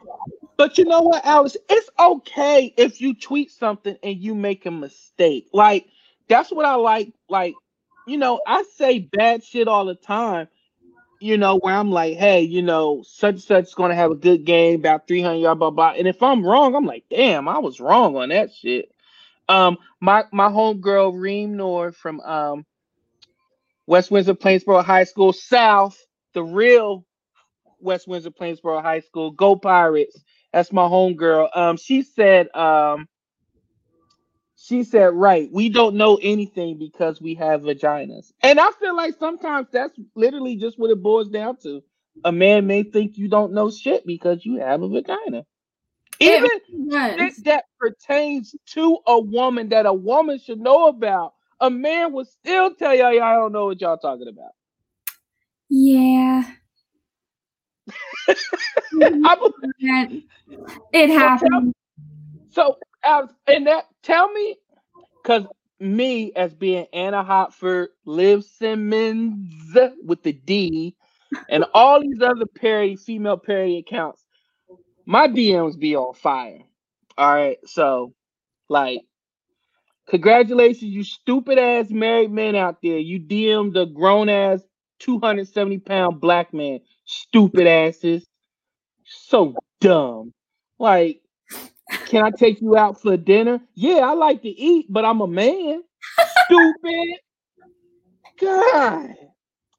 But 0.58 0.78
you 0.78 0.86
know 0.86 1.02
what, 1.02 1.24
Alice? 1.24 1.56
It's 1.70 1.90
okay 2.00 2.74
if 2.78 3.00
you 3.00 3.14
tweet 3.14 3.52
something 3.52 3.96
and 4.02 4.18
you 4.18 4.34
make 4.34 4.66
a 4.66 4.72
mistake. 4.72 5.48
Like 5.54 5.86
that's 6.28 6.52
what 6.52 6.66
I 6.66 6.76
like. 6.76 7.14
Like 7.30 7.54
you 8.08 8.18
know, 8.18 8.42
I 8.48 8.64
say 8.76 9.00
bad 9.00 9.44
shit 9.44 9.68
all 9.68 9.86
the 9.86 9.96
time. 9.96 10.48
You 11.20 11.38
know, 11.38 11.58
where 11.58 11.74
I'm 11.74 11.92
like, 11.92 12.16
hey, 12.18 12.42
you 12.42 12.62
know, 12.62 13.04
such 13.06 13.40
such 13.40 13.66
is 13.66 13.74
gonna 13.74 13.96
have 13.96 14.12
a 14.12 14.16
good 14.16 14.46
game, 14.46 14.80
about 14.80 15.08
300 15.08 15.38
yards, 15.38 15.60
blah 15.60 15.72
blah. 15.72 15.94
And 15.98 16.08
if 16.08 16.22
I'm 16.22 16.46
wrong, 16.46 16.76
I'm 16.76 16.86
like, 16.86 17.06
damn, 17.10 17.48
I 17.48 17.60
was 17.60 17.80
wrong 17.80 18.16
on 18.16 18.30
that 18.30 18.54
shit. 18.54 18.92
Um, 19.50 19.78
my 20.00 20.26
my 20.32 20.50
homegirl 20.50 21.20
Reem 21.20 21.58
Noor 21.58 21.92
from 21.92 22.20
um 22.22 22.66
West 23.88 24.12
Windsor 24.12 24.36
Plainsboro 24.36 24.84
High 24.84 25.06
School 25.06 25.34
South, 25.34 25.98
the 26.34 26.44
real 26.44 27.06
West 27.80 28.08
Windsor 28.08 28.32
Plainsboro 28.32 28.82
High 28.82 29.02
School. 29.02 29.32
Go 29.32 29.56
Pirates. 29.56 30.22
That's 30.54 30.72
my 30.72 30.84
homegirl. 30.84 31.56
Um, 31.56 31.78
she 31.78 32.04
said, 32.04 32.50
um, 32.56 33.08
she 34.58 34.84
said, 34.84 35.14
right, 35.14 35.50
we 35.52 35.70
don't 35.70 35.96
know 35.96 36.20
anything 36.22 36.78
because 36.80 37.22
we 37.22 37.36
have 37.36 37.62
vaginas. 37.62 38.32
And 38.42 38.60
I 38.60 38.72
feel 38.80 38.96
like 38.96 39.16
sometimes 39.20 39.68
that's 39.72 39.94
literally 40.16 40.56
just 40.56 40.80
what 40.80 40.92
it 40.92 41.02
boils 41.02 41.30
down 41.30 41.58
to. 41.64 41.82
A 42.24 42.32
man 42.32 42.68
may 42.68 42.84
think 42.84 43.18
you 43.18 43.28
don't 43.28 43.54
know 43.54 43.72
shit 43.72 44.06
because 44.06 44.46
you 44.46 44.60
have 44.60 44.82
a 44.82 44.88
vagina. 44.90 45.46
Even 46.20 46.50
shit 47.16 47.46
that 47.46 47.66
pertains 47.80 48.56
to 48.68 48.98
a 49.08 49.20
woman 49.20 49.70
that 49.70 49.86
a 49.86 49.94
woman 49.94 50.40
should 50.40 50.60
know 50.60 50.88
about, 50.88 51.34
a 51.60 51.70
man 51.70 52.14
will 52.14 52.26
still 52.26 52.74
tell 52.76 52.96
y'all, 52.96 53.14
y'all 53.14 53.42
don't 53.42 53.52
know 53.54 53.66
what 53.68 53.82
y'all 53.82 53.98
talking 53.98 54.28
about. 54.28 54.52
Yeah. 55.70 56.44
It 60.94 61.10
happened. 61.10 61.74
So, 62.52 62.78
so 63.14 63.30
and 63.48 63.68
that 63.68 63.86
tell 64.04 64.32
me, 64.32 64.56
because 65.22 65.46
me 65.80 66.32
as 66.36 66.54
being 66.54 66.88
Anna 66.94 67.24
Hotford, 67.24 67.90
Liv 68.06 68.44
Simmons 68.44 69.76
with 70.04 70.24
the 70.24 70.34
D, 70.34 70.96
and 71.50 71.66
all 71.74 72.02
these 72.02 72.22
other 72.22 72.46
parody, 72.46 72.96
female 72.96 73.38
parody 73.38 73.78
accounts, 73.78 74.24
my 75.06 75.28
DMs 75.28 75.78
be 75.78 75.96
on 75.96 76.14
fire. 76.14 76.60
All 77.18 77.34
right, 77.34 77.58
so 77.66 78.14
like, 78.70 79.02
congratulations, 80.08 80.92
you 80.92 81.04
stupid 81.04 81.58
ass 81.58 81.90
married 81.90 82.32
men 82.32 82.56
out 82.56 82.82
there. 82.82 82.98
You 82.98 83.20
DM'd 83.20 83.78
a 83.78 83.86
grown 83.86 84.30
ass 84.30 84.62
270 85.00 85.80
pound 85.80 86.22
black 86.22 86.54
man. 86.54 86.80
Stupid 87.06 87.68
asses. 87.68 88.26
So 89.06 89.56
dumb. 89.80 90.34
Like, 90.80 91.22
can 92.06 92.24
I 92.24 92.32
take 92.32 92.62
you 92.62 92.78
out 92.78 93.02
for 93.02 93.18
dinner? 93.18 93.62
Yeah, 93.74 94.00
I 94.00 94.14
like 94.14 94.42
to 94.42 94.50
eat, 94.50 94.88
but 94.90 95.06
I'm 95.06 95.22
a 95.22 95.28
man. 95.28 95.84
Stupid. 96.46 97.20
God. 98.40 99.16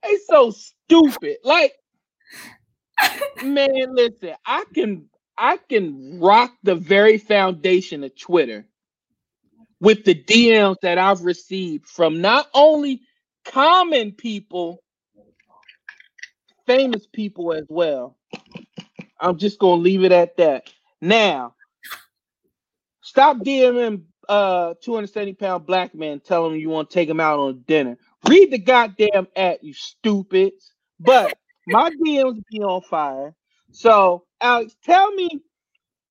They 0.02 0.16
so 0.26 0.50
stupid. 0.50 1.38
Like, 1.44 1.72
man, 3.42 3.94
listen, 3.94 4.34
I 4.46 4.64
can 4.74 5.08
I 5.36 5.58
can 5.68 6.18
rock 6.20 6.52
the 6.62 6.74
very 6.74 7.18
foundation 7.18 8.02
of 8.04 8.18
Twitter 8.18 8.66
with 9.80 10.04
the 10.04 10.14
DMs 10.14 10.76
that 10.82 10.98
I've 10.98 11.22
received 11.22 11.86
from 11.86 12.20
not 12.20 12.48
only 12.54 13.02
common 13.44 14.12
people, 14.12 14.82
famous 16.68 17.06
people 17.06 17.52
as 17.52 17.64
well. 17.68 18.16
I'm 19.20 19.38
just 19.38 19.58
gonna 19.58 19.80
leave 19.82 20.04
it 20.04 20.12
at 20.12 20.36
that. 20.36 20.70
Now, 21.00 21.54
stop 23.00 23.38
DMing 23.38 24.02
uh 24.28 24.74
270 24.82 25.32
pound 25.34 25.66
black 25.66 25.94
man 25.94 26.20
telling 26.20 26.54
him 26.54 26.60
you 26.60 26.68
want 26.68 26.90
to 26.90 26.94
take 26.94 27.08
him 27.08 27.18
out 27.20 27.40
on 27.40 27.64
dinner. 27.66 27.96
Read 28.28 28.52
the 28.52 28.58
goddamn 28.58 29.26
at 29.34 29.64
you 29.64 29.72
stupids. 29.72 30.72
But 31.00 31.38
my 31.66 31.90
DMs 31.90 32.42
be 32.50 32.60
on 32.60 32.82
fire. 32.82 33.34
So 33.72 34.24
Alex, 34.40 34.76
tell 34.84 35.10
me 35.12 35.28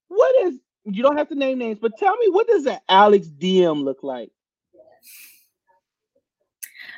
what 0.08 0.48
is 0.48 0.60
you 0.86 1.04
don't 1.04 1.18
have 1.18 1.30
to 1.30 1.36
name 1.36 1.60
names, 1.60 1.80
but 1.80 1.98
tell 2.00 2.16
me 2.18 2.30
what 2.30 2.48
does 2.48 2.66
an 2.66 2.80
Alex 2.90 3.28
DM 3.28 3.84
look 3.84 4.00
like? 4.04 4.32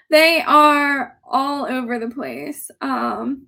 They 0.10 0.41
are 0.41 1.18
all 1.28 1.66
over 1.66 1.99
the 1.99 2.10
place. 2.10 2.70
Um 2.82 3.47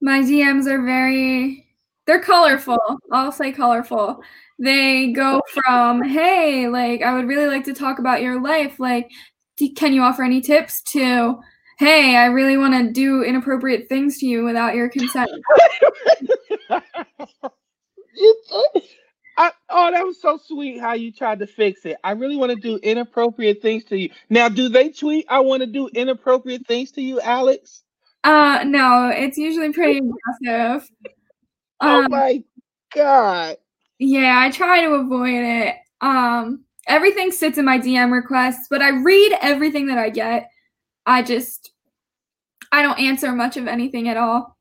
my 0.00 0.20
DMs 0.20 0.66
are 0.66 0.82
very 0.82 1.66
they're 2.06 2.22
colorful. 2.22 2.78
I'll 3.12 3.32
say 3.32 3.52
colorful. 3.52 4.20
They 4.58 5.12
go 5.12 5.40
from, 5.52 6.02
hey, 6.02 6.68
like 6.68 7.02
I 7.02 7.14
would 7.14 7.26
really 7.26 7.46
like 7.46 7.64
to 7.64 7.74
talk 7.74 7.98
about 7.98 8.22
your 8.22 8.40
life. 8.42 8.78
Like, 8.78 9.10
can 9.76 9.94
you 9.94 10.02
offer 10.02 10.22
any 10.22 10.40
tips 10.40 10.82
to 10.92 11.40
hey, 11.78 12.16
I 12.16 12.26
really 12.26 12.56
want 12.56 12.74
to 12.74 12.92
do 12.92 13.22
inappropriate 13.22 13.88
things 13.88 14.18
to 14.18 14.26
you 14.26 14.44
without 14.44 14.74
your 14.74 14.88
consent. 14.88 15.30
I, 19.36 19.50
oh, 19.68 19.90
that 19.90 20.04
was 20.04 20.20
so 20.20 20.38
sweet 20.38 20.80
how 20.80 20.92
you 20.94 21.10
tried 21.10 21.40
to 21.40 21.46
fix 21.46 21.84
it. 21.84 21.96
I 22.04 22.12
really 22.12 22.36
want 22.36 22.50
to 22.50 22.56
do 22.56 22.76
inappropriate 22.82 23.60
things 23.60 23.84
to 23.84 23.98
you. 23.98 24.10
Now, 24.30 24.48
do 24.48 24.68
they 24.68 24.90
tweet? 24.90 25.26
I 25.28 25.40
want 25.40 25.60
to 25.62 25.66
do 25.66 25.88
inappropriate 25.88 26.66
things 26.66 26.92
to 26.92 27.02
you, 27.02 27.20
Alex. 27.20 27.82
Uh, 28.22 28.64
no, 28.64 29.10
it's 29.12 29.36
usually 29.36 29.72
pretty 29.72 29.98
aggressive. 30.44 30.88
oh 31.80 32.04
um, 32.04 32.10
my 32.10 32.42
god. 32.94 33.56
Yeah, 33.98 34.38
I 34.38 34.50
try 34.50 34.82
to 34.82 34.94
avoid 34.94 35.44
it. 35.44 35.76
Um, 36.00 36.64
everything 36.86 37.32
sits 37.32 37.58
in 37.58 37.64
my 37.64 37.78
DM 37.78 38.12
requests, 38.12 38.66
but 38.70 38.82
I 38.82 38.90
read 38.90 39.36
everything 39.42 39.86
that 39.88 39.98
I 39.98 40.10
get. 40.10 40.50
I 41.06 41.22
just 41.22 41.72
I 42.72 42.82
don't 42.82 42.98
answer 42.98 43.32
much 43.32 43.56
of 43.56 43.66
anything 43.66 44.08
at 44.08 44.16
all. 44.16 44.56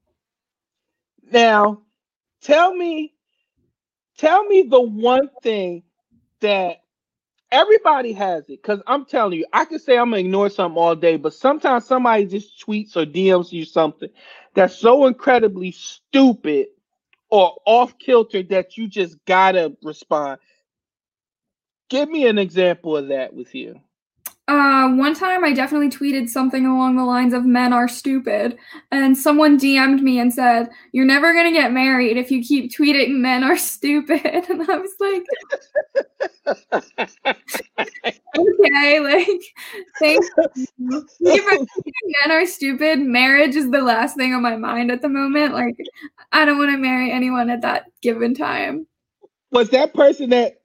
Now, 1.32 1.82
tell 2.42 2.76
me 2.76 3.13
tell 4.18 4.46
me 4.46 4.64
the 4.64 4.82
one 4.82 5.30
thing 5.42 5.84
that 6.42 6.78
everybody 7.52 8.14
has 8.14 8.44
it 8.50 8.62
because 8.62 8.82
I'm 8.88 9.06
telling 9.06 9.40
you, 9.40 9.46
I 9.54 9.66
can 9.66 9.80
say 9.80 9.98
I'm 9.98 10.10
gonna 10.12 10.22
ignore 10.22 10.50
something 10.50 10.82
all 10.82 10.96
day, 10.96 11.18
but 11.18 11.34
sometimes 11.34 11.86
somebody 11.86 12.26
just 12.26 12.66
tweets 12.66 12.98
or 12.98 13.06
DMs 13.06 13.52
you 13.52 13.66
something 13.66 14.10
that's 14.56 14.76
so 14.76 15.08
incredibly 15.08 15.72
stupid 15.72 16.68
or 17.30 17.56
off 17.66 17.98
kilter 18.00 18.44
that 18.44 18.78
you 18.78 18.88
just 18.88 19.18
gotta 19.26 19.76
respond. 19.84 20.40
Give 21.90 22.10
me 22.10 22.28
an 22.28 22.38
example 22.40 22.98
of 22.98 23.10
that 23.10 23.34
with 23.34 23.54
you. 23.56 23.80
Uh, 24.50 24.90
one 24.96 25.16
time 25.16 25.46
I 25.46 25.54
definitely 25.54 25.90
tweeted 25.90 26.28
something 26.28 26.66
along 26.66 26.98
the 26.98 27.06
lines 27.06 27.34
of 27.34 27.46
men 27.46 27.72
are 27.72 27.88
stupid, 27.88 28.58
and 28.92 29.18
someone 29.18 29.58
DM'd 29.58 30.04
me 30.04 30.20
and 30.20 30.34
said, 30.34 30.70
You're 30.92 31.06
never 31.06 31.34
gonna 31.34 31.54
get 31.54 31.72
married 31.72 32.18
if 32.18 32.30
you 32.30 32.44
keep 32.44 32.70
tweeting 32.70 33.20
men 33.22 33.44
are 33.44 33.58
stupid. 33.58 34.22
And 34.50 34.70
I 34.70 34.78
was 34.78 34.96
like, 35.00 35.24
Okay, 38.38 39.00
like, 39.00 39.42
thanks. 40.00 40.30
men 40.78 42.32
are 42.32 42.46
stupid. 42.46 43.00
Marriage 43.00 43.56
is 43.56 43.72
the 43.72 43.82
last 43.82 44.18
thing 44.18 44.34
on 44.34 44.42
my 44.42 44.58
mind 44.58 44.92
at 44.92 45.02
the 45.02 45.10
moment. 45.10 45.54
Like, 45.54 45.78
I 46.34 46.44
don't 46.44 46.58
wanna 46.58 46.78
marry 46.78 47.14
anyone 47.14 47.50
at 47.50 47.62
that 47.62 47.86
given 48.02 48.34
time. 48.34 48.88
Was 49.52 49.70
that 49.70 49.94
person 49.94 50.32
that, 50.32 50.56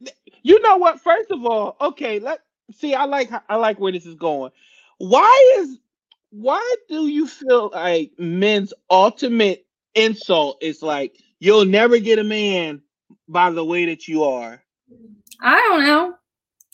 you 0.43 0.61
know 0.63 0.79
what? 0.79 1.01
First 1.01 1.31
of 1.31 1.45
all, 1.45 1.77
okay, 1.81 2.19
let 2.19 2.41
see, 2.73 2.95
I 2.95 3.05
like 3.05 3.31
I 3.49 3.57
like 3.57 3.79
where 3.79 3.93
this 3.93 4.07
is 4.07 4.15
going. 4.15 4.53
Why 4.99 5.57
is 5.59 5.79
why 6.31 6.75
do 6.89 7.09
you 7.09 7.27
feel 7.27 7.71
like 7.73 8.13
men's 8.19 8.73
ultimate 8.91 9.67
insult 9.95 10.59
is 10.63 10.83
like 10.83 11.17
you'll 11.41 11.65
never 11.65 11.99
get 11.99 12.19
a 12.19 12.25
man 12.25 12.83
by 13.29 13.51
the 13.51 13.65
way 13.65 13.87
that 13.87 14.09
you 14.09 14.25
are? 14.25 14.63
I 15.41 15.55
don't 15.69 15.85
know. 15.85 16.15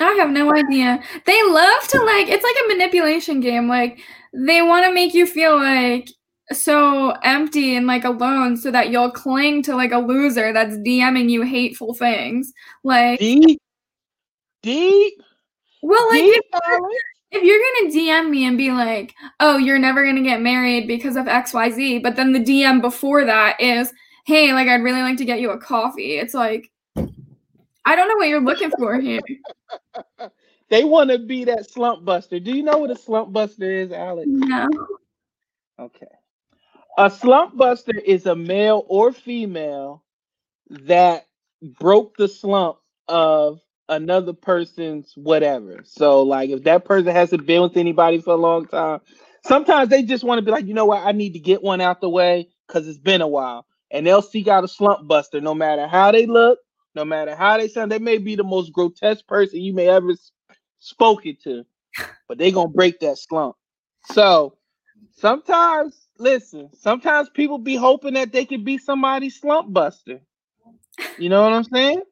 I 0.01 0.13
have 0.15 0.31
no 0.31 0.53
idea. 0.53 1.03
They 1.25 1.43
love 1.45 1.89
to 1.89 2.03
like 2.03 2.29
it's 2.29 2.43
like 2.43 2.57
a 2.65 2.69
manipulation 2.69 3.41
game. 3.41 3.69
Like 3.69 4.01
they 4.33 4.63
want 4.63 4.85
to 4.87 4.93
make 4.93 5.15
you 5.15 5.27
feel 5.27 5.57
like 5.57 6.09
so 6.53 7.11
empty 7.23 7.77
and 7.77 7.87
like 7.87 8.05
alone 8.05 8.57
so 8.57 8.71
that 8.71 8.91
you'll 8.91 9.11
cling 9.11 9.63
to 9.63 9.75
like 9.75 9.93
a 9.93 9.99
loser 9.99 10.53
that's 10.53 10.77
DMing 10.79 11.31
you 11.31 11.43
hateful 11.43 11.95
things. 11.95 12.53
Like 12.83 13.21
deep, 13.21 13.61
deep. 14.63 15.15
Well, 15.85 16.09
like 16.09 16.23
if, 16.23 16.43
you're, 16.67 16.91
if 17.31 17.43
you're 17.43 17.61
gonna 17.61 17.95
DM 17.95 18.31
me 18.31 18.47
and 18.47 18.57
be 18.57 18.71
like, 18.71 19.13
"Oh, 19.39 19.59
you're 19.59 19.79
never 19.79 20.03
gonna 20.03 20.23
get 20.23 20.41
married 20.41 20.89
because 20.89 21.15
of 21.15 21.29
X, 21.29 21.53
Y, 21.53 21.71
Z," 21.73 21.99
but 21.99 22.17
then 22.17 22.33
the 22.33 22.39
DM 22.39 22.81
before 22.81 23.27
that 23.27 23.61
is, 23.61 23.93
"Hey, 24.25 24.55
like 24.55 24.67
I'd 24.67 24.83
really 24.83 25.03
like 25.03 25.19
to 25.19 25.27
get 25.27 25.41
you 25.41 25.51
a 25.51 25.59
coffee." 25.59 26.17
It's 26.17 26.33
like, 26.33 26.71
I 26.97 27.97
don't 27.97 28.09
know 28.09 28.17
what 28.17 28.29
you're 28.29 28.41
looking 28.41 28.71
for 28.79 28.99
here. 28.99 29.21
they 30.71 30.85
want 30.85 31.11
to 31.11 31.19
be 31.19 31.45
that 31.45 31.69
slump 31.69 32.03
buster. 32.03 32.41
Do 32.41 32.57
you 32.57 32.63
know 32.63 32.79
what 32.79 32.91
a 32.91 32.97
slump 32.97 33.35
buster 33.35 33.71
is, 33.71 33.93
Alex? 33.93 34.27
No. 34.27 34.67
Okay. 35.79 36.07
A 36.97 37.11
slump 37.11 37.59
buster 37.59 37.99
is 38.07 38.25
a 38.25 38.35
male 38.35 38.87
or 38.89 39.13
female 39.13 40.03
that 40.71 41.27
broke 41.79 42.17
the 42.17 42.29
slump 42.29 42.79
of 43.07 43.61
another 43.89 44.33
person's 44.33 45.13
whatever. 45.17 45.81
So, 45.85 46.23
like, 46.23 46.51
if 46.51 46.65
that 46.65 46.85
person 46.85 47.13
hasn't 47.13 47.47
been 47.47 47.63
with 47.63 47.77
anybody 47.77 48.21
for 48.21 48.35
a 48.35 48.39
long 48.39 48.67
time, 48.67 49.01
sometimes 49.45 49.91
they 49.91 50.03
just 50.03 50.25
want 50.25 50.39
to 50.39 50.45
be 50.45 50.51
like, 50.51 50.67
you 50.67 50.75
know 50.75 50.87
what, 50.87 51.07
I 51.07 51.13
need 51.13 51.33
to 51.35 51.39
get 51.39 51.63
one 51.63 51.81
out 51.81 52.01
the 52.01 52.09
way 52.09 52.49
because 52.67 52.89
it's 52.89 52.99
been 52.99 53.21
a 53.21 53.29
while. 53.29 53.67
And 53.91 54.07
they'll 54.07 54.23
seek 54.23 54.49
out 54.49 54.65
a 54.65 54.69
slump 54.69 55.07
buster 55.07 55.41
no 55.41 55.55
matter 55.55 55.87
how 55.87 56.11
they 56.11 56.27
look, 56.27 56.59
no 56.95 57.05
matter 57.05 57.37
how 57.37 57.59
they 57.59 57.69
sound. 57.69 57.93
They 57.93 57.99
may 57.99 58.19
be 58.19 58.35
the 58.35 58.45
most 58.45 58.73
grotesque 58.73 59.27
person 59.27 59.61
you 59.61 59.73
may 59.73 59.89
ever 59.89 60.15
spoken 60.79 61.37
to, 61.45 61.65
but 62.29 62.39
they 62.39 62.51
gonna 62.51 62.69
break 62.69 63.01
that 63.01 63.19
slump. 63.19 63.57
So 64.07 64.57
sometimes 65.13 66.09
listen, 66.19 66.71
sometimes 66.75 67.31
people 67.31 67.59
be 67.59 67.77
hoping 67.77 68.15
that 68.15 68.33
they 68.33 68.45
could 68.47 68.65
be 68.65 68.79
somebody's 68.79 69.41
slump 69.41 69.73
buster. 69.73 70.21
You 71.17 71.29
know 71.29 71.43
what 71.43 71.53
I'm 71.53 71.65
saying? 71.65 72.03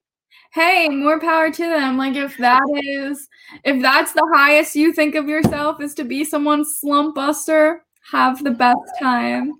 Hey, 0.52 0.88
more 0.90 1.18
power 1.18 1.50
to 1.50 1.62
them. 1.62 1.96
Like 1.96 2.14
if 2.14 2.36
that 2.36 2.62
is 2.84 3.26
if 3.64 3.80
that's 3.80 4.12
the 4.12 4.30
highest 4.34 4.76
you 4.76 4.92
think 4.92 5.14
of 5.14 5.26
yourself 5.26 5.80
is 5.80 5.94
to 5.94 6.04
be 6.04 6.24
someone's 6.24 6.78
slump 6.78 7.14
buster, 7.14 7.84
have 8.10 8.44
the 8.44 8.50
best 8.50 8.78
time. 9.00 9.54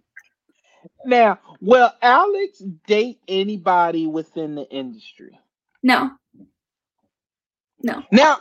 Now, 1.07 1.39
will 1.61 1.91
Alex 2.03 2.63
date 2.87 3.21
anybody 3.27 4.07
within 4.07 4.55
the 4.55 4.69
industry? 4.71 5.39
No. 5.83 6.11
No. 7.83 8.03
Now, 8.13 8.39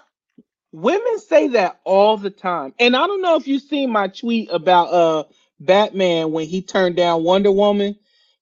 women 0.74 1.20
say 1.20 1.47
that 1.49 1.80
all 1.86 2.18
the 2.18 2.30
time. 2.30 2.74
And 2.80 2.95
I 2.95 3.08
don't 3.08 3.22
know 3.22 3.38
if 3.38 3.47
you've 3.47 3.64
seen 3.64 3.91
my 3.91 4.10
tweet 4.10 4.49
about 4.52 4.91
uh 4.91 5.24
Batman 5.62 6.32
when 6.32 6.47
he 6.47 6.62
turned 6.62 6.97
down 6.97 7.24
Wonder 7.24 7.52
Woman. 7.52 7.95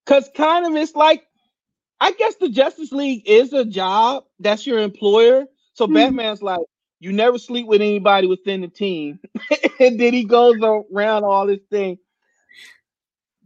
Cause 0.05 0.29
kind 0.35 0.65
of 0.65 0.75
it's 0.75 0.95
like 0.95 1.25
I 2.01 2.11
guess 2.13 2.35
the 2.35 2.49
Justice 2.49 2.91
League 2.91 3.23
is 3.25 3.53
a 3.53 3.65
job. 3.65 4.23
That's 4.39 4.65
your 4.65 4.79
employer. 4.79 5.45
So 5.73 5.85
mm-hmm. 5.85 5.95
Batman's 5.95 6.41
like, 6.41 6.61
you 6.99 7.11
never 7.13 7.37
sleep 7.37 7.67
with 7.67 7.81
anybody 7.81 8.27
within 8.27 8.61
the 8.61 8.67
team. 8.67 9.19
and 9.79 9.99
then 9.99 10.13
he 10.13 10.23
goes 10.23 10.55
around 10.61 11.23
all 11.23 11.47
this 11.47 11.61
thing. 11.69 11.97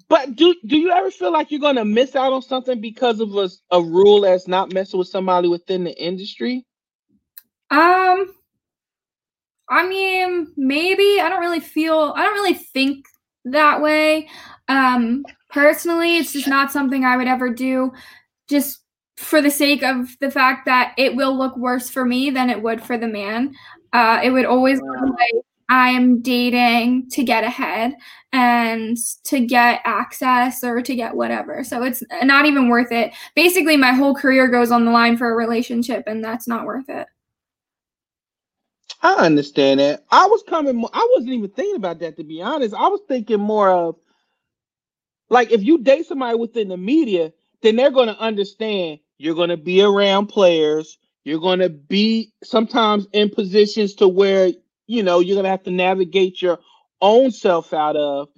But 0.10 0.36
do 0.36 0.54
do 0.68 0.78
you 0.78 0.92
ever 0.92 1.10
feel 1.10 1.32
like 1.32 1.50
you're 1.50 1.60
gonna 1.60 1.86
miss 1.86 2.16
out 2.16 2.34
on 2.34 2.42
something 2.42 2.80
because 2.80 3.20
of 3.20 3.36
a, 3.36 3.50
a 3.72 3.82
rule 3.82 4.22
that's 4.22 4.48
not 4.48 4.74
messing 4.74 5.00
with 5.00 5.08
somebody 5.08 5.48
within 5.48 5.84
the 5.84 6.04
industry? 6.04 6.66
Um 7.72 8.34
I 9.70 9.88
mean, 9.88 10.52
maybe. 10.56 11.20
I 11.20 11.30
don't 11.30 11.40
really 11.40 11.62
feel 11.62 12.14
I 12.16 12.24
don't 12.24 12.34
really 12.34 12.54
think 12.54 13.06
that 13.46 13.82
way. 13.82 14.30
Um, 14.68 15.26
personally, 15.50 16.18
it's 16.18 16.34
just 16.34 16.48
not 16.48 16.72
something 16.72 17.04
I 17.04 17.18
would 17.18 17.28
ever 17.28 17.50
do 17.50 17.92
just 18.50 18.80
for 19.18 19.42
the 19.42 19.52
sake 19.52 19.84
of 19.84 20.18
the 20.20 20.32
fact 20.32 20.66
that 20.66 20.94
it 20.98 21.16
will 21.16 21.38
look 21.38 21.56
worse 21.58 21.90
for 21.90 22.04
me 22.04 22.30
than 22.30 22.50
it 22.50 22.62
would 22.62 22.82
for 22.84 22.98
the 22.98 23.08
man. 23.08 23.54
Uh, 23.94 24.20
it 24.24 24.32
would 24.32 24.46
always 24.46 24.82
look 24.82 25.02
like 25.02 25.44
I 25.70 25.90
am 25.90 26.22
dating 26.22 27.10
to 27.12 27.24
get 27.24 27.44
ahead 27.44 27.94
and 28.32 28.98
to 29.26 29.46
get 29.46 29.82
access 29.86 30.64
or 30.64 30.82
to 30.82 30.96
get 30.96 31.16
whatever. 31.16 31.64
So 31.64 31.84
it's 31.84 32.04
not 32.24 32.46
even 32.46 32.70
worth 32.70 32.92
it. 32.92 33.14
Basically, 33.36 33.78
my 33.78 33.94
whole 33.94 34.16
career 34.16 34.48
goes 34.48 34.72
on 34.72 34.86
the 34.86 34.92
line 34.92 35.18
for 35.18 35.32
a 35.32 35.36
relationship, 35.36 36.04
and 36.08 36.24
that's 36.24 36.48
not 36.48 36.66
worth 36.66 36.90
it. 36.90 37.08
I 39.02 39.26
understand 39.26 39.80
that. 39.80 40.06
I 40.12 40.26
was 40.26 40.44
coming. 40.48 40.84
I 40.94 41.08
wasn't 41.14 41.34
even 41.34 41.50
thinking 41.50 41.76
about 41.76 42.00
that 42.00 42.18
to 42.18 42.24
be 42.24 42.42
honest. 42.42 42.74
I 42.74 42.88
was 42.88 43.02
thinking 43.08 43.40
more 43.40 43.70
of 43.70 43.96
like 45.30 45.52
if 45.52 45.62
you 45.64 45.78
date 45.78 46.06
somebody 46.06 46.38
within 46.38 46.70
the 46.70 46.78
media, 46.78 47.34
then 47.64 47.78
they're 47.78 47.92
going 47.92 48.10
to 48.10 48.20
understand 48.20 49.00
you're 49.20 49.36
going 49.36 49.50
to 49.50 49.58
be 49.58 49.84
around 49.84 50.28
players. 50.28 51.00
You're 51.26 51.42
going 51.42 51.60
to 51.62 51.70
be 51.70 52.34
sometimes 52.44 53.08
in 53.14 53.32
positions 53.32 53.96
to 53.96 54.10
where 54.10 54.52
you 54.88 55.04
know 55.04 55.22
you're 55.22 55.36
going 55.36 55.46
to 55.46 55.52
have 55.52 55.64
to 55.66 55.72
navigate 55.72 56.42
your 56.42 56.60
own 57.02 57.32
self 57.32 57.74
out 57.74 57.98
of, 57.98 58.30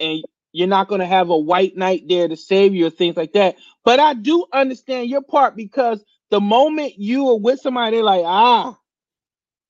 and 0.00 0.24
you're 0.52 0.68
not 0.68 0.88
going 0.88 1.00
to 1.00 1.06
have 1.06 1.30
a 1.30 1.38
white 1.38 1.76
knight 1.76 2.04
there 2.08 2.28
to 2.28 2.36
save 2.36 2.74
you 2.74 2.86
or 2.88 2.90
things 2.90 3.16
like 3.16 3.34
that. 3.34 3.56
But 3.84 4.00
I 4.00 4.14
do 4.14 4.46
understand 4.52 5.10
your 5.10 5.22
part 5.22 5.56
because 5.56 6.04
the 6.30 6.40
moment 6.40 6.94
you 6.98 7.30
are 7.30 7.38
with 7.38 7.60
somebody, 7.60 7.96
they're 7.98 8.04
like, 8.04 8.24
ah, 8.26 8.78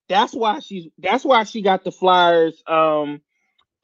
that's 0.08 0.34
why 0.34 0.60
she's 0.60 0.88
that's 0.98 1.24
why 1.24 1.44
she 1.44 1.62
got 1.62 1.84
the 1.84 1.92
Flyers 1.92 2.62
um 2.66 3.20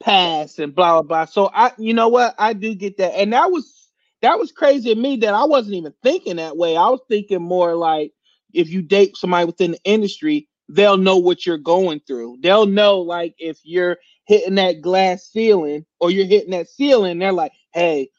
pass 0.01 0.59
and 0.59 0.75
blah 0.75 0.93
blah 0.93 1.03
blah. 1.03 1.25
So 1.25 1.49
I 1.53 1.73
you 1.77 1.93
know 1.93 2.09
what? 2.09 2.35
I 2.39 2.53
do 2.53 2.75
get 2.75 2.97
that. 2.97 3.15
And 3.19 3.33
that 3.33 3.51
was 3.51 3.80
that 4.21 4.39
was 4.39 4.51
crazy 4.51 4.93
to 4.93 4.99
me 4.99 5.17
that 5.17 5.33
I 5.33 5.43
wasn't 5.45 5.75
even 5.75 5.93
thinking 6.03 6.37
that 6.37 6.57
way. 6.57 6.77
I 6.77 6.89
was 6.89 7.01
thinking 7.09 7.41
more 7.41 7.75
like 7.75 8.13
if 8.53 8.69
you 8.69 8.81
date 8.81 9.17
somebody 9.17 9.45
within 9.45 9.71
the 9.71 9.79
industry, 9.83 10.47
they'll 10.69 10.97
know 10.97 11.17
what 11.17 11.45
you're 11.45 11.57
going 11.57 12.01
through. 12.07 12.37
They'll 12.41 12.65
know 12.65 12.99
like 12.99 13.35
if 13.37 13.59
you're 13.63 13.97
hitting 14.25 14.55
that 14.55 14.81
glass 14.81 15.29
ceiling 15.31 15.85
or 15.99 16.11
you're 16.11 16.25
hitting 16.25 16.51
that 16.51 16.69
ceiling, 16.69 17.19
they're 17.19 17.33
like, 17.33 17.53
hey, 17.73 18.09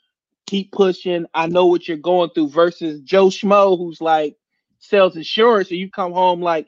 keep 0.46 0.72
pushing. 0.72 1.26
I 1.34 1.46
know 1.46 1.66
what 1.66 1.88
you're 1.88 1.96
going 1.96 2.30
through 2.30 2.50
versus 2.50 3.00
Joe 3.02 3.28
Schmo 3.28 3.78
who's 3.78 4.00
like 4.00 4.36
sells 4.80 5.16
insurance 5.16 5.70
and 5.70 5.78
you 5.78 5.90
come 5.90 6.12
home 6.12 6.42
like 6.42 6.66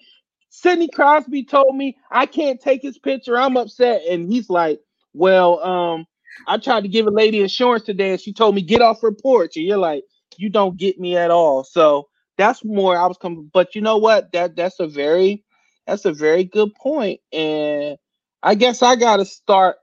Sidney 0.50 0.88
Crosby 0.88 1.44
told 1.44 1.74
me 1.76 1.96
I 2.10 2.26
can't 2.26 2.60
take 2.60 2.82
his 2.82 2.98
picture. 2.98 3.36
I'm 3.36 3.56
upset. 3.56 4.02
And 4.08 4.32
he's 4.32 4.48
like, 4.48 4.80
Well, 5.12 5.60
um, 5.64 6.06
I 6.46 6.58
tried 6.58 6.82
to 6.82 6.88
give 6.88 7.06
a 7.06 7.10
lady 7.10 7.40
insurance 7.40 7.84
today 7.84 8.12
and 8.12 8.20
she 8.20 8.32
told 8.32 8.54
me 8.54 8.62
get 8.62 8.82
off 8.82 9.00
her 9.02 9.12
porch. 9.12 9.56
And 9.56 9.64
you're 9.64 9.78
like, 9.78 10.04
You 10.36 10.50
don't 10.50 10.76
get 10.76 10.98
me 11.00 11.16
at 11.16 11.30
all. 11.30 11.64
So 11.64 12.08
that's 12.36 12.64
more 12.64 12.96
I 12.96 13.06
was 13.06 13.18
coming, 13.18 13.50
but 13.52 13.74
you 13.74 13.80
know 13.80 13.98
what? 13.98 14.32
That 14.32 14.56
that's 14.56 14.80
a 14.80 14.86
very 14.86 15.44
that's 15.86 16.04
a 16.04 16.12
very 16.12 16.44
good 16.44 16.74
point. 16.74 17.20
And 17.32 17.96
I 18.42 18.54
guess 18.54 18.82
I 18.82 18.96
gotta 18.96 19.24
start 19.24 19.76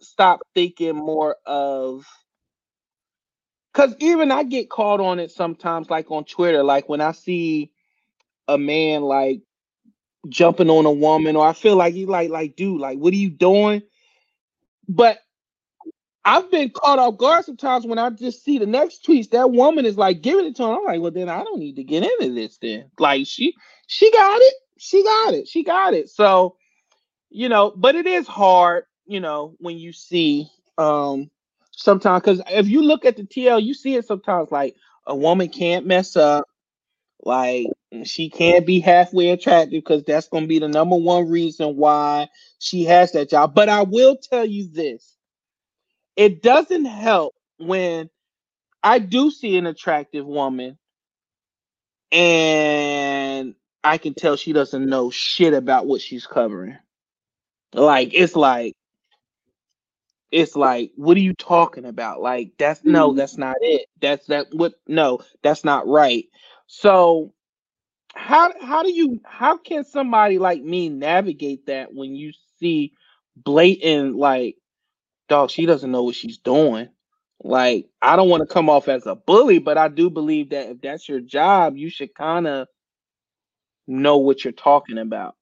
stop 0.00 0.40
thinking 0.54 0.94
more 0.96 1.36
of 1.46 2.04
because 3.72 3.94
even 4.00 4.32
I 4.32 4.44
get 4.44 4.70
caught 4.70 5.00
on 5.00 5.18
it 5.18 5.30
sometimes, 5.30 5.90
like 5.90 6.10
on 6.10 6.24
Twitter, 6.24 6.62
like 6.62 6.88
when 6.88 7.00
I 7.00 7.12
see 7.12 7.70
a 8.48 8.56
man 8.56 9.02
like 9.02 9.42
jumping 10.28 10.70
on 10.70 10.86
a 10.86 10.92
woman, 10.92 11.36
or 11.36 11.46
I 11.46 11.52
feel 11.52 11.76
like 11.76 11.94
you 11.94 12.06
like 12.06 12.30
like 12.30 12.56
dude, 12.56 12.80
like 12.80 12.98
what 12.98 13.12
are 13.12 13.18
you 13.18 13.30
doing? 13.30 13.82
But 14.88 15.18
I've 16.26 16.50
been 16.50 16.70
caught 16.70 16.98
off 16.98 17.18
guard 17.18 17.44
sometimes 17.44 17.86
when 17.86 18.00
I 18.00 18.10
just 18.10 18.44
see 18.44 18.58
the 18.58 18.66
next 18.66 19.06
tweets. 19.06 19.30
That 19.30 19.52
woman 19.52 19.86
is 19.86 19.96
like 19.96 20.22
giving 20.22 20.46
it 20.46 20.56
to 20.56 20.64
him. 20.64 20.70
I'm 20.72 20.84
like, 20.84 21.00
well, 21.00 21.12
then 21.12 21.28
I 21.30 21.44
don't 21.44 21.60
need 21.60 21.76
to 21.76 21.84
get 21.84 22.02
into 22.02 22.34
this. 22.34 22.58
Then, 22.58 22.90
like, 22.98 23.26
she 23.28 23.54
she 23.86 24.10
got 24.12 24.40
it. 24.42 24.54
She 24.78 25.04
got 25.04 25.34
it. 25.34 25.48
She 25.48 25.64
got 25.64 25.94
it. 25.94 26.10
So, 26.10 26.56
you 27.30 27.48
know, 27.48 27.72
but 27.76 27.94
it 27.94 28.06
is 28.06 28.26
hard, 28.26 28.84
you 29.06 29.20
know, 29.20 29.54
when 29.60 29.78
you 29.78 29.92
see 29.92 30.48
um 30.78 31.30
sometimes 31.72 32.22
because 32.22 32.42
if 32.50 32.68
you 32.68 32.82
look 32.82 33.04
at 33.04 33.16
the 33.16 33.24
TL, 33.24 33.62
you 33.62 33.74
see 33.74 33.94
it 33.96 34.06
sometimes 34.06 34.50
like 34.50 34.76
a 35.06 35.16
woman 35.16 35.48
can't 35.48 35.86
mess 35.86 36.16
up. 36.16 36.46
Like 37.22 37.66
she 38.04 38.30
can't 38.30 38.66
be 38.66 38.80
halfway 38.80 39.30
attractive 39.30 39.72
because 39.84 40.04
that's 40.04 40.28
to 40.28 40.46
be 40.46 40.60
the 40.60 40.68
number 40.68 40.96
one 40.96 41.30
reason 41.30 41.76
why 41.76 42.28
she 42.58 42.84
has 42.84 43.12
that 43.12 43.30
job. 43.30 43.54
But 43.54 43.68
I 43.68 43.82
will 43.82 44.16
tell 44.16 44.44
you 44.46 44.68
this 44.68 45.15
it 46.16 46.42
doesn't 46.42 46.86
help 46.86 47.34
when 47.58 48.10
I 48.82 48.98
do 48.98 49.30
see 49.30 49.56
an 49.56 49.66
attractive 49.66 50.26
woman 50.26 50.78
and 52.12 53.54
I 53.84 53.98
can 53.98 54.14
tell 54.14 54.36
she 54.36 54.52
doesn't 54.52 54.88
know 54.88 55.10
shit 55.10 55.54
about 55.54 55.86
what 55.86 56.00
she's 56.00 56.26
covering. 56.26 56.78
Like, 57.72 58.14
it's 58.14 58.34
like, 58.34 58.74
it's 60.30 60.56
like, 60.56 60.92
what 60.96 61.16
are 61.16 61.20
you 61.20 61.34
talking 61.34 61.84
about? 61.84 62.20
Like, 62.20 62.52
that's 62.58 62.84
no, 62.84 63.10
mm-hmm. 63.10 63.18
that's 63.18 63.36
not 63.36 63.56
it. 63.60 63.86
That's 64.00 64.26
that 64.26 64.48
what 64.52 64.74
no, 64.86 65.20
that's 65.42 65.64
not 65.64 65.86
right. 65.86 66.24
So 66.66 67.32
how 68.14 68.52
how 68.60 68.82
do 68.82 68.90
you 68.90 69.20
how 69.24 69.56
can 69.58 69.84
somebody 69.84 70.38
like 70.38 70.62
me 70.62 70.88
navigate 70.88 71.66
that 71.66 71.94
when 71.94 72.16
you 72.16 72.32
see 72.58 72.92
blatant 73.36 74.16
like 74.16 74.56
dog 75.28 75.50
she 75.50 75.66
doesn't 75.66 75.90
know 75.90 76.02
what 76.02 76.14
she's 76.14 76.38
doing. 76.38 76.88
Like 77.42 77.86
i 78.00 78.16
don't 78.16 78.30
want 78.30 78.40
to 78.40 78.52
come 78.52 78.70
off 78.70 78.88
as 78.88 79.06
a 79.06 79.14
bully 79.14 79.58
but 79.58 79.76
i 79.76 79.88
do 79.88 80.08
believe 80.08 80.48
that 80.50 80.70
if 80.70 80.80
that's 80.80 81.06
your 81.06 81.20
job 81.20 81.76
you 81.76 81.90
should 81.90 82.14
kind 82.14 82.46
of 82.46 82.66
know 83.86 84.16
what 84.16 84.42
you're 84.42 84.52
talking 84.52 84.98
about. 84.98 85.36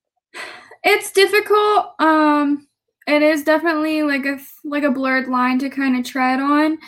It's 0.83 1.13
difficult 1.13 1.95
um 2.01 2.67
it 3.07 3.23
is 3.23 3.45
definitely 3.45 4.03
like 4.03 4.27
a 4.27 4.39
like 4.65 4.83
a 4.83 4.91
blurred 4.91 5.29
line 5.29 5.59
to 5.61 5.71
kind 5.71 5.97
of 5.97 6.05
tread 6.05 6.41
on. 6.41 6.79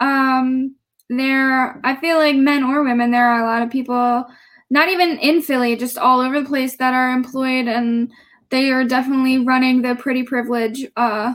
Um 0.00 0.74
there 1.08 1.80
i 1.84 1.94
feel 1.96 2.18
like 2.18 2.36
men 2.36 2.64
or 2.64 2.82
women 2.82 3.10
there 3.10 3.28
are 3.28 3.42
a 3.42 3.46
lot 3.46 3.62
of 3.62 3.70
people 3.70 4.26
not 4.70 4.88
even 4.88 5.18
in 5.18 5.40
philly 5.40 5.76
just 5.76 5.96
all 5.96 6.20
over 6.20 6.40
the 6.40 6.48
place 6.48 6.76
that 6.76 6.94
are 6.94 7.12
employed 7.12 7.68
and 7.68 8.10
they 8.50 8.70
are 8.70 8.84
definitely 8.84 9.38
running 9.38 9.82
the 9.82 9.94
pretty 9.94 10.24
privilege 10.24 10.84
uh 10.96 11.32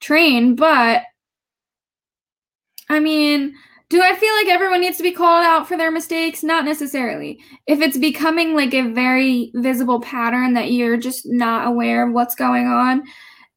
train 0.00 0.54
but 0.54 1.02
i 2.88 3.00
mean 3.00 3.54
do 3.90 4.02
i 4.02 4.14
feel 4.14 4.34
like 4.34 4.48
everyone 4.48 4.80
needs 4.80 4.96
to 4.96 5.02
be 5.02 5.12
called 5.12 5.44
out 5.44 5.66
for 5.66 5.78
their 5.78 5.90
mistakes? 5.90 6.42
Not 6.42 6.66
necessarily. 6.66 7.40
If 7.66 7.80
it's 7.80 7.96
becoming 7.96 8.54
like 8.54 8.74
a 8.74 8.92
very 8.92 9.50
visible 9.54 9.98
pattern 9.98 10.52
that 10.52 10.72
you're 10.72 10.98
just 10.98 11.22
not 11.24 11.66
aware 11.66 12.06
of 12.06 12.12
what's 12.12 12.34
going 12.34 12.66
on 12.66 13.02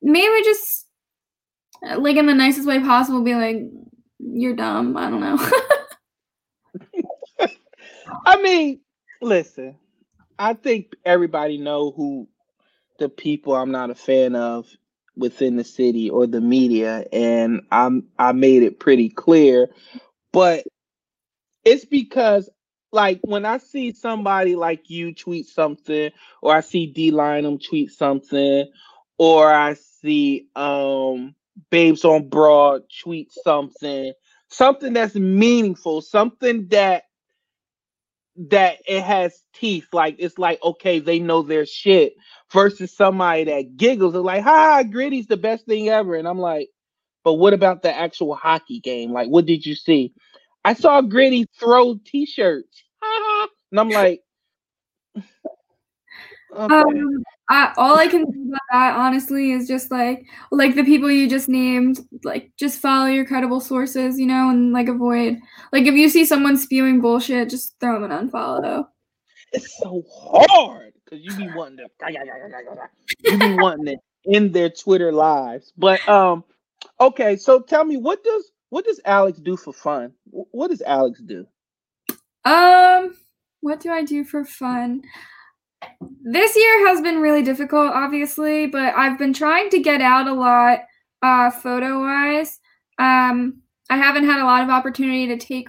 maybe 0.02 0.44
just 0.44 0.88
uh, 1.86 2.00
like 2.00 2.16
in 2.16 2.28
the 2.28 2.34
nicest 2.34 2.68
way 2.68 2.80
possible 2.80 3.22
be 3.24 3.36
like 3.36 3.58
you're 4.20 4.56
dumb. 4.56 4.96
I 4.96 5.10
don't 5.10 5.20
know. 5.20 5.50
I 8.26 8.42
mean 8.42 8.80
listen 9.22 9.76
i 10.40 10.54
think 10.54 10.94
everybody 11.06 11.58
know 11.58 11.92
who 11.92 12.28
the 13.00 13.08
people 13.08 13.56
i'm 13.56 13.72
not 13.72 13.92
a 13.92 13.96
fan 13.96 14.36
of 14.36 14.68
within 15.16 15.58
the 15.58 15.64
city 15.64 16.10
or 16.10 16.26
the 16.26 16.42
media 16.42 17.06
and 17.12 17.62
i'm 17.72 18.08
i 18.18 18.32
made 18.32 18.64
it 18.64 18.80
pretty 18.80 19.10
clear. 19.10 19.70
But 20.32 20.66
it's 21.66 21.86
because 21.86 22.50
like 22.92 23.20
when 23.24 23.46
i 23.46 23.58
see 23.58 23.94
somebody 23.94 24.56
like 24.56 24.90
you 24.90 25.14
tweet 25.14 25.48
something 25.48 26.12
or 26.42 26.56
i 26.56 26.62
see 26.62 26.88
Dei 26.88 27.12
Lynam 27.12 27.64
tweet 27.64 27.92
something 27.92 28.66
or 29.18 29.52
i 29.52 29.74
see 29.74 30.48
um 30.56 31.36
babes 31.70 32.06
on 32.06 32.28
broad 32.30 32.84
tweet 33.02 33.32
something 33.32 34.14
something 34.50 34.94
that's 34.94 35.16
meaningful 35.16 36.02
something 36.02 36.68
that 36.70 37.04
that 38.38 38.78
it 38.88 39.04
has 39.04 39.44
teeth 39.54 39.88
like 39.94 40.16
it's 40.20 40.38
like 40.40 40.60
okay 40.64 41.00
they 41.00 41.20
know 41.20 41.42
their 41.44 41.66
shit 41.66 42.14
versus 42.52 42.96
somebody 42.96 43.46
that 43.46 43.78
giggles 43.78 44.16
and 44.16 44.24
like 44.24 44.44
ha 44.44 44.84
gritty's 44.84 45.28
the 45.28 45.38
best 45.38 45.66
thing 45.66 45.90
ever. 45.90 46.16
And 46.16 46.28
i'm 46.28 46.40
like 46.40 46.70
but 47.24 47.36
what 47.36 47.54
about 47.54 47.84
the 47.84 47.96
actual 47.96 48.36
hockey 48.36 48.80
game? 48.80 49.12
Like 49.14 49.30
what 49.30 49.46
did 49.46 49.66
you 49.66 49.76
see? 49.76 50.14
I 50.66 50.74
saw 50.74 51.02
gritty 51.02 51.48
throw 51.60 51.98
t-shirts. 52.06 52.84
And 53.72 53.80
i'm 53.80 53.90
like 53.90 54.22
okay. 56.54 56.76
um 56.76 57.24
I, 57.52 57.74
all 57.76 57.98
I 57.98 58.08
can 58.08 58.26
think 58.26 58.48
about 58.48 58.62
that 58.72 58.96
honestly 58.96 59.52
is 59.52 59.68
just 59.68 59.92
like 59.92 60.26
like 60.52 60.74
the 60.74 60.86
people 60.86 61.12
you 61.12 61.30
just 61.30 61.50
named, 61.50 62.00
like 62.24 62.50
just 62.58 62.80
follow 62.80 63.08
your 63.08 63.26
credible 63.26 63.60
sources, 63.60 64.18
you 64.18 64.26
know, 64.26 64.50
and 64.50 64.72
like 64.72 64.88
avoid 64.88 65.38
like 65.74 65.86
if 65.86 65.96
you 65.96 66.08
see 66.08 66.24
someone 66.24 66.56
spewing 66.56 67.02
bullshit, 67.02 67.50
just 67.50 67.78
throw 67.82 68.00
them 68.00 68.10
an 68.10 68.30
unfollow. 68.30 68.86
It's 69.52 69.78
so 69.80 70.02
hard 70.10 70.94
because 71.04 71.26
you 71.26 71.36
be 71.36 71.54
wanting 71.54 71.80
to 71.80 71.88
you 73.20 73.38
be 73.38 73.54
wanting 73.56 73.98
to 73.98 74.34
end 74.34 74.54
their 74.54 74.70
Twitter 74.70 75.12
lives. 75.12 75.74
But 75.78 76.08
um, 76.08 76.46
okay, 77.02 77.36
so 77.36 77.60
tell 77.60 77.84
me 77.84 77.98
what 77.98 78.24
does 78.24 78.50
what 78.70 78.86
does 78.86 79.02
Alex 79.04 79.40
do 79.40 79.58
for 79.58 79.74
fun? 79.74 80.14
What 80.30 80.70
does 80.70 80.82
Alex 80.84 81.20
do? 81.20 81.46
Um, 82.46 83.14
what 83.60 83.82
do 83.82 83.92
I 83.92 84.04
do 84.04 84.24
for 84.24 84.46
fun? 84.46 85.02
This 86.22 86.56
year 86.56 86.88
has 86.88 87.02
been 87.02 87.20
really 87.20 87.44
difficult, 87.44 87.92
obviously, 87.94 88.68
but 88.68 88.94
I've 88.96 89.18
been 89.18 89.34
trying 89.34 89.70
to 89.72 89.80
get 89.80 90.02
out 90.02 90.28
a 90.28 90.34
lot 90.34 90.80
uh, 91.22 91.50
photo 91.52 92.00
wise. 92.00 92.60
Um, 93.00 93.62
I 93.90 93.98
haven't 93.98 94.26
had 94.26 94.40
a 94.40 94.46
lot 94.46 94.64
of 94.64 94.70
opportunity 94.70 95.28
to 95.28 95.38
take 95.38 95.68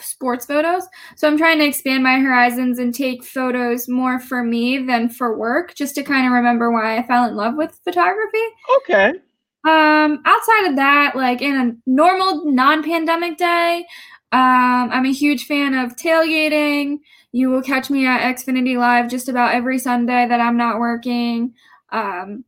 sports 0.00 0.46
photos. 0.46 0.86
So 1.16 1.26
I'm 1.26 1.38
trying 1.38 1.58
to 1.58 1.64
expand 1.64 2.02
my 2.02 2.18
horizons 2.18 2.78
and 2.78 2.94
take 2.94 3.24
photos 3.24 3.88
more 3.88 4.20
for 4.20 4.44
me 4.44 4.78
than 4.78 5.08
for 5.08 5.36
work, 5.36 5.74
just 5.74 5.94
to 5.96 6.02
kind 6.02 6.26
of 6.26 6.32
remember 6.32 6.70
why 6.70 6.98
I 6.98 7.06
fell 7.06 7.24
in 7.26 7.34
love 7.34 7.54
with 7.56 7.80
photography. 7.84 8.44
Okay. 8.78 9.14
Um, 9.66 10.22
outside 10.24 10.66
of 10.68 10.76
that, 10.76 11.12
like 11.16 11.42
in 11.42 11.56
a 11.56 11.90
normal 11.90 12.50
non-pandemic 12.50 13.38
day, 13.38 13.84
um, 14.30 14.90
I'm 14.90 15.06
a 15.06 15.12
huge 15.12 15.46
fan 15.46 15.74
of 15.74 15.96
tailgating. 15.96 16.98
You 17.32 17.50
will 17.50 17.62
catch 17.62 17.90
me 17.90 18.06
at 18.06 18.34
Xfinity 18.34 18.78
Live 18.78 19.10
just 19.10 19.28
about 19.28 19.54
every 19.54 19.78
Sunday 19.78 20.26
that 20.26 20.40
I'm 20.40 20.56
not 20.56 20.78
working. 20.78 21.54
Um, 21.90 22.44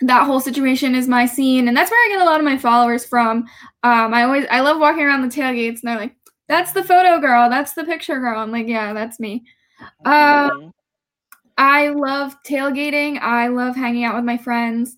that 0.00 0.26
whole 0.26 0.40
situation 0.40 0.94
is 0.94 1.08
my 1.08 1.26
scene, 1.26 1.68
and 1.68 1.76
that's 1.76 1.90
where 1.90 2.06
I 2.06 2.16
get 2.16 2.22
a 2.22 2.28
lot 2.28 2.40
of 2.40 2.44
my 2.44 2.58
followers 2.58 3.04
from. 3.04 3.46
Um, 3.82 4.12
I 4.12 4.24
always 4.24 4.46
I 4.50 4.60
love 4.60 4.80
walking 4.80 5.04
around 5.04 5.22
the 5.22 5.34
tailgates, 5.34 5.80
and 5.80 5.84
they're 5.84 5.96
like, 5.96 6.16
"That's 6.48 6.72
the 6.72 6.84
photo 6.84 7.20
girl. 7.20 7.48
That's 7.48 7.72
the 7.74 7.84
picture 7.84 8.18
girl." 8.18 8.40
I'm 8.40 8.50
like, 8.50 8.66
"Yeah, 8.66 8.92
that's 8.92 9.20
me." 9.20 9.44
Um, 10.04 10.72
I 11.58 11.88
love 11.88 12.36
tailgating. 12.42 13.18
I 13.20 13.48
love 13.48 13.76
hanging 13.76 14.04
out 14.04 14.16
with 14.16 14.24
my 14.24 14.36
friends. 14.36 14.96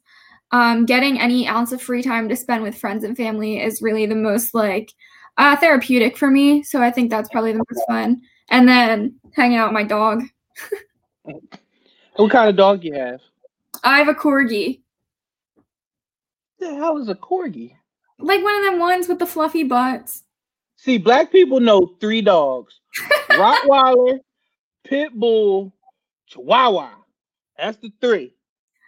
Um, 0.50 0.86
getting 0.86 1.20
any 1.20 1.46
ounce 1.46 1.72
of 1.72 1.82
free 1.82 2.02
time 2.02 2.28
to 2.30 2.36
spend 2.36 2.62
with 2.62 2.78
friends 2.78 3.04
and 3.04 3.16
family 3.16 3.60
is 3.62 3.82
really 3.82 4.06
the 4.06 4.14
most 4.14 4.54
like 4.54 4.92
uh, 5.36 5.56
therapeutic 5.56 6.16
for 6.16 6.30
me. 6.30 6.62
So 6.62 6.82
I 6.82 6.90
think 6.90 7.10
that's 7.10 7.28
probably 7.28 7.52
the 7.52 7.64
most 7.70 7.86
fun 7.86 8.22
and 8.51 8.68
then 8.68 9.18
hanging 9.34 9.59
out 9.59 9.68
with 9.68 9.74
my 9.74 9.84
dog. 9.84 10.22
what 12.16 12.30
kind 12.30 12.49
of 12.49 12.57
dog 12.57 12.84
you 12.84 12.94
have? 12.94 13.20
I 13.84 13.99
have 13.99 14.09
a 14.09 14.14
corgi. 14.14 14.80
The 16.59 16.74
hell 16.74 16.99
is 16.99 17.09
a 17.09 17.14
corgi? 17.14 17.74
Like 18.18 18.42
one 18.42 18.57
of 18.57 18.64
them 18.64 18.80
ones 18.80 19.09
with 19.09 19.18
the 19.18 19.26
fluffy 19.26 19.62
butts. 19.62 20.24
See, 20.76 20.99
black 20.99 21.30
people 21.30 21.61
know 21.61 21.94
three 22.01 22.22
dogs: 22.22 22.80
Rottweiler, 23.30 24.18
Pit 24.84 25.12
Bull, 25.14 25.72
Chihuahua. 26.26 26.90
That's 27.57 27.78
the 27.78 27.92
three. 28.01 28.34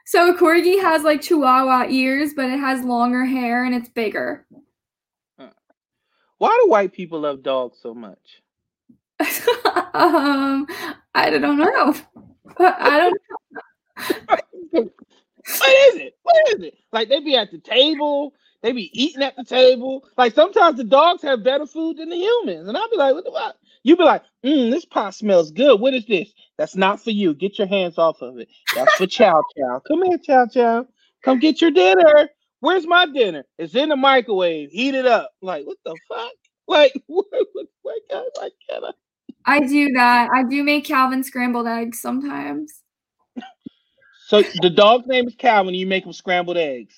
So 0.06 0.34
a 0.34 0.36
corgi 0.36 0.80
has 0.80 1.04
like 1.04 1.20
Chihuahua 1.20 1.86
ears, 1.88 2.32
but 2.34 2.46
it 2.46 2.58
has 2.58 2.84
longer 2.84 3.24
hair 3.24 3.64
and 3.64 3.74
it's 3.74 3.88
bigger. 3.88 4.46
Why 6.38 6.58
do 6.62 6.70
white 6.70 6.92
people 6.92 7.20
love 7.20 7.42
dogs 7.42 7.78
so 7.82 7.92
much? 7.92 8.42
Um, 9.94 10.66
I 11.14 11.30
don't 11.30 11.58
know. 11.58 11.94
I 12.58 12.98
don't. 13.00 13.20
Know. 14.72 14.90
what 15.58 15.70
is 15.70 15.96
it? 15.96 16.16
What 16.22 16.48
is 16.48 16.62
it? 16.64 16.74
Like 16.92 17.08
they 17.08 17.20
be 17.20 17.36
at 17.36 17.50
the 17.50 17.58
table, 17.58 18.34
they 18.62 18.72
be 18.72 18.90
eating 18.92 19.22
at 19.22 19.36
the 19.36 19.44
table. 19.44 20.04
Like 20.16 20.34
sometimes 20.34 20.76
the 20.76 20.84
dogs 20.84 21.22
have 21.22 21.44
better 21.44 21.66
food 21.66 21.98
than 21.98 22.10
the 22.10 22.16
humans, 22.16 22.68
and 22.68 22.76
I'll 22.76 22.90
be 22.90 22.96
like, 22.96 23.14
"What 23.14 23.24
the 23.24 23.32
fuck?" 23.32 23.56
You 23.82 23.96
be 23.96 24.04
like, 24.04 24.22
mm, 24.44 24.70
"This 24.70 24.84
pot 24.84 25.14
smells 25.14 25.50
good. 25.50 25.80
What 25.80 25.94
is 25.94 26.06
this? 26.06 26.32
That's 26.58 26.76
not 26.76 27.02
for 27.02 27.10
you. 27.10 27.34
Get 27.34 27.58
your 27.58 27.68
hands 27.68 27.98
off 27.98 28.20
of 28.22 28.38
it. 28.38 28.48
That's 28.74 28.94
for 28.94 29.06
Chow 29.06 29.42
Chow. 29.56 29.80
Come 29.86 30.02
here, 30.04 30.18
Chow 30.18 30.46
Chow. 30.46 30.86
Come 31.22 31.38
get 31.38 31.60
your 31.60 31.70
dinner. 31.70 32.28
Where's 32.60 32.86
my 32.86 33.06
dinner? 33.06 33.44
It's 33.58 33.74
in 33.74 33.88
the 33.88 33.96
microwave. 33.96 34.70
Heat 34.70 34.94
it 34.94 35.06
up. 35.06 35.30
Like 35.42 35.66
what 35.66 35.78
the 35.84 35.96
fuck? 36.08 36.32
Like 36.68 36.92
what? 37.06 37.26
What? 37.30 37.46
What? 37.52 37.66
What? 37.82 38.02
What? 38.10 38.52
I 38.82 38.92
do 39.66 39.92
that. 39.92 40.28
I 40.34 40.44
do 40.44 40.62
make 40.62 40.84
Calvin 40.84 41.22
scrambled 41.22 41.66
eggs 41.66 42.00
sometimes. 42.00 42.82
So 44.26 44.42
the 44.62 44.70
dog's 44.70 45.06
name 45.06 45.26
is 45.26 45.34
Calvin. 45.34 45.74
You 45.74 45.86
make 45.86 46.06
him 46.06 46.12
scrambled 46.12 46.56
eggs. 46.56 46.94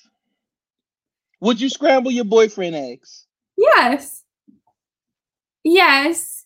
Would 1.41 1.59
you 1.59 1.69
scramble 1.69 2.11
your 2.11 2.25
boyfriend 2.25 2.75
eggs? 2.75 3.25
Yes. 3.57 4.23
Yes. 5.63 6.45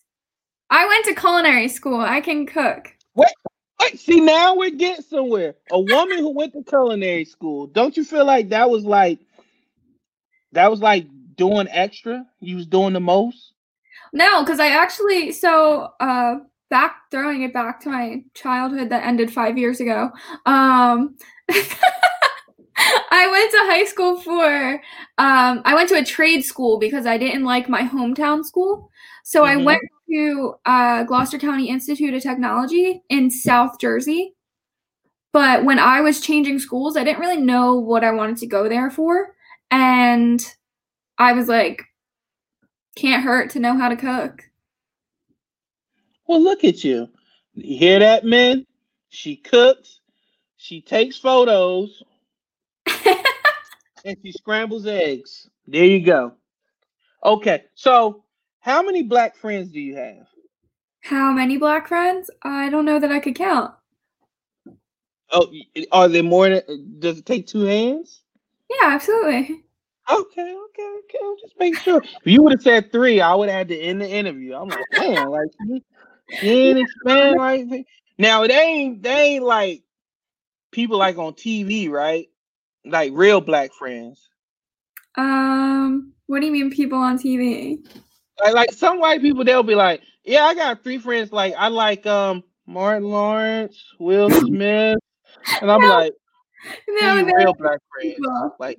I 0.70 0.86
went 0.86 1.04
to 1.06 1.14
culinary 1.14 1.68
school. 1.68 2.00
I 2.00 2.20
can 2.20 2.46
cook. 2.46 2.88
What? 3.14 3.32
Wait, 3.80 3.98
see 4.00 4.20
now 4.20 4.56
we're 4.56 4.70
getting 4.70 5.04
somewhere. 5.04 5.54
A 5.70 5.80
woman 5.80 6.18
who 6.18 6.30
went 6.30 6.52
to 6.54 6.64
culinary 6.64 7.24
school. 7.24 7.66
Don't 7.66 7.96
you 7.96 8.04
feel 8.04 8.24
like 8.24 8.48
that 8.48 8.68
was 8.68 8.84
like 8.84 9.18
that 10.52 10.70
was 10.70 10.80
like 10.80 11.06
doing 11.36 11.68
extra? 11.70 12.26
You 12.40 12.56
was 12.56 12.66
doing 12.66 12.92
the 12.92 13.00
most? 13.00 13.52
No, 14.12 14.42
because 14.42 14.60
I 14.60 14.68
actually 14.68 15.32
so 15.32 15.92
uh 16.00 16.36
back 16.70 16.96
throwing 17.10 17.42
it 17.42 17.52
back 17.52 17.80
to 17.80 17.88
my 17.88 18.22
childhood 18.34 18.90
that 18.90 19.04
ended 19.04 19.32
five 19.32 19.56
years 19.58 19.80
ago. 19.80 20.10
Um 20.46 21.16
I 21.50 23.28
went 23.30 23.50
to 23.50 23.58
high 23.58 23.84
school 23.84 24.20
for 24.20 24.74
um 25.18 25.62
I 25.64 25.74
went 25.74 25.88
to 25.90 25.98
a 25.98 26.04
trade 26.04 26.42
school 26.42 26.78
because 26.78 27.06
I 27.06 27.18
didn't 27.18 27.44
like 27.44 27.68
my 27.68 27.82
hometown 27.82 28.44
school. 28.44 28.90
So 29.28 29.42
mm-hmm. 29.42 29.60
I 29.60 29.62
went 29.62 29.82
to 30.10 30.54
uh, 30.64 31.04
Gloucester 31.04 31.38
County 31.38 31.68
Institute 31.68 32.14
of 32.14 32.22
Technology 32.22 33.02
in 33.10 33.30
South 33.30 33.78
Jersey. 33.78 34.32
But 35.34 35.64
when 35.64 35.78
I 35.78 36.00
was 36.00 36.22
changing 36.22 36.58
schools, 36.60 36.96
I 36.96 37.04
didn't 37.04 37.20
really 37.20 37.36
know 37.36 37.74
what 37.74 38.04
I 38.04 38.10
wanted 38.10 38.38
to 38.38 38.46
go 38.46 38.70
there 38.70 38.90
for. 38.90 39.34
And 39.70 40.42
I 41.18 41.34
was 41.34 41.46
like, 41.46 41.84
can't 42.98 43.22
hurt 43.22 43.50
to 43.50 43.60
know 43.60 43.76
how 43.76 43.88
to 43.88 43.96
cook. 43.96 44.42
Well, 46.26 46.42
look 46.42 46.64
at 46.64 46.82
you. 46.82 47.08
You 47.54 47.78
hear 47.78 48.00
that, 48.00 48.24
men? 48.24 48.66
She 49.08 49.36
cooks, 49.36 50.00
she 50.56 50.82
takes 50.82 51.16
photos, 51.16 52.02
and 54.04 54.16
she 54.22 54.32
scrambles 54.32 54.86
eggs. 54.86 55.48
There 55.66 55.84
you 55.84 56.04
go. 56.04 56.32
Okay, 57.24 57.64
so 57.74 58.24
how 58.60 58.82
many 58.82 59.02
black 59.02 59.36
friends 59.36 59.70
do 59.70 59.80
you 59.80 59.96
have? 59.96 60.26
How 61.00 61.32
many 61.32 61.56
black 61.56 61.88
friends? 61.88 62.30
I 62.42 62.68
don't 62.68 62.84
know 62.84 62.98
that 62.98 63.12
I 63.12 63.20
could 63.20 63.34
count. 63.34 63.72
Oh, 65.30 65.50
are 65.92 66.08
there 66.08 66.22
more? 66.22 66.48
Than, 66.48 66.62
uh, 66.68 66.74
does 66.98 67.18
it 67.18 67.26
take 67.26 67.46
two 67.46 67.62
hands? 67.62 68.22
Yeah, 68.68 68.88
absolutely. 68.88 69.64
Okay, 70.10 70.56
okay, 70.56 70.98
okay. 71.00 71.40
Just 71.42 71.58
make 71.58 71.78
sure. 71.78 72.02
If 72.02 72.26
you 72.26 72.42
would 72.42 72.52
have 72.52 72.62
said 72.62 72.90
three, 72.90 73.20
I 73.20 73.34
would 73.34 73.48
have 73.48 73.58
had 73.58 73.68
to 73.68 73.78
end 73.78 74.00
the 74.00 74.08
interview. 74.08 74.54
I'm 74.54 74.68
like, 74.68 74.84
damn, 74.94 75.28
like 75.28 75.48
you 75.60 75.82
didn't 76.40 76.78
expand 76.78 77.36
like 77.36 77.86
now 78.16 78.46
they 78.46 78.54
ain't 78.54 79.02
they 79.02 79.34
ain't 79.34 79.44
like 79.44 79.82
people 80.70 80.98
like 80.98 81.18
on 81.18 81.34
TV, 81.34 81.90
right? 81.90 82.28
Like 82.84 83.12
real 83.14 83.40
black 83.40 83.72
friends. 83.72 84.28
Um, 85.16 86.12
what 86.26 86.40
do 86.40 86.46
you 86.46 86.52
mean 86.52 86.70
people 86.70 86.98
on 86.98 87.18
TV? 87.18 87.78
Like, 88.42 88.54
like 88.54 88.72
some 88.72 89.00
white 89.00 89.20
people, 89.20 89.44
they'll 89.44 89.62
be 89.62 89.74
like, 89.74 90.02
"Yeah, 90.24 90.44
I 90.44 90.54
got 90.54 90.84
three 90.84 90.98
friends. 90.98 91.32
Like 91.32 91.54
I 91.58 91.68
like 91.68 92.06
um 92.06 92.44
Martin 92.66 93.04
Lawrence, 93.08 93.76
Will 93.98 94.30
Smith," 94.46 94.98
and 95.60 95.70
I'm 95.70 95.82
no. 95.82 95.88
like, 95.88 96.12
"No, 96.88 97.20
no, 97.20 97.32
real 97.34 97.54
black 97.54 97.80
friends. 97.92 98.16
People. 98.16 98.56
Like, 98.58 98.78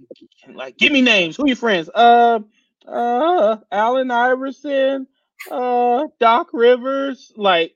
like 0.54 0.78
give 0.78 0.92
me 0.92 1.02
names. 1.02 1.38
Who 1.38 1.48
your 1.48 1.56
friends? 1.56 1.90
Uh, 1.94 2.40
uh, 2.88 3.58
Allen 3.72 4.12
Iverson, 4.12 5.08
uh, 5.52 6.08
Doc 6.20 6.50
Rivers. 6.54 7.32
Like, 7.36 7.76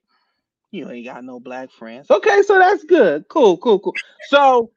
you 0.71 0.89
ain't 0.89 1.05
got 1.05 1.23
no 1.23 1.39
black 1.39 1.71
friends. 1.71 2.09
Okay, 2.09 2.41
so 2.43 2.57
that's 2.57 2.83
good. 2.83 3.27
Cool, 3.27 3.57
cool, 3.57 3.79
cool. 3.79 3.93
So 4.29 4.71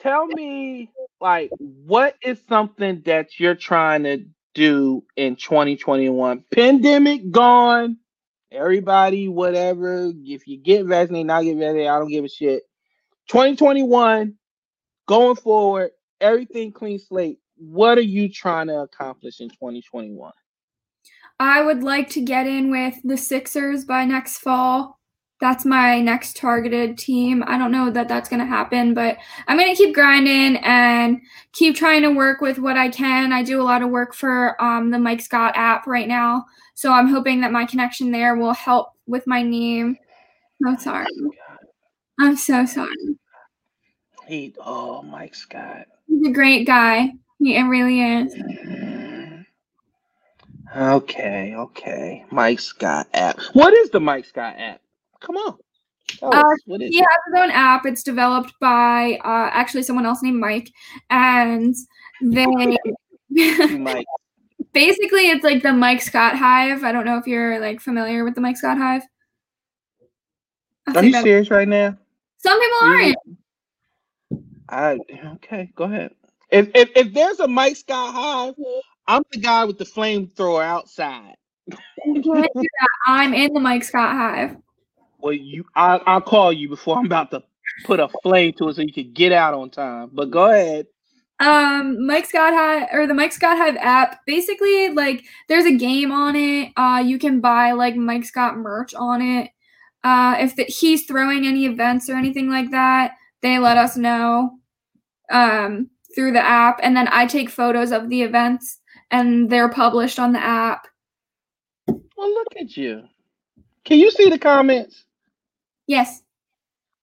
tell 0.00 0.26
me 0.26 0.90
like 1.20 1.50
what 1.58 2.14
is 2.22 2.40
something 2.48 3.02
that 3.04 3.38
you're 3.38 3.54
trying 3.54 4.04
to 4.04 4.24
do 4.54 5.04
in 5.16 5.36
2021 5.36 6.44
pandemic 6.52 7.30
gone 7.30 7.96
everybody 8.50 9.28
whatever 9.28 10.10
if 10.24 10.46
you 10.46 10.56
get 10.56 10.86
vaccinated 10.86 11.26
not 11.26 11.42
get 11.42 11.56
vaccinated 11.56 11.88
i 11.88 11.98
don't 11.98 12.08
give 12.08 12.24
a 12.24 12.28
shit 12.28 12.62
2021 13.28 14.34
going 15.06 15.36
forward 15.36 15.90
everything 16.20 16.72
clean 16.72 16.98
slate 16.98 17.38
what 17.56 17.98
are 17.98 18.02
you 18.02 18.28
trying 18.28 18.66
to 18.66 18.78
accomplish 18.80 19.40
in 19.40 19.48
2021 19.48 20.32
i 21.38 21.62
would 21.62 21.82
like 21.82 22.08
to 22.08 22.20
get 22.20 22.46
in 22.46 22.70
with 22.70 22.94
the 23.04 23.16
sixers 23.16 23.84
by 23.84 24.04
next 24.04 24.38
fall 24.38 24.98
that's 25.40 25.64
my 25.64 26.00
next 26.00 26.36
targeted 26.36 26.98
team. 26.98 27.44
I 27.46 27.58
don't 27.58 27.70
know 27.70 27.90
that 27.90 28.08
that's 28.08 28.28
going 28.28 28.40
to 28.40 28.46
happen, 28.46 28.92
but 28.92 29.18
I'm 29.46 29.56
going 29.56 29.72
to 29.72 29.80
keep 29.80 29.94
grinding 29.94 30.56
and 30.64 31.20
keep 31.52 31.76
trying 31.76 32.02
to 32.02 32.10
work 32.10 32.40
with 32.40 32.58
what 32.58 32.76
I 32.76 32.88
can. 32.88 33.32
I 33.32 33.44
do 33.44 33.60
a 33.60 33.64
lot 33.64 33.82
of 33.82 33.90
work 33.90 34.14
for 34.14 34.60
um, 34.62 34.90
the 34.90 34.98
Mike 34.98 35.20
Scott 35.20 35.52
app 35.56 35.86
right 35.86 36.08
now. 36.08 36.44
So 36.74 36.92
I'm 36.92 37.08
hoping 37.08 37.40
that 37.42 37.52
my 37.52 37.66
connection 37.66 38.10
there 38.10 38.34
will 38.36 38.52
help 38.52 38.88
with 39.06 39.26
my 39.26 39.42
name. 39.42 39.96
I'm 40.66 40.78
sorry. 40.78 41.06
I'm 42.18 42.36
so 42.36 42.66
sorry. 42.66 42.90
He, 44.26 44.54
oh, 44.64 45.02
Mike 45.02 45.34
Scott. 45.34 45.86
He's 46.06 46.26
a 46.26 46.32
great 46.32 46.66
guy. 46.66 47.12
He 47.38 47.60
really 47.62 48.00
is. 48.02 48.34
Okay, 50.76 51.54
okay. 51.56 52.24
Mike 52.30 52.60
Scott 52.60 53.08
app. 53.14 53.40
What 53.52 53.72
is 53.72 53.90
the 53.90 54.00
Mike 54.00 54.26
Scott 54.26 54.56
app? 54.58 54.80
Come 55.20 55.36
on. 55.36 55.56
Uh, 56.22 56.42
he 56.66 56.98
it? 56.98 57.00
has 57.00 57.32
his 57.32 57.40
own 57.40 57.50
app. 57.50 57.86
It's 57.86 58.02
developed 58.02 58.52
by 58.60 59.18
uh, 59.24 59.50
actually 59.52 59.82
someone 59.82 60.04
else 60.04 60.22
named 60.22 60.40
Mike, 60.40 60.70
and 61.10 61.74
they 62.20 62.46
Mike. 63.78 64.06
basically 64.72 65.30
it's 65.30 65.44
like 65.44 65.62
the 65.62 65.72
Mike 65.72 66.02
Scott 66.02 66.36
Hive. 66.36 66.84
I 66.84 66.92
don't 66.92 67.04
know 67.04 67.18
if 67.18 67.26
you're 67.26 67.60
like 67.60 67.80
familiar 67.80 68.24
with 68.24 68.34
the 68.34 68.40
Mike 68.40 68.56
Scott 68.56 68.78
Hive. 68.78 69.02
Are 70.94 71.04
you 71.04 71.12
serious 71.12 71.50
right 71.50 71.68
now? 71.68 71.96
Some 72.38 72.60
people 72.60 72.78
aren't. 72.82 73.16
I 74.68 74.98
okay, 75.34 75.70
go 75.74 75.84
ahead. 75.84 76.12
If 76.50 76.70
if 76.74 76.90
if 76.96 77.12
there's 77.12 77.40
a 77.40 77.48
Mike 77.48 77.76
Scott 77.76 78.14
Hive, 78.14 78.54
I'm 79.06 79.22
the 79.32 79.40
guy 79.40 79.64
with 79.64 79.78
the 79.78 79.84
flamethrower 79.84 80.64
outside. 80.64 81.34
I'm 83.06 83.34
in 83.34 83.52
the 83.52 83.60
Mike 83.60 83.84
Scott 83.84 84.16
Hive. 84.16 84.56
Well, 85.18 85.32
you, 85.32 85.64
I, 85.74 85.96
I'll 86.06 86.20
call 86.20 86.52
you 86.52 86.68
before 86.68 86.96
I'm 86.96 87.06
about 87.06 87.30
to 87.32 87.42
put 87.84 88.00
a 88.00 88.08
flame 88.22 88.52
to 88.58 88.68
it 88.68 88.76
so 88.76 88.82
you 88.82 88.92
can 88.92 89.12
get 89.12 89.32
out 89.32 89.54
on 89.54 89.70
time. 89.70 90.10
But 90.12 90.30
go 90.30 90.50
ahead. 90.50 90.86
Um, 91.40 92.06
Mike 92.06 92.26
Scott 92.26 92.52
Hive 92.52 92.88
or 92.92 93.06
the 93.06 93.14
Mike 93.14 93.32
Scott 93.32 93.56
Hive 93.56 93.76
app. 93.76 94.24
Basically, 94.26 94.90
like 94.90 95.24
there's 95.48 95.64
a 95.64 95.76
game 95.76 96.12
on 96.12 96.36
it. 96.36 96.72
Uh, 96.76 97.02
you 97.04 97.18
can 97.18 97.40
buy 97.40 97.72
like 97.72 97.96
Mike 97.96 98.24
Scott 98.24 98.56
merch 98.56 98.94
on 98.94 99.22
it. 99.22 99.50
Uh, 100.08 100.36
if 100.40 100.56
the, 100.56 100.64
he's 100.64 101.04
throwing 101.04 101.46
any 101.46 101.66
events 101.66 102.08
or 102.08 102.14
anything 102.14 102.48
like 102.48 102.70
that, 102.70 103.12
they 103.42 103.58
let 103.58 103.76
us 103.76 103.94
know 103.94 104.58
um, 105.30 105.90
through 106.14 106.32
the 106.32 106.42
app, 106.42 106.80
and 106.82 106.96
then 106.96 107.08
I 107.08 107.26
take 107.26 107.50
photos 107.50 107.92
of 107.92 108.08
the 108.08 108.22
events, 108.22 108.80
and 109.10 109.50
they're 109.50 109.68
published 109.68 110.18
on 110.18 110.32
the 110.32 110.42
app. 110.42 110.88
Well, 111.86 112.00
look 112.16 112.54
at 112.58 112.74
you. 112.74 113.02
Can 113.84 113.98
you 113.98 114.10
see 114.10 114.30
the 114.30 114.38
comments? 114.38 115.04
Yes. 115.86 116.22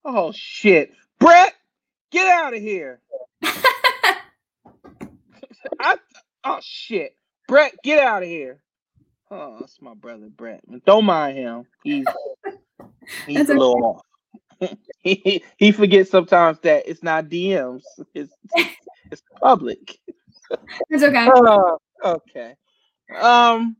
Oh 0.03 0.31
shit. 0.31 0.91
Brett, 1.19 1.53
get 2.11 2.27
out 2.27 2.55
of 2.55 2.59
here. 2.59 3.01
I, 5.79 5.97
oh 6.43 6.57
shit. 6.59 7.15
Brett, 7.47 7.75
get 7.83 7.99
out 7.99 8.23
of 8.23 8.29
here. 8.29 8.61
Oh, 9.29 9.57
that's 9.59 9.79
my 9.79 9.93
brother 9.93 10.27
Brett. 10.35 10.61
Don't 10.87 11.05
mind 11.05 11.37
him. 11.37 11.65
He's 11.83 12.07
he's 13.25 13.37
that's 13.37 13.49
a 13.49 13.53
little 13.53 14.01
off. 14.61 14.75
he, 15.01 15.43
he 15.57 15.71
forgets 15.71 16.09
sometimes 16.09 16.59
that 16.59 16.87
it's 16.89 17.03
not 17.03 17.25
DMs. 17.25 17.83
It's 18.13 18.33
it's 19.11 19.23
public. 19.41 19.99
It's 20.89 21.03
okay. 21.03 21.27
Uh, 21.27 21.75
okay. 22.03 22.55
Um 23.19 23.77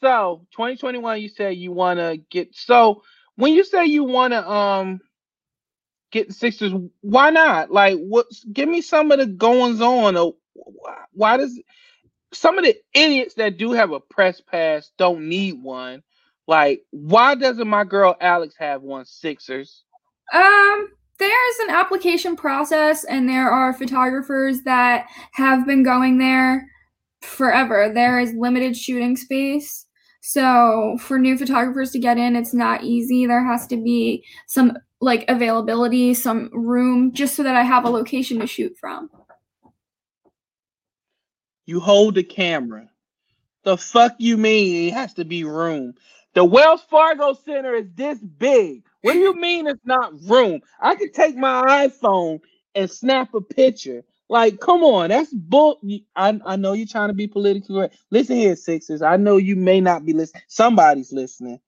so 0.00 0.46
2021 0.52 1.20
you 1.20 1.28
say 1.28 1.52
you 1.52 1.72
wanna 1.72 2.18
get 2.30 2.54
so 2.54 3.02
when 3.34 3.52
you 3.52 3.64
say 3.64 3.86
you 3.86 4.04
want 4.04 4.32
to 4.32 4.48
um 4.48 5.00
get 6.10 6.28
the 6.28 6.34
Sixers, 6.34 6.72
why 7.00 7.30
not? 7.30 7.70
Like, 7.70 7.98
what? 7.98 8.26
Give 8.52 8.68
me 8.68 8.80
some 8.80 9.12
of 9.12 9.18
the 9.18 9.26
goings 9.26 9.80
on. 9.80 10.16
Or 10.16 10.34
why 11.12 11.36
does 11.36 11.60
some 12.32 12.58
of 12.58 12.64
the 12.64 12.76
idiots 12.94 13.34
that 13.34 13.58
do 13.58 13.72
have 13.72 13.92
a 13.92 14.00
press 14.00 14.40
pass 14.40 14.90
don't 14.98 15.28
need 15.28 15.62
one? 15.62 16.02
Like, 16.48 16.82
why 16.90 17.34
doesn't 17.34 17.68
my 17.68 17.84
girl 17.84 18.16
Alex 18.22 18.54
have 18.58 18.80
one? 18.80 19.04
Sixers. 19.04 19.84
Um, 20.32 20.88
there's 21.18 21.58
an 21.60 21.70
application 21.70 22.36
process, 22.36 23.04
and 23.04 23.28
there 23.28 23.50
are 23.50 23.74
photographers 23.74 24.62
that 24.62 25.06
have 25.32 25.66
been 25.66 25.82
going 25.82 26.16
there 26.16 26.66
forever. 27.20 27.92
There 27.92 28.18
is 28.18 28.32
limited 28.32 28.76
shooting 28.76 29.14
space. 29.16 29.84
So 30.22 30.96
for 31.00 31.18
new 31.18 31.36
photographers 31.36 31.90
to 31.92 31.98
get 31.98 32.16
in, 32.16 32.34
it's 32.34 32.54
not 32.54 32.82
easy. 32.82 33.26
There 33.26 33.44
has 33.44 33.66
to 33.68 33.76
be 33.76 34.24
some 34.46 34.72
like 35.00 35.26
availability, 35.28 36.14
some 36.14 36.48
room, 36.52 37.12
just 37.12 37.36
so 37.36 37.42
that 37.42 37.56
I 37.56 37.62
have 37.62 37.84
a 37.84 37.90
location 37.90 38.40
to 38.40 38.46
shoot 38.46 38.74
from. 38.80 39.10
You 41.66 41.78
hold 41.78 42.14
the 42.14 42.22
camera. 42.22 42.88
The 43.64 43.76
fuck 43.76 44.14
you 44.18 44.38
mean 44.38 44.88
it 44.88 44.94
has 44.94 45.12
to 45.14 45.26
be 45.26 45.44
room? 45.44 45.92
The 46.38 46.44
Wells 46.44 46.82
Fargo 46.88 47.32
Center 47.32 47.74
is 47.74 47.86
this 47.96 48.20
big. 48.20 48.84
What 49.02 49.14
do 49.14 49.18
you 49.18 49.34
mean 49.40 49.66
it's 49.66 49.84
not 49.84 50.12
room? 50.22 50.60
I 50.80 50.94
could 50.94 51.12
take 51.12 51.36
my 51.36 51.62
iPhone 51.62 52.38
and 52.76 52.88
snap 52.88 53.34
a 53.34 53.40
picture. 53.40 54.04
Like, 54.28 54.60
come 54.60 54.84
on, 54.84 55.08
that's 55.08 55.34
bull. 55.34 55.80
I, 56.14 56.38
I 56.46 56.54
know 56.54 56.74
you're 56.74 56.86
trying 56.86 57.08
to 57.08 57.14
be 57.14 57.26
politically 57.26 57.74
correct. 57.74 57.96
Listen 58.12 58.36
here, 58.36 58.54
Sixers. 58.54 59.02
I 59.02 59.16
know 59.16 59.36
you 59.36 59.56
may 59.56 59.80
not 59.80 60.06
be 60.06 60.12
listening. 60.12 60.44
Somebody's 60.46 61.12
listening. 61.12 61.58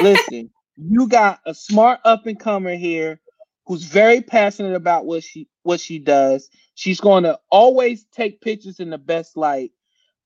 Listen, 0.00 0.48
you 0.78 1.06
got 1.06 1.40
a 1.44 1.52
smart 1.52 2.00
up 2.06 2.26
and 2.26 2.40
comer 2.40 2.76
here 2.76 3.20
who's 3.66 3.84
very 3.84 4.22
passionate 4.22 4.76
about 4.76 5.04
what 5.04 5.24
she 5.24 5.46
what 5.62 5.78
she 5.78 5.98
does. 5.98 6.48
She's 6.74 7.00
going 7.00 7.24
to 7.24 7.38
always 7.50 8.06
take 8.14 8.40
pictures 8.40 8.80
in 8.80 8.88
the 8.88 8.96
best 8.96 9.36
light. 9.36 9.72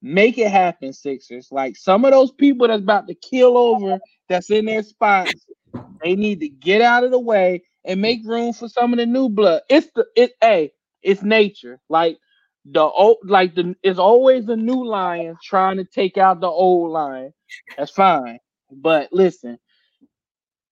Make 0.07 0.37
it 0.37 0.51
happen, 0.51 0.93
Sixers. 0.93 1.49
Like 1.51 1.79
some 1.79 2.05
of 2.05 2.13
those 2.13 2.31
people 2.31 2.69
that's 2.69 2.83
about 2.83 3.09
to 3.09 3.15
kill 3.15 3.57
over, 3.57 4.01
that's 4.29 4.51
in 4.51 4.67
their 4.67 4.83
spots, 4.83 5.47
they 6.03 6.15
need 6.15 6.41
to 6.41 6.49
get 6.51 6.83
out 6.83 7.05
of 7.05 7.11
the 7.11 7.19
way 7.19 7.63
and 7.87 8.03
make 8.03 8.21
room 8.27 8.53
for 8.53 8.69
some 8.69 8.93
of 8.93 8.99
the 8.99 9.07
new 9.07 9.31
blood. 9.31 9.63
It's 9.71 9.89
the 9.97 10.07
it 10.15 10.33
hey, 10.43 10.73
it's 11.03 11.23
nature. 11.23 11.81
Like 11.89 12.19
the 12.67 12.83
old 12.83 13.19
like 13.25 13.55
the 13.55 13.77
it's 13.83 13.99
always 13.99 14.47
a 14.51 14.57
new 14.57 14.87
lion 14.87 15.39
trying 15.43 15.79
to 15.79 15.87
take 15.87 16.19
out 16.19 16.41
the 16.41 16.49
old 16.49 16.93
lion. 16.93 17.33
That's 17.79 17.93
fine. 17.93 18.41
But 18.71 19.11
listen, 19.11 19.59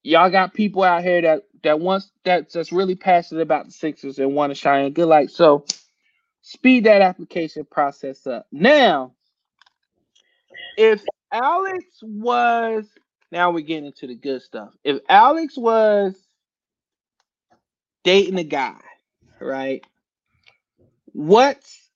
y'all 0.02 0.30
got 0.30 0.54
people 0.54 0.82
out 0.84 1.04
here 1.04 1.22
that 1.22 1.44
that 1.62 1.80
wants 1.80 2.12
that's 2.24 2.54
that's 2.54 2.72
really 2.72 2.96
passionate 2.96 3.42
about 3.42 3.66
the 3.66 3.72
Sixers 3.72 4.18
and 4.18 4.34
want 4.34 4.50
to 4.50 4.56
shine 4.56 4.86
a 4.86 4.90
good 4.90 5.08
light. 5.08 5.30
So 5.30 5.64
speed 6.42 6.84
that 6.84 7.02
application 7.02 7.66
process 7.70 8.26
up. 8.26 8.46
Now, 8.52 9.14
if 10.76 11.02
Alex 11.32 11.84
was 12.02 12.86
now 13.32 13.50
we're 13.50 13.60
getting 13.60 13.86
into 13.86 14.06
the 14.06 14.14
good 14.14 14.42
stuff. 14.42 14.74
If 14.84 15.00
Alex 15.08 15.56
was 15.56 16.14
dating 18.04 18.38
a 18.38 18.44
guy, 18.44 18.80
right? 19.40 19.82
What's 21.06 21.90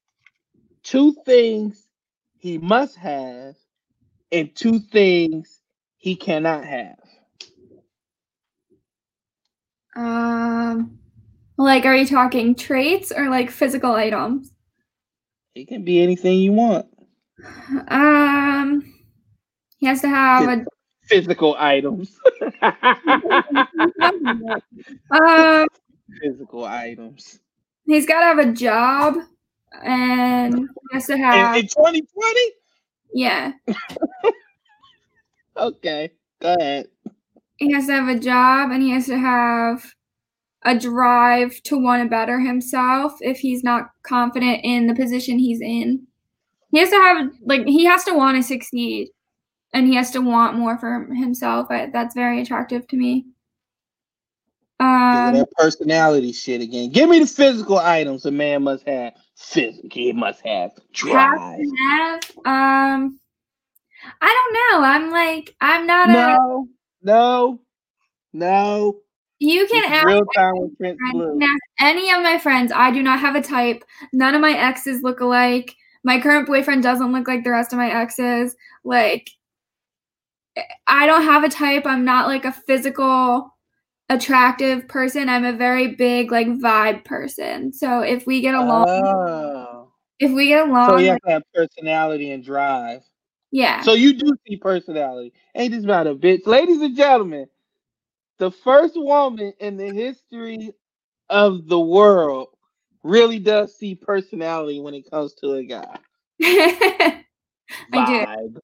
two 0.83 1.14
things 1.27 1.87
he 2.39 2.57
must 2.57 2.97
have 2.97 3.55
and 4.33 4.55
two 4.55 4.79
things 4.79 5.61
he 5.99 6.16
cannot 6.16 6.64
have? 6.64 6.97
Um, 9.95 10.99
like, 11.59 11.85
are 11.85 11.97
you 11.97 12.07
talking 12.07 12.55
traits 12.55 13.12
or 13.12 13.29
like 13.29 13.51
physical 13.51 13.93
items? 13.93 14.53
It 15.55 15.68
can 15.68 15.85
be 15.85 16.03
anything 16.03 16.39
you 16.39 16.53
want. 16.53 16.87
Um, 17.89 18.95
he 19.78 19.87
has 19.87 20.01
to 20.03 20.09
have 20.09 20.49
a 20.49 20.64
Physical 21.07 21.55
items. 21.57 22.18
um. 25.11 25.66
Physical 26.20 26.64
items. 26.64 27.39
He's 27.84 28.07
got 28.07 28.20
to 28.20 28.26
have 28.26 28.39
a 28.39 28.53
job, 28.53 29.14
and 29.84 30.59
he 30.59 30.66
has 30.93 31.07
to 31.07 31.16
have 31.16 31.57
in 31.57 31.62
2020? 31.62 32.41
yeah. 33.14 33.53
Okay, 35.59 36.11
go 36.39 36.55
ahead. 36.61 36.89
He 37.57 37.72
has 37.72 37.87
to 37.87 37.93
have 37.93 38.09
a 38.14 38.18
job, 38.18 38.70
and 38.72 38.82
he 38.82 38.91
has 38.91 39.07
to 39.07 39.16
have 39.16 39.95
a 40.64 40.78
drive 40.78 41.62
to 41.62 41.78
want 41.78 42.03
to 42.03 42.09
better 42.11 42.39
himself. 42.39 43.14
If 43.20 43.39
he's 43.39 43.64
not 43.64 43.91
confident 44.03 44.61
in 44.64 44.87
the 44.87 44.95
position 44.95 45.39
he's 45.39 45.62
in, 45.62 46.07
he 46.71 46.79
has 46.79 46.91
to 46.91 46.97
have 46.97 47.31
like 47.43 47.67
he 47.67 47.85
has 47.85 48.05
to 48.05 48.14
want 48.14 48.37
to 48.37 48.43
succeed, 48.43 49.09
and 49.73 49.87
he 49.87 49.95
has 49.95 50.11
to 50.12 50.21
want 50.21 50.59
more 50.59 50.79
for 50.79 51.07
himself. 51.14 51.69
I, 51.71 51.87
that's 51.87 52.14
very 52.14 52.41
attractive 52.41 52.87
to 52.89 52.97
me. 52.97 53.27
Um, 54.79 55.33
that 55.33 55.49
personality 55.53 56.33
shit 56.33 56.61
again. 56.61 56.91
Give 56.91 57.09
me 57.09 57.21
the 57.21 57.27
physical 57.27 57.79
items 57.79 58.27
a 58.27 58.31
man 58.31 58.64
must 58.64 58.87
have. 58.87 59.14
Physical, 59.37 59.89
he 59.91 60.12
must 60.12 60.45
have 60.47 60.73
drive. 60.93 61.59
have 61.89 62.21
um, 62.45 63.19
I 64.21 64.51
don't 64.53 64.83
know. 64.83 64.87
I'm 64.87 65.11
like 65.11 65.55
I'm 65.61 65.87
not 65.87 66.11
a. 66.11 66.12
No, 66.12 66.69
no, 67.03 67.61
no. 68.33 68.97
You 69.39 69.67
can 69.67 69.85
ask 69.93 70.07
real 70.07 70.25
time 70.35 70.59
with 70.59 70.79
Prince. 70.79 70.99
Blue. 71.12 71.35
You 71.35 71.41
can 71.41 71.43
ask 71.43 71.61
any 71.81 72.11
of 72.11 72.23
my 72.23 72.39
friends. 72.39 72.73
I 72.75 72.91
do 72.91 73.03
not 73.03 73.21
have 73.21 73.35
a 73.35 73.43
type. 73.43 73.85
None 74.12 74.35
of 74.35 74.41
my 74.41 74.53
exes 74.53 75.03
look 75.03 75.21
alike. 75.21 75.75
My 76.07 76.21
current 76.21 76.47
boyfriend 76.47 76.85
doesn't 76.85 77.11
look 77.11 77.27
like 77.27 77.43
the 77.43 77.51
rest 77.51 77.73
of 77.73 77.79
my 77.79 77.91
exes. 77.91 78.55
Like, 78.85 79.29
I 80.87 81.05
don't 81.05 81.25
have 81.25 81.43
a 81.43 81.49
type. 81.49 81.83
I'm 81.85 82.05
not 82.05 82.29
like 82.29 82.45
a 82.45 82.53
physical 82.53 83.53
attractive 84.09 84.87
person. 84.87 85.29
I'm 85.29 85.45
a 85.45 85.53
very 85.53 85.97
big 85.97 86.31
like 86.31 86.47
vibe 86.47 87.05
person. 87.05 87.73
So 87.73 88.03
if 88.03 88.25
we 88.25 88.41
get 88.41 88.55
along, 88.55 88.87
Oh. 88.89 89.91
if 90.21 90.31
we 90.31 90.47
get 90.47 90.69
along, 90.69 90.91
So 90.91 90.99
you 90.99 91.11
have 91.11 91.21
to 91.23 91.31
have 91.33 91.43
personality 91.53 92.31
and 92.31 92.45
drive. 92.45 93.03
yeah. 93.51 93.81
So 93.83 93.95
you 93.95 94.13
do 94.15 94.33
see 94.47 94.57
personality. 94.59 95.33
Ain't 95.57 95.73
this 95.73 95.83
about 95.83 96.07
a 96.07 96.15
bitch? 96.15 96.47
Ladies 96.47 96.83
and 96.83 96.97
gentlemen, 96.97 97.49
the 98.39 98.53
first 98.53 98.95
woman 98.97 99.53
in 99.59 99.77
the 99.77 99.93
history 99.93 100.73
of 101.31 101.67
the 101.67 101.81
world 101.81 102.51
really 103.07 103.39
does 103.39 103.77
see 103.77 103.95
personality 103.95 104.81
when 104.81 104.95
it 104.95 105.11
comes 105.11 105.35
to 105.35 105.55
a 105.55 105.65
guy. 105.65 105.97
I 106.43 107.25
do. 107.93 108.27
Vibe. 108.27 108.61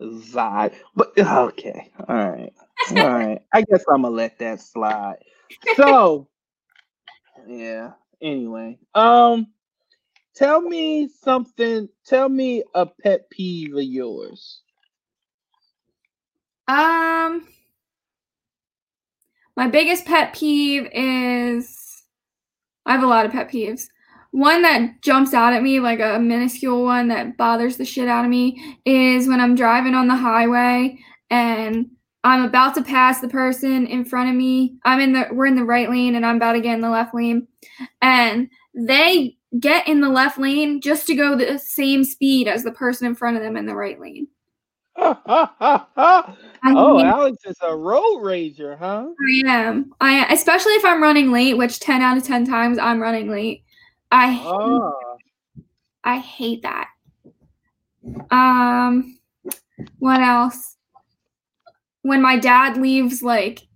Vibe. 0.00 0.74
But 0.94 1.18
okay. 1.18 1.92
All 2.08 2.16
right. 2.16 2.52
All 2.90 2.96
right. 2.96 3.42
I 3.52 3.62
guess 3.62 3.84
I'm 3.88 4.02
gonna 4.02 4.14
let 4.14 4.38
that 4.40 4.60
slide. 4.60 5.18
So 5.76 6.28
yeah. 7.46 7.92
Anyway. 8.20 8.78
Um 8.94 9.48
tell 10.34 10.60
me 10.60 11.08
something. 11.08 11.88
Tell 12.04 12.28
me 12.28 12.64
a 12.74 12.86
pet 12.86 13.30
peeve 13.30 13.74
of 13.74 13.82
yours. 13.82 14.62
Um, 16.68 17.46
my 19.56 19.68
biggest 19.68 20.04
pet 20.04 20.34
peeve 20.34 20.88
is 20.92 21.85
I 22.86 22.92
have 22.92 23.02
a 23.02 23.06
lot 23.06 23.26
of 23.26 23.32
pet 23.32 23.50
peeves. 23.50 23.88
One 24.30 24.62
that 24.62 25.02
jumps 25.02 25.34
out 25.34 25.52
at 25.52 25.62
me, 25.62 25.80
like 25.80 26.00
a 26.00 26.18
minuscule 26.18 26.84
one 26.84 27.08
that 27.08 27.36
bothers 27.36 27.76
the 27.76 27.84
shit 27.84 28.08
out 28.08 28.24
of 28.24 28.30
me, 28.30 28.78
is 28.84 29.28
when 29.28 29.40
I'm 29.40 29.54
driving 29.54 29.94
on 29.94 30.08
the 30.08 30.16
highway 30.16 30.98
and 31.30 31.90
I'm 32.24 32.44
about 32.44 32.74
to 32.74 32.82
pass 32.82 33.20
the 33.20 33.28
person 33.28 33.86
in 33.86 34.04
front 34.04 34.28
of 34.28 34.34
me. 34.34 34.76
I'm 34.84 35.00
in 35.00 35.12
the 35.12 35.28
we're 35.32 35.46
in 35.46 35.54
the 35.54 35.64
right 35.64 35.88
lane 35.88 36.16
and 36.16 36.26
I'm 36.26 36.36
about 36.36 36.52
to 36.54 36.60
get 36.60 36.74
in 36.74 36.80
the 36.80 36.90
left 36.90 37.14
lane. 37.14 37.46
And 38.02 38.48
they 38.74 39.36
get 39.58 39.88
in 39.88 40.00
the 40.00 40.08
left 40.08 40.38
lane 40.38 40.80
just 40.80 41.06
to 41.06 41.14
go 41.14 41.36
the 41.36 41.58
same 41.58 42.04
speed 42.04 42.48
as 42.48 42.62
the 42.62 42.72
person 42.72 43.06
in 43.06 43.14
front 43.14 43.36
of 43.36 43.42
them 43.42 43.56
in 43.56 43.66
the 43.66 43.76
right 43.76 43.98
lane. 44.00 44.28
Oh, 46.68 47.00
Alex 47.00 47.38
is 47.46 47.58
a 47.62 47.76
road 47.76 48.22
rager, 48.22 48.76
huh? 48.76 49.06
I 49.06 49.48
am. 49.48 49.92
I 50.00 50.26
especially 50.32 50.72
if 50.72 50.84
I'm 50.84 51.02
running 51.02 51.30
late, 51.30 51.56
which 51.56 51.78
ten 51.78 52.02
out 52.02 52.16
of 52.16 52.24
ten 52.24 52.44
times 52.44 52.76
I'm 52.78 53.00
running 53.00 53.30
late. 53.30 53.62
I 54.10 54.32
hate, 54.32 54.46
Oh, 54.46 55.16
I 56.02 56.18
hate 56.18 56.62
that. 56.62 56.88
Um, 58.30 59.18
what 59.98 60.20
else? 60.20 60.76
When 62.02 62.22
my 62.22 62.38
dad 62.38 62.76
leaves 62.78 63.22
like 63.22 63.66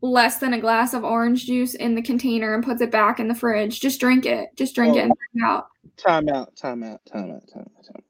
less 0.00 0.38
than 0.38 0.52
a 0.52 0.60
glass 0.60 0.92
of 0.92 1.04
orange 1.04 1.46
juice 1.46 1.74
in 1.74 1.94
the 1.94 2.02
container 2.02 2.54
and 2.54 2.64
puts 2.64 2.82
it 2.82 2.90
back 2.90 3.20
in 3.20 3.28
the 3.28 3.34
fridge, 3.34 3.80
just 3.80 4.00
drink 4.00 4.26
it. 4.26 4.50
Just 4.56 4.74
drink 4.74 4.96
it 4.96 5.04
and 5.04 5.12
out. 5.42 5.68
time 5.96 6.28
out, 6.28 6.54
time 6.56 6.82
out, 6.82 7.00
time 7.10 7.30
out, 7.30 7.48
time 7.52 7.70
out, 7.78 7.84
time 7.84 7.96
out. 7.96 8.04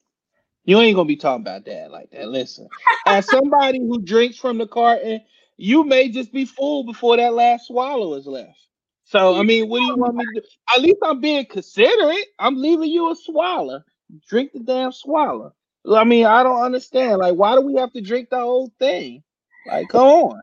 You 0.65 0.81
ain't 0.81 0.97
gonna 0.97 1.07
be 1.07 1.17
talking 1.17 1.43
about 1.43 1.65
that 1.67 1.91
like 1.91 2.11
that. 2.13 2.29
Listen, 2.29 2.69
as 3.07 3.29
somebody 3.29 3.79
who 3.81 4.01
drinks 4.01 4.39
from 4.39 4.59
the 4.59 4.67
carton, 4.67 5.21
you 5.57 5.85
may 5.85 6.09
just 6.09 6.33
be 6.33 6.47
full 6.47 6.85
before 6.85 7.17
that 7.17 7.35
last 7.35 7.67
swallow 7.67 8.15
is 8.15 8.27
left. 8.27 8.59
So 9.05 9.37
I 9.37 9.43
mean, 9.43 9.69
what 9.69 9.81
do 9.81 9.85
you 9.85 9.97
want 9.97 10.17
me 10.17 10.25
to 10.25 10.41
do? 10.41 10.47
At 10.75 10.81
least 10.81 10.99
I'm 11.03 11.21
being 11.21 11.45
considerate. 11.47 12.27
I'm 12.39 12.57
leaving 12.57 12.91
you 12.91 13.11
a 13.11 13.15
swallow. 13.17 13.83
Drink 14.29 14.53
the 14.53 14.61
damn 14.61 14.93
swallow. 14.93 15.55
I 15.93 16.05
mean, 16.05 16.25
I 16.25 16.43
don't 16.43 16.63
understand. 16.63 17.19
Like, 17.19 17.35
why 17.35 17.55
do 17.55 17.61
we 17.61 17.75
have 17.75 17.93
to 17.93 18.01
drink 18.01 18.31
the 18.31 18.39
whole 18.39 18.73
thing? 18.79 19.23
Like, 19.67 19.89
come 19.91 20.07
on. 20.07 20.41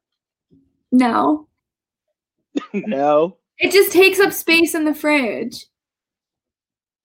No, 0.91 1.47
no. 2.73 3.37
it 3.57 3.71
just 3.71 3.91
takes 3.91 4.19
up 4.19 4.33
space 4.33 4.75
in 4.75 4.83
the 4.85 4.93
fridge. 4.93 5.65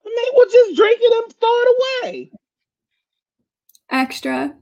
I 0.04 0.08
mean, 0.08 0.32
well, 0.36 0.46
just 0.50 0.76
drink 0.76 0.98
it 1.00 1.24
and 1.24 1.34
throw 1.40 1.48
it 1.50 2.02
away. 2.04 2.30
Extra 3.90 4.54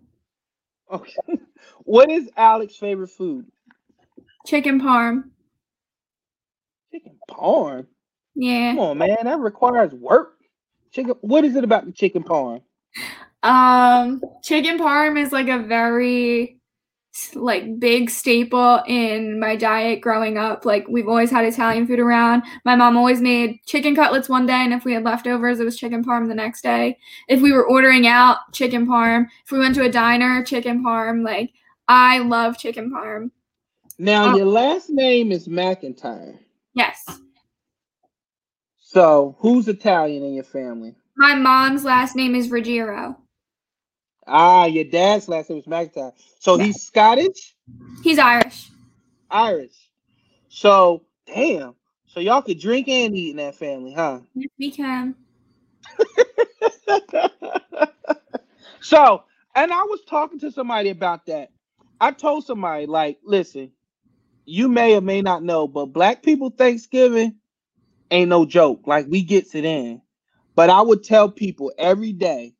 Okay. 0.91 1.13
What 1.85 2.11
is 2.11 2.31
Alex's 2.37 2.79
favorite 2.79 3.09
food? 3.11 3.47
chicken 4.47 4.81
parm. 4.81 5.25
Chicken 6.93 7.19
parm. 7.31 7.87
Yeah. 8.35 8.71
Come 8.73 8.79
on, 8.81 8.99
man. 8.99 9.17
That 9.25 9.39
requires 9.39 9.93
work. 9.93 10.37
Chicken. 10.93 11.15
What 11.21 11.45
is 11.45 11.57
it 11.57 11.65
about 11.65 11.87
the 11.87 11.93
chicken 11.93 12.23
parm? 12.23 12.63
Um, 13.43 14.23
chicken 14.43 14.79
parm 14.79 15.19
is 15.19 15.33
like 15.33 15.49
a 15.49 15.59
very 15.59 16.59
like 17.35 17.79
big 17.79 18.11
staple 18.11 18.83
in 18.87 19.39
my 19.39 19.57
diet 19.57 20.01
growing 20.01 20.37
up. 20.39 20.65
Like 20.65 20.87
we've 20.89 21.09
always 21.09 21.31
had 21.31 21.45
Italian 21.45 21.87
food 21.87 22.01
around. 22.01 22.43
My 22.65 22.75
mom 22.75 22.97
always 22.97 23.21
made 23.21 23.61
chicken 23.67 23.95
cutlets 23.95 24.29
one 24.29 24.47
day, 24.47 24.53
and 24.65 24.73
if 24.73 24.85
we 24.85 24.93
had 24.93 25.05
leftovers, 25.05 25.61
it 25.61 25.65
was 25.65 25.77
chicken 25.77 26.05
parm 26.05 26.27
the 26.29 26.35
next 26.35 26.63
day. 26.63 26.99
If 27.29 27.41
we 27.41 27.53
were 27.53 27.67
ordering 27.67 28.07
out, 28.07 28.39
chicken 28.53 28.87
parm. 28.87 29.27
If 29.45 29.53
we 29.53 29.59
went 29.59 29.75
to 29.77 29.85
a 29.85 29.89
diner, 29.91 30.45
chicken 30.45 30.83
parm. 30.85 31.25
Like 31.25 31.53
I 31.89 32.19
love 32.19 32.59
chicken 32.59 32.91
parm. 32.91 33.31
Now, 33.99 34.33
Oh. 34.33 34.37
your 34.37 34.47
last 34.47 34.91
name 34.91 35.31
is 35.31 35.47
McIntyre. 35.47 36.39
Yes. 36.75 37.05
So, 38.79 39.37
who's 39.39 39.69
Italian 39.69 40.25
in 40.25 40.35
your 40.35 40.45
family? 40.45 40.95
My 41.17 41.35
mom's 41.37 41.85
last 41.85 42.17
name 42.17 42.35
is 42.35 42.51
Ruggiero. 42.51 43.17
Ah, 44.27 44.67
your 44.67 44.85
dad's 44.85 45.29
last 45.29 45.51
name 45.51 45.63
was 45.65 45.67
McIntyre. 45.67 46.13
So 46.39 46.57
he's 46.57 46.83
Scottish? 46.83 47.55
He's 48.03 48.19
Irish. 48.19 48.71
Irish. 49.31 49.91
So, 50.49 51.05
damn. 51.27 51.75
So 52.07 52.21
y'all 52.21 52.43
could 52.43 52.61
drink 52.61 52.89
and 52.89 53.17
eat 53.17 53.31
in 53.31 53.37
that 53.37 53.57
family, 53.57 53.93
huh? 53.93 54.21
Yes, 54.35 54.51
we 54.59 54.71
can. 54.71 55.15
so, 58.81 59.25
and 59.55 59.73
I 59.73 59.83
was 59.83 60.01
talking 60.09 60.39
to 60.41 60.53
somebody 60.53 60.91
about 60.91 61.27
that. 61.27 61.51
I 62.01 62.13
told 62.13 62.45
somebody, 62.45 62.87
like, 62.87 63.19
listen, 63.25 63.73
you 64.45 64.69
may 64.69 64.97
or 64.97 65.01
may 65.01 65.23
not 65.23 65.43
know, 65.43 65.67
but 65.67 65.87
black 65.87 66.23
people 66.23 66.51
Thanksgiving 66.51 67.37
ain't 68.11 68.29
no 68.29 68.45
joke. 68.45 68.87
Like, 68.87 69.07
we 69.09 69.23
gets 69.23 69.55
it 69.55 69.65
in. 69.65 70.01
But 70.55 70.71
I 70.71 70.81
would 70.81 71.03
tell 71.03 71.29
people 71.29 71.73
every 71.79 72.13
day, 72.13 72.55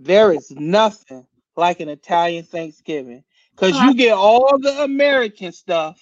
there 0.00 0.32
is 0.32 0.50
nothing 0.50 1.26
like 1.56 1.80
an 1.80 1.88
Italian 1.88 2.44
Thanksgiving. 2.44 3.22
Because 3.54 3.78
you 3.82 3.94
get 3.94 4.14
all 4.14 4.58
the 4.58 4.84
American 4.84 5.52
stuff, 5.52 6.00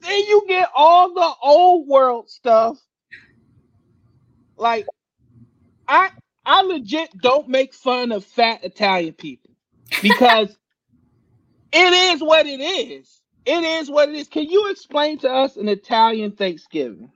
then 0.00 0.18
you 0.24 0.42
get 0.48 0.68
all 0.74 1.14
the 1.14 1.32
old 1.42 1.86
world 1.86 2.28
stuff. 2.28 2.78
Like, 4.56 4.86
I 5.86 6.10
I 6.44 6.62
legit 6.62 7.10
don't 7.20 7.48
make 7.48 7.72
fun 7.72 8.10
of 8.10 8.24
fat 8.24 8.64
Italian 8.64 9.14
people 9.14 9.50
because 10.02 10.56
it 11.72 11.92
is 12.14 12.20
what 12.22 12.46
it 12.46 12.60
is. 12.60 13.20
It 13.46 13.62
is 13.62 13.90
what 13.90 14.08
it 14.08 14.16
is. 14.16 14.26
Can 14.26 14.44
you 14.44 14.68
explain 14.70 15.18
to 15.18 15.30
us 15.30 15.56
an 15.56 15.68
Italian 15.68 16.32
Thanksgiving? 16.32 17.10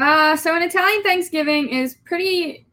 Uh, 0.00 0.36
so 0.36 0.54
an 0.56 0.62
Italian 0.62 1.02
Thanksgiving 1.02 1.68
is 1.68 1.96
pretty 2.06 2.66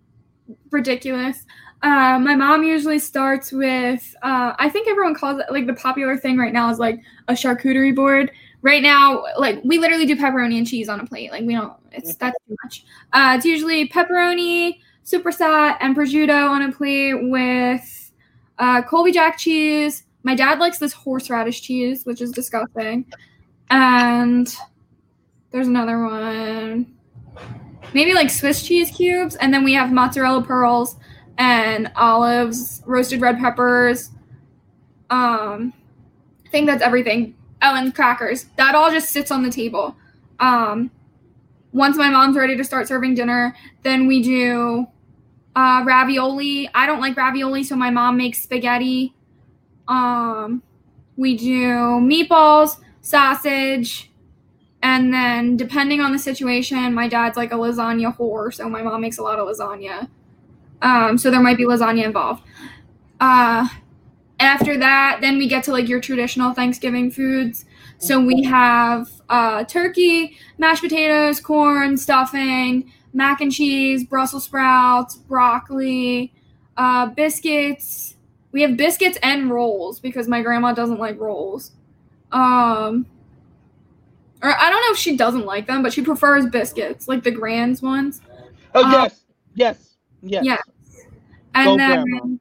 ridiculous. 0.71 1.45
Uh, 1.81 2.19
my 2.19 2.35
mom 2.35 2.63
usually 2.63 2.99
starts 2.99 3.51
with, 3.51 4.15
uh, 4.21 4.53
I 4.59 4.69
think 4.69 4.87
everyone 4.87 5.15
calls 5.15 5.39
it 5.39 5.45
like 5.51 5.65
the 5.65 5.73
popular 5.73 6.17
thing 6.17 6.37
right 6.37 6.51
now 6.51 6.69
is 6.69 6.77
like 6.79 7.01
a 7.27 7.33
charcuterie 7.33 7.95
board. 7.95 8.31
Right 8.61 8.83
now, 8.83 9.23
like 9.37 9.61
we 9.63 9.77
literally 9.77 10.05
do 10.05 10.17
pepperoni 10.17 10.57
and 10.57 10.67
cheese 10.67 10.89
on 10.89 10.99
a 10.99 11.05
plate. 11.05 11.31
Like 11.31 11.45
we 11.45 11.53
don't, 11.53 11.73
it's 11.93 12.15
that's 12.15 12.37
too 12.47 12.57
much. 12.63 12.83
Uh, 13.13 13.35
it's 13.37 13.45
usually 13.45 13.87
pepperoni, 13.87 14.79
supersat, 15.05 15.77
and 15.79 15.95
prosciutto 15.95 16.49
on 16.49 16.63
a 16.63 16.71
plate 16.71 17.15
with 17.29 18.11
uh, 18.57 18.81
Colby 18.81 19.13
Jack 19.13 19.37
cheese. 19.37 20.03
My 20.23 20.35
dad 20.35 20.59
likes 20.59 20.77
this 20.77 20.91
horseradish 20.91 21.61
cheese, 21.61 22.05
which 22.05 22.19
is 22.19 22.31
disgusting. 22.31 23.05
And 23.69 24.53
there's 25.51 25.67
another 25.67 26.03
one, 26.03 26.93
maybe 27.93 28.13
like 28.13 28.29
Swiss 28.29 28.61
cheese 28.61 28.91
cubes, 28.91 29.35
and 29.37 29.53
then 29.53 29.63
we 29.63 29.73
have 29.73 29.93
mozzarella 29.93 30.43
pearls 30.43 30.97
and 31.39 31.89
olives, 31.95 32.83
roasted 32.85 33.21
red 33.21 33.39
peppers. 33.39 34.11
Um, 35.09 35.73
I 36.45 36.49
think 36.49 36.67
that's 36.67 36.83
everything. 36.83 37.35
Oh, 37.61 37.75
and 37.75 37.95
crackers. 37.95 38.45
That 38.57 38.75
all 38.75 38.91
just 38.91 39.09
sits 39.09 39.31
on 39.31 39.41
the 39.41 39.49
table. 39.49 39.95
Um, 40.39 40.91
once 41.71 41.97
my 41.97 42.09
mom's 42.09 42.35
ready 42.35 42.57
to 42.57 42.63
start 42.63 42.87
serving 42.87 43.15
dinner, 43.15 43.55
then 43.83 44.05
we 44.05 44.21
do 44.21 44.87
uh, 45.55 45.83
ravioli. 45.85 46.69
I 46.75 46.85
don't 46.85 46.99
like 46.99 47.15
ravioli, 47.15 47.63
so 47.63 47.75
my 47.75 47.89
mom 47.89 48.17
makes 48.17 48.41
spaghetti. 48.41 49.13
Um, 49.87 50.61
we 51.15 51.37
do 51.37 51.99
meatballs, 51.99 52.81
sausage, 53.01 54.11
and 54.81 55.13
then 55.13 55.57
depending 55.57 56.01
on 56.01 56.11
the 56.11 56.19
situation, 56.19 56.93
my 56.93 57.07
dad's 57.07 57.37
like 57.37 57.51
a 57.51 57.55
lasagna 57.55 58.15
whore, 58.15 58.53
so 58.53 58.69
my 58.69 58.81
mom 58.81 59.01
makes 59.01 59.17
a 59.17 59.23
lot 59.23 59.39
of 59.39 59.47
lasagna. 59.47 60.09
Um, 60.81 61.17
so 61.17 61.29
there 61.29 61.41
might 61.41 61.57
be 61.57 61.65
lasagna 61.65 62.03
involved. 62.03 62.43
Uh, 63.19 63.67
after 64.39 64.77
that, 64.77 65.19
then 65.21 65.37
we 65.37 65.47
get 65.47 65.63
to 65.65 65.71
like 65.71 65.87
your 65.89 65.99
traditional 65.99 66.53
Thanksgiving 66.53 67.11
foods. 67.11 67.65
So 67.97 68.21
we 68.21 68.43
have 68.43 69.09
uh, 69.27 69.65
turkey, 69.65 70.37
mashed 70.57 70.81
potatoes, 70.81 71.41
corn, 71.41 71.97
stuffing, 71.97 72.91
mac 73.13 73.41
and 73.41 73.51
cheese, 73.51 74.05
Brussels 74.05 74.45
sprouts, 74.45 75.17
broccoli, 75.17 76.33
uh, 76.77 77.07
biscuits. 77.07 78.15
We 78.51 78.61
have 78.61 78.77
biscuits 78.77 79.17
and 79.21 79.49
rolls 79.49 79.99
because 79.99 80.27
my 80.27 80.41
grandma 80.41 80.73
doesn't 80.73 80.99
like 80.99 81.19
rolls. 81.19 81.71
Um, 82.31 83.05
or 84.41 84.49
I 84.49 84.69
don't 84.69 84.81
know 84.81 84.91
if 84.93 84.97
she 84.97 85.17
doesn't 85.17 85.45
like 85.45 85.67
them, 85.67 85.83
but 85.83 85.91
she 85.91 86.01
prefers 86.01 86.45
biscuits, 86.45 87.07
like 87.07 87.23
the 87.23 87.31
Grands 87.31 87.81
ones. 87.81 88.21
Oh 88.73 88.85
Um, 88.85 88.91
yes, 88.91 89.21
yes, 89.55 89.88
yes. 90.21 90.45
Yes. 90.45 90.61
And 91.55 91.65
Go 91.65 91.77
then 91.77 92.03
grandma. 92.03 92.35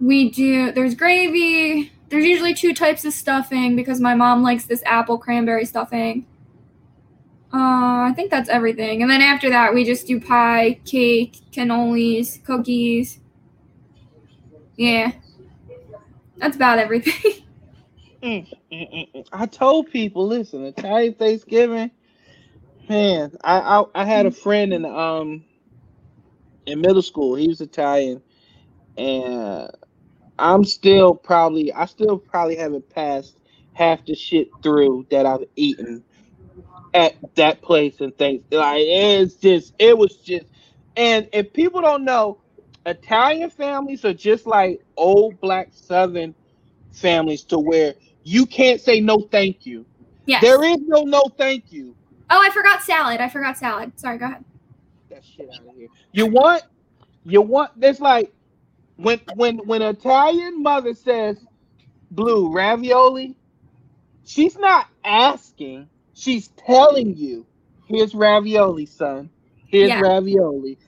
we 0.00 0.30
do 0.30 0.72
there's 0.72 0.94
gravy. 0.94 1.92
There's 2.08 2.24
usually 2.24 2.54
two 2.54 2.74
types 2.74 3.04
of 3.04 3.12
stuffing 3.12 3.76
because 3.76 4.00
my 4.00 4.14
mom 4.14 4.42
likes 4.42 4.64
this 4.64 4.82
apple 4.84 5.16
cranberry 5.18 5.64
stuffing. 5.64 6.26
Uh, 7.52 8.06
I 8.06 8.12
think 8.14 8.30
that's 8.30 8.48
everything. 8.48 9.02
And 9.02 9.10
then 9.10 9.22
after 9.22 9.50
that, 9.50 9.74
we 9.74 9.84
just 9.84 10.06
do 10.06 10.20
pie, 10.20 10.80
cake, 10.84 11.36
cannolis, 11.52 12.42
cookies. 12.44 13.20
Yeah. 14.76 15.12
That's 16.38 16.56
about 16.56 16.78
everything. 16.78 17.42
Mm, 18.22 18.46
mm, 18.70 18.92
mm, 18.92 19.12
mm. 19.14 19.26
I 19.32 19.46
told 19.46 19.90
people, 19.90 20.26
listen, 20.26 20.62
Italian 20.66 21.14
Thanksgiving, 21.14 21.90
man. 22.86 23.32
I, 23.42 23.60
I 23.60 23.84
I 23.94 24.04
had 24.04 24.26
a 24.26 24.30
friend 24.30 24.74
in 24.74 24.84
um 24.84 25.42
in 26.70 26.80
middle 26.80 27.02
school. 27.02 27.34
He 27.34 27.48
was 27.48 27.60
Italian, 27.60 28.22
and 28.96 29.70
I'm 30.38 30.64
still 30.64 31.14
probably 31.14 31.72
I 31.72 31.86
still 31.86 32.18
probably 32.18 32.56
haven't 32.56 32.88
passed 32.88 33.36
half 33.74 34.04
the 34.06 34.14
shit 34.14 34.48
through 34.62 35.06
that 35.10 35.26
I've 35.26 35.44
eaten 35.56 36.02
at 36.94 37.14
that 37.36 37.62
place 37.62 38.00
and 38.00 38.16
things. 38.16 38.42
Like 38.50 38.82
it's 38.82 39.34
just 39.34 39.74
it 39.78 39.96
was 39.96 40.16
just 40.16 40.46
and 40.96 41.28
if 41.32 41.52
people 41.52 41.82
don't 41.82 42.04
know, 42.04 42.40
Italian 42.86 43.50
families 43.50 44.04
are 44.04 44.14
just 44.14 44.46
like 44.46 44.80
old 44.96 45.40
black 45.40 45.68
southern 45.72 46.34
families 46.92 47.44
to 47.44 47.58
where 47.58 47.94
you 48.24 48.46
can't 48.46 48.80
say 48.80 49.00
no 49.00 49.28
thank 49.30 49.66
you. 49.66 49.86
yes. 50.26 50.42
There 50.42 50.62
is 50.64 50.78
no 50.80 51.02
no 51.02 51.22
thank 51.36 51.70
you. 51.70 51.94
oh, 52.30 52.42
I 52.42 52.50
forgot 52.50 52.82
salad. 52.82 53.20
I 53.20 53.28
forgot 53.28 53.58
salad. 53.58 53.92
Sorry, 53.98 54.18
go 54.18 54.26
ahead. 54.26 54.44
That 55.20 55.26
shit 55.26 55.48
out 55.50 55.68
of 55.68 55.74
here. 55.76 55.88
You 56.12 56.26
want, 56.28 56.62
you 57.24 57.42
want. 57.42 57.72
It's 57.80 58.00
like 58.00 58.32
when 58.96 59.20
when 59.34 59.58
when 59.58 59.82
Italian 59.82 60.62
mother 60.62 60.94
says 60.94 61.38
blue 62.10 62.54
ravioli, 62.54 63.36
she's 64.24 64.56
not 64.58 64.86
asking. 65.04 65.88
She's 66.14 66.48
telling 66.48 67.16
you, 67.16 67.46
here's 67.86 68.14
ravioli, 68.14 68.86
son. 68.86 69.30
Here's 69.66 69.94
Yeah. 69.94 69.96
ravioli. 69.96 70.78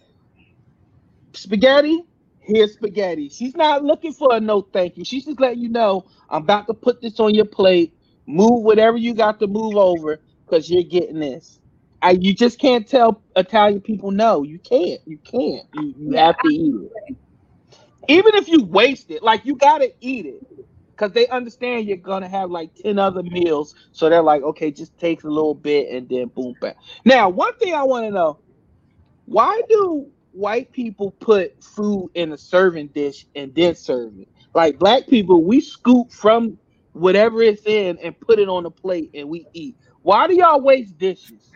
Spaghetti. 1.34 2.02
Here's 2.40 2.74
spaghetti. 2.74 3.30
She's 3.30 3.56
not 3.56 3.84
looking 3.84 4.14
for 4.14 4.34
a 4.34 4.40
no 4.40 4.62
thank 4.62 4.98
you. 4.98 5.04
She's 5.04 5.26
just 5.26 5.40
letting 5.40 5.60
you 5.60 5.70
know 5.70 6.06
I'm 6.30 6.42
about 6.44 6.68
to 6.68 6.74
put 6.74 7.02
this 7.02 7.20
on 7.20 7.34
your 7.34 7.46
plate. 7.46 7.94
Move 8.26 8.64
whatever 8.64 8.98
you 8.98 9.14
got 9.14 9.40
to 9.40 9.48
move 9.48 9.76
over 9.76 10.20
because 10.46 10.70
you're 10.70 10.84
getting 10.84 11.20
this. 11.20 11.60
I, 12.02 12.12
you 12.12 12.34
just 12.34 12.60
can't 12.60 12.88
tell 12.88 13.24
Italian 13.36 13.82
people 13.82 14.12
no. 14.12 14.44
You 14.44 14.60
can't. 14.60 15.00
You 15.06 15.18
can't. 15.24 15.64
You, 15.72 15.94
you 15.96 16.12
have 16.16 16.40
to 16.42 16.48
eat 16.48 16.82
it. 16.82 16.92
Even 18.08 18.34
if 18.36 18.48
you 18.48 18.64
waste 18.64 19.10
it, 19.10 19.22
like 19.22 19.46
you 19.46 19.56
gotta 19.56 19.92
eat 20.00 20.26
it. 20.26 20.42
Cause 20.98 21.12
they 21.12 21.28
understand 21.28 21.88
you're 21.88 21.96
gonna 21.98 22.28
have 22.28 22.50
like 22.50 22.70
10 22.82 22.98
other 22.98 23.22
meals. 23.24 23.74
So 23.92 24.08
they're 24.10 24.22
like, 24.22 24.42
okay, 24.42 24.70
just 24.70 24.98
takes 24.98 25.24
a 25.24 25.28
little 25.30 25.54
bit 25.54 25.90
and 25.90 26.08
then 26.08 26.28
boom 26.34 26.56
back. 26.60 26.76
Now, 27.04 27.30
one 27.30 27.54
thing 27.58 27.74
I 27.74 27.84
want 27.84 28.06
to 28.06 28.12
know, 28.12 28.40
why 29.26 29.62
do 29.68 30.08
white 30.32 30.72
people 30.72 31.12
put 31.20 31.52
food 31.62 32.10
in 32.14 32.32
a 32.32 32.38
serving 32.38 32.88
dish 32.88 33.26
and 33.34 33.54
then 33.54 33.74
serve 33.76 34.14
it? 34.18 34.28
Like 34.54 34.78
black 34.78 35.08
people, 35.08 35.44
we 35.44 35.60
scoop 35.60 36.12
from 36.12 36.58
whatever 36.92 37.42
it's 37.42 37.66
in 37.66 37.98
and 38.02 38.18
put 38.20 38.38
it 38.38 38.48
on 38.48 38.66
a 38.66 38.70
plate 38.70 39.10
and 39.14 39.28
we 39.28 39.48
eat. 39.54 39.76
Why 40.02 40.26
do 40.28 40.36
y'all 40.36 40.60
waste 40.62 40.98
dishes? 40.98 41.51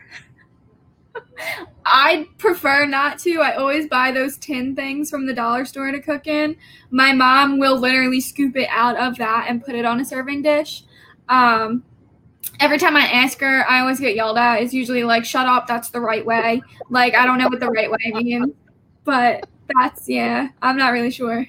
I 1.85 2.29
prefer 2.39 2.87
not 2.87 3.19
to. 3.21 3.41
I 3.41 3.57
always 3.57 3.89
buy 3.89 4.11
those 4.11 4.37
tin 4.37 4.75
things 4.75 5.11
from 5.11 5.27
the 5.27 5.35
dollar 5.35 5.65
store 5.65 5.91
to 5.93 6.01
cook 6.01 6.27
in. 6.27 6.57
My 6.91 7.13
mom 7.13 7.59
will 7.59 7.79
literally 7.79 8.21
scoop 8.21 8.57
it 8.57 8.69
out 8.71 8.97
of 8.97 9.17
that 9.19 9.47
and 9.49 9.65
put 9.65 9.75
it 9.75 9.85
on 9.85 10.01
a 10.01 10.05
serving 10.05 10.43
dish. 10.43 10.85
Um, 11.29 11.85
every 12.61 12.79
time 12.79 12.97
I 12.97 13.07
ask 13.07 13.41
her, 13.41 13.69
I 13.69 13.81
always 13.81 14.01
get 14.01 14.17
yelled 14.17 14.39
at. 14.39 14.63
It's 14.63 14.75
usually 14.75 15.05
like, 15.05 15.25
"Shut 15.25 15.47
up, 15.47 15.67
that's 15.67 15.91
the 15.91 16.01
right 16.01 16.25
way." 16.25 16.63
Like 16.91 17.15
I 17.15 17.27
don't 17.27 17.39
know 17.39 17.49
what 17.49 17.61
the 17.61 17.69
right 17.69 17.91
way 17.91 18.13
means, 18.15 18.55
but 19.05 19.49
that's 19.77 20.09
yeah. 20.09 20.49
I'm 20.63 20.77
not 20.77 20.93
really 20.93 21.11
sure. 21.11 21.47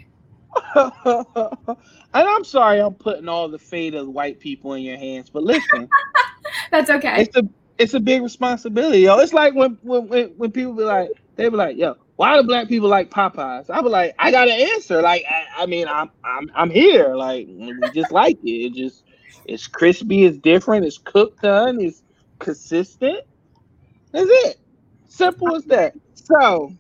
and 0.76 1.78
I'm 2.14 2.44
sorry 2.44 2.80
I'm 2.80 2.96
putting 2.96 3.28
all 3.28 3.48
the 3.48 3.60
fate 3.60 3.94
of 3.94 4.08
white 4.08 4.40
people 4.40 4.74
in 4.74 4.84
your 4.84 4.98
hands, 4.98 5.30
but 5.30 5.44
listen, 5.44 5.88
That's 6.72 6.90
okay. 6.90 7.22
it's 7.22 7.36
a 7.36 7.48
it's 7.78 7.94
a 7.94 8.00
big 8.00 8.22
responsibility, 8.22 9.00
yo. 9.00 9.20
It's 9.20 9.34
like 9.34 9.54
when 9.54 9.78
when 9.82 10.08
when, 10.38 10.52
people 10.52 10.74
be 10.74 10.84
like, 10.84 11.10
they 11.36 11.48
be 11.50 11.56
like, 11.56 11.78
yo, 11.78 11.96
why 12.16 12.36
do 12.36 12.44
black 12.44 12.68
people 12.68 12.90
like 12.90 13.10
Popeyes? 13.10 13.70
I 13.70 13.82
was 13.82 13.92
like, 13.92 14.16
I 14.18 14.32
got 14.32 14.48
an 14.48 14.60
answer. 14.60 15.02
Like, 15.02 15.24
I, 15.30 15.64
I, 15.64 15.66
mean, 15.66 15.88
I'm 15.88 16.10
I'm 16.24 16.52
I'm 16.56 16.70
here. 16.70 17.16
Like, 17.16 17.48
we 17.48 17.74
just 17.94 18.12
like 18.12 18.38
it. 18.44 18.50
It 18.50 18.74
just 18.74 19.04
it's 19.46 19.68
crispy, 19.68 20.26
it's 20.26 20.38
different, 20.38 20.86
it's 20.86 20.98
cooked 20.98 21.42
done, 21.42 21.80
it's 21.80 22.04
consistent. 22.40 23.20
That's 24.12 24.28
it. 24.30 24.58
Simple 25.08 25.56
as 25.56 25.64
that. 25.66 25.94
So, 26.16 26.74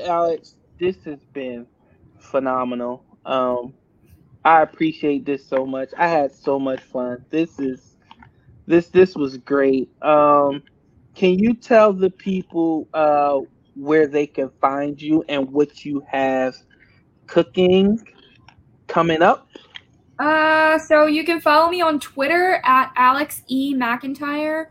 Alex, 0.00 0.56
this 0.80 0.96
has 1.04 1.20
been 1.32 1.66
phenomenal. 2.18 3.04
Um, 3.24 3.74
I 4.44 4.62
appreciate 4.62 5.24
this 5.24 5.46
so 5.46 5.64
much. 5.64 5.90
I 5.96 6.08
had 6.08 6.32
so 6.32 6.58
much 6.58 6.80
fun. 6.80 7.24
This 7.30 7.58
is 7.58 7.93
this 8.66 8.88
this 8.88 9.14
was 9.14 9.36
great. 9.38 9.90
Um, 10.02 10.62
can 11.14 11.38
you 11.38 11.54
tell 11.54 11.92
the 11.92 12.10
people 12.10 12.88
uh, 12.92 13.40
where 13.74 14.06
they 14.06 14.26
can 14.26 14.50
find 14.60 15.00
you 15.00 15.24
and 15.28 15.50
what 15.50 15.84
you 15.84 16.04
have 16.08 16.56
cooking 17.26 18.00
coming 18.86 19.22
up? 19.22 19.48
Uh, 20.18 20.78
so 20.78 21.06
you 21.06 21.24
can 21.24 21.40
follow 21.40 21.70
me 21.70 21.80
on 21.80 21.98
Twitter 21.98 22.60
at 22.64 22.92
Alex 22.96 23.42
E 23.48 23.74
McIntyre, 23.74 24.66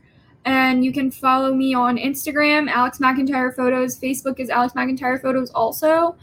and 0.45 0.83
you 0.85 0.93
can 0.93 1.11
follow 1.11 1.53
me 1.53 1.73
on 1.73 1.97
Instagram, 1.97 2.69
Alex 2.69 2.99
McIntyre 2.99 3.55
Photos. 3.55 3.99
Facebook 3.99 4.39
is 4.39 4.49
Alex 4.49 4.73
McIntyre 4.73 5.21
Photos 5.21 5.49
also. 5.51 6.15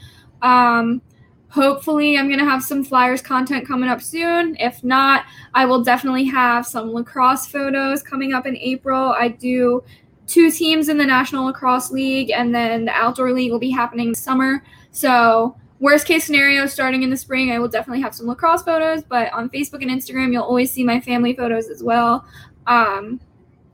Um, 0.43 1.03
hopefully, 1.51 2.16
I'm 2.16 2.30
gonna 2.30 2.44
have 2.44 2.62
some 2.62 2.82
Flyers 2.82 3.20
content 3.20 3.66
coming 3.66 3.90
up 3.90 4.01
soon. 4.01 4.57
If 4.59 4.82
not, 4.82 5.24
I 5.55 5.66
will 5.66 5.82
definitely 5.82 6.24
have 6.24 6.66
some 6.66 6.92
lacrosse 6.92 7.46
photos 7.46 8.03
coming 8.03 8.32
up 8.32 8.46
in 8.46 8.57
April. 8.57 9.14
I 9.18 9.28
do 9.28 9.82
two 10.26 10.51
teams 10.51 10.88
in 10.88 10.96
the 10.96 11.05
National 11.05 11.46
Lacrosse 11.46 11.90
League, 11.90 12.30
and 12.30 12.55
then 12.55 12.84
the 12.84 12.92
Outdoor 12.92 13.32
League 13.32 13.51
will 13.51 13.59
be 13.59 13.70
happening 13.70 14.14
summer. 14.14 14.62
So, 14.92 15.57
worst 15.80 16.07
case 16.07 16.24
scenario, 16.24 16.66
starting 16.66 17.03
in 17.03 17.11
the 17.11 17.16
spring, 17.16 17.51
I 17.51 17.59
will 17.59 17.68
definitely 17.68 18.01
have 18.03 18.14
some 18.14 18.28
lacrosse 18.28 18.62
photos. 18.62 19.03
But 19.03 19.32
on 19.32 19.51
Facebook 19.51 19.82
and 19.82 19.90
Instagram, 19.90 20.32
you'll 20.32 20.44
always 20.44 20.70
see 20.70 20.84
my 20.84 21.01
family 21.01 21.34
photos 21.34 21.68
as 21.68 21.82
well. 21.82 22.24
Um, 22.66 23.20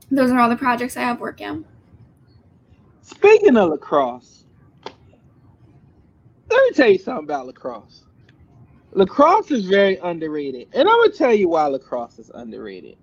those 0.09 0.31
are 0.31 0.39
all 0.39 0.49
the 0.49 0.55
projects 0.55 0.97
I 0.97 1.01
have 1.01 1.19
working. 1.19 1.63
Speaking 3.01 3.55
of 3.55 3.69
lacrosse, 3.69 4.45
let 6.49 6.63
me 6.63 6.71
tell 6.71 6.89
you 6.89 6.99
something 6.99 7.25
about 7.25 7.47
lacrosse. 7.47 8.03
Lacrosse 8.91 9.51
is 9.51 9.65
very 9.65 9.97
underrated, 9.97 10.69
and 10.73 10.87
I'm 10.87 10.95
gonna 11.01 11.11
tell 11.11 11.33
you 11.33 11.49
why 11.49 11.67
lacrosse 11.67 12.19
is 12.19 12.31
underrated. 12.33 12.97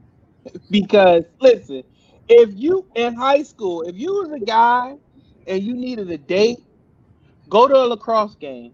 because 0.70 1.24
listen, 1.40 1.82
if 2.28 2.50
you 2.54 2.86
in 2.94 3.14
high 3.14 3.42
school, 3.42 3.82
if 3.82 3.96
you 3.96 4.12
was 4.12 4.32
a 4.32 4.44
guy 4.44 4.96
and 5.46 5.62
you 5.62 5.74
needed 5.74 6.10
a 6.10 6.18
date, 6.18 6.58
go 7.48 7.68
to 7.68 7.74
a 7.74 7.86
lacrosse 7.86 8.34
game. 8.36 8.72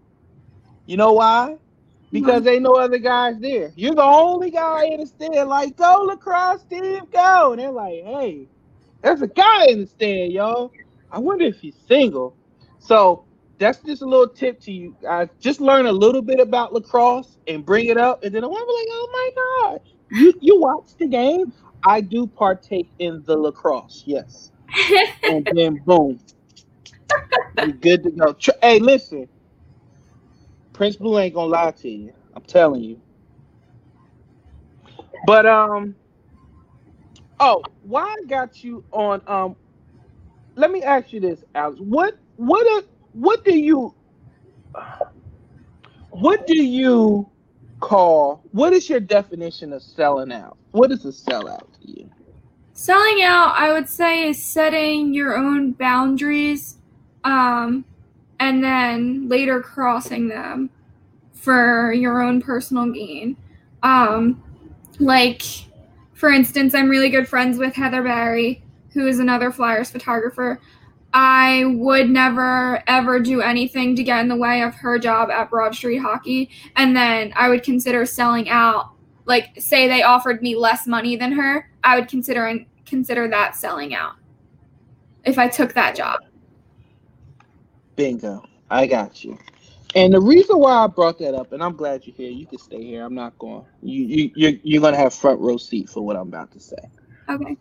You 0.85 0.97
know 0.97 1.13
why? 1.13 1.57
Because 2.11 2.41
mm-hmm. 2.41 2.49
ain't 2.49 2.63
no 2.63 2.75
other 2.75 2.97
guys 2.97 3.37
there. 3.39 3.73
You're 3.75 3.95
the 3.95 4.03
only 4.03 4.51
guy 4.51 4.85
in 4.85 5.01
the 5.01 5.05
stand. 5.05 5.49
Like, 5.49 5.75
go 5.75 6.03
lacrosse 6.03 6.63
team, 6.63 7.01
go. 7.11 7.51
And 7.51 7.61
they're 7.61 7.71
like, 7.71 8.03
hey, 8.05 8.47
there's 9.01 9.21
a 9.21 9.27
guy 9.27 9.65
in 9.67 9.81
the 9.81 9.87
stand, 9.87 10.31
y'all. 10.31 10.71
I 11.11 11.19
wonder 11.19 11.45
if 11.45 11.59
he's 11.59 11.75
single. 11.87 12.35
So 12.79 13.25
that's 13.59 13.79
just 13.79 14.01
a 14.01 14.05
little 14.05 14.27
tip 14.27 14.59
to 14.61 14.71
you 14.71 14.95
guys. 15.01 15.29
Just 15.39 15.61
learn 15.61 15.85
a 15.85 15.91
little 15.91 16.21
bit 16.21 16.39
about 16.39 16.73
lacrosse 16.73 17.37
and 17.47 17.65
bring 17.65 17.87
it 17.87 17.97
up, 17.97 18.23
and 18.23 18.33
then 18.33 18.43
I'm 18.43 18.51
like, 18.51 18.59
oh 18.61 19.09
my 19.13 19.69
god, 19.71 19.81
you 20.11 20.33
you 20.41 20.59
watch 20.59 20.95
the 20.97 21.07
game. 21.07 21.53
I 21.85 22.01
do 22.01 22.27
partake 22.27 22.89
in 22.99 23.23
the 23.25 23.35
lacrosse, 23.37 24.03
yes. 24.05 24.51
and 25.23 25.47
then 25.53 25.81
boom, 25.85 26.19
you're 27.57 27.67
good 27.71 28.03
to 28.03 28.11
go. 28.11 28.35
Hey, 28.61 28.79
listen, 28.79 29.27
Prince 30.73 30.97
Blue 30.97 31.17
ain't 31.17 31.33
gonna 31.33 31.47
lie 31.47 31.71
to 31.71 31.89
you. 31.89 32.13
I'm 32.35 32.43
telling 32.43 32.83
you. 32.83 33.01
But 35.25 35.45
um, 35.45 35.95
oh, 37.39 37.63
why 37.83 38.03
I 38.03 38.27
got 38.27 38.63
you 38.63 38.83
on 38.91 39.21
um? 39.27 39.55
Let 40.55 40.71
me 40.71 40.83
ask 40.83 41.13
you 41.13 41.19
this, 41.19 41.43
Alex. 41.55 41.79
What 41.79 42.17
what 42.35 42.85
what 43.17 43.43
do 43.43 43.57
you 43.57 43.93
what 46.11 46.45
do 46.45 46.61
you 46.61 47.27
call 47.79 48.43
what 48.51 48.73
is 48.73 48.89
your 48.89 48.99
definition 48.99 49.73
of 49.73 49.81
selling 49.81 50.31
out? 50.31 50.57
What 50.71 50.91
is 50.91 51.05
a 51.05 51.09
sellout 51.09 51.67
to 51.81 51.91
you? 51.91 52.09
Selling 52.73 53.23
out, 53.23 53.55
I 53.55 53.73
would 53.73 53.89
say, 53.89 54.29
is 54.29 54.41
setting 54.43 55.11
your 55.11 55.35
own 55.35 55.71
boundaries, 55.71 56.77
um, 57.23 57.83
and 58.39 58.63
then 58.63 59.27
later 59.27 59.61
crossing 59.61 60.27
them 60.27 60.69
for 61.33 61.91
your 61.93 62.21
own 62.21 62.39
personal 62.39 62.91
gain. 62.91 63.35
Um, 63.81 64.43
like, 64.99 65.41
for 66.13 66.29
instance, 66.29 66.75
I'm 66.75 66.87
really 66.87 67.09
good 67.09 67.27
friends 67.27 67.57
with 67.57 67.73
Heather 67.73 68.03
Barry, 68.03 68.63
who 68.91 69.07
is 69.07 69.17
another 69.17 69.51
Flyers 69.51 69.89
photographer. 69.89 70.59
I 71.13 71.63
would 71.65 72.09
never 72.09 72.83
ever 72.87 73.19
do 73.19 73.41
anything 73.41 73.95
to 73.95 74.03
get 74.03 74.19
in 74.19 74.27
the 74.27 74.35
way 74.35 74.61
of 74.61 74.75
her 74.75 74.99
job 74.99 75.29
at 75.29 75.49
Broad 75.49 75.73
Street 75.73 75.97
Hockey. 75.97 76.49
And 76.75 76.95
then 76.95 77.33
I 77.35 77.49
would 77.49 77.63
consider 77.63 78.05
selling 78.05 78.49
out. 78.49 78.91
Like, 79.25 79.49
say 79.59 79.87
they 79.87 80.03
offered 80.03 80.41
me 80.41 80.55
less 80.55 80.87
money 80.87 81.15
than 81.17 81.33
her, 81.33 81.69
I 81.83 81.99
would 81.99 82.07
consider 82.07 82.45
and 82.45 82.65
consider 82.85 83.27
that 83.27 83.55
selling 83.55 83.93
out 83.93 84.13
if 85.25 85.37
I 85.37 85.47
took 85.49 85.73
that 85.73 85.95
job. 85.95 86.21
Bingo. 87.95 88.43
I 88.69 88.87
got 88.87 89.23
you. 89.23 89.37
And 89.95 90.13
the 90.13 90.21
reason 90.21 90.59
why 90.59 90.83
I 90.83 90.87
brought 90.87 91.17
that 91.19 91.33
up, 91.33 91.53
and 91.53 91.63
I'm 91.63 91.75
glad 91.75 92.05
you're 92.05 92.15
here. 92.15 92.29
You 92.29 92.45
can 92.45 92.59
stay 92.59 92.83
here. 92.83 93.03
I'm 93.03 93.15
not 93.15 93.37
going. 93.39 93.65
You 93.81 94.03
you 94.05 94.31
you're, 94.35 94.53
you're 94.63 94.81
gonna 94.81 94.97
have 94.97 95.13
front 95.13 95.39
row 95.39 95.57
seat 95.57 95.89
for 95.89 96.01
what 96.01 96.15
I'm 96.15 96.27
about 96.27 96.51
to 96.51 96.59
say. 96.59 96.77
Okay. 97.29 97.57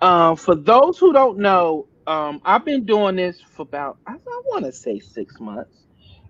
Um, 0.00 0.36
for 0.36 0.54
those 0.54 0.98
who 0.98 1.12
don't 1.12 1.38
know, 1.38 1.86
um, 2.06 2.40
I've 2.44 2.64
been 2.64 2.86
doing 2.86 3.16
this 3.16 3.40
for 3.40 3.62
about 3.62 3.98
I, 4.06 4.14
I 4.14 4.42
want 4.46 4.66
to 4.66 4.72
say 4.72 5.00
six 5.00 5.40
months, 5.40 5.86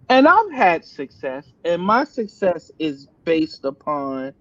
and 0.09 0.29
I've 0.29 0.53
had 0.53 0.85
success, 0.85 1.53
and 1.64 1.83
my 1.83 2.05
success 2.05 2.70
is 2.79 3.09
based 3.25 3.64
upon 3.64 4.35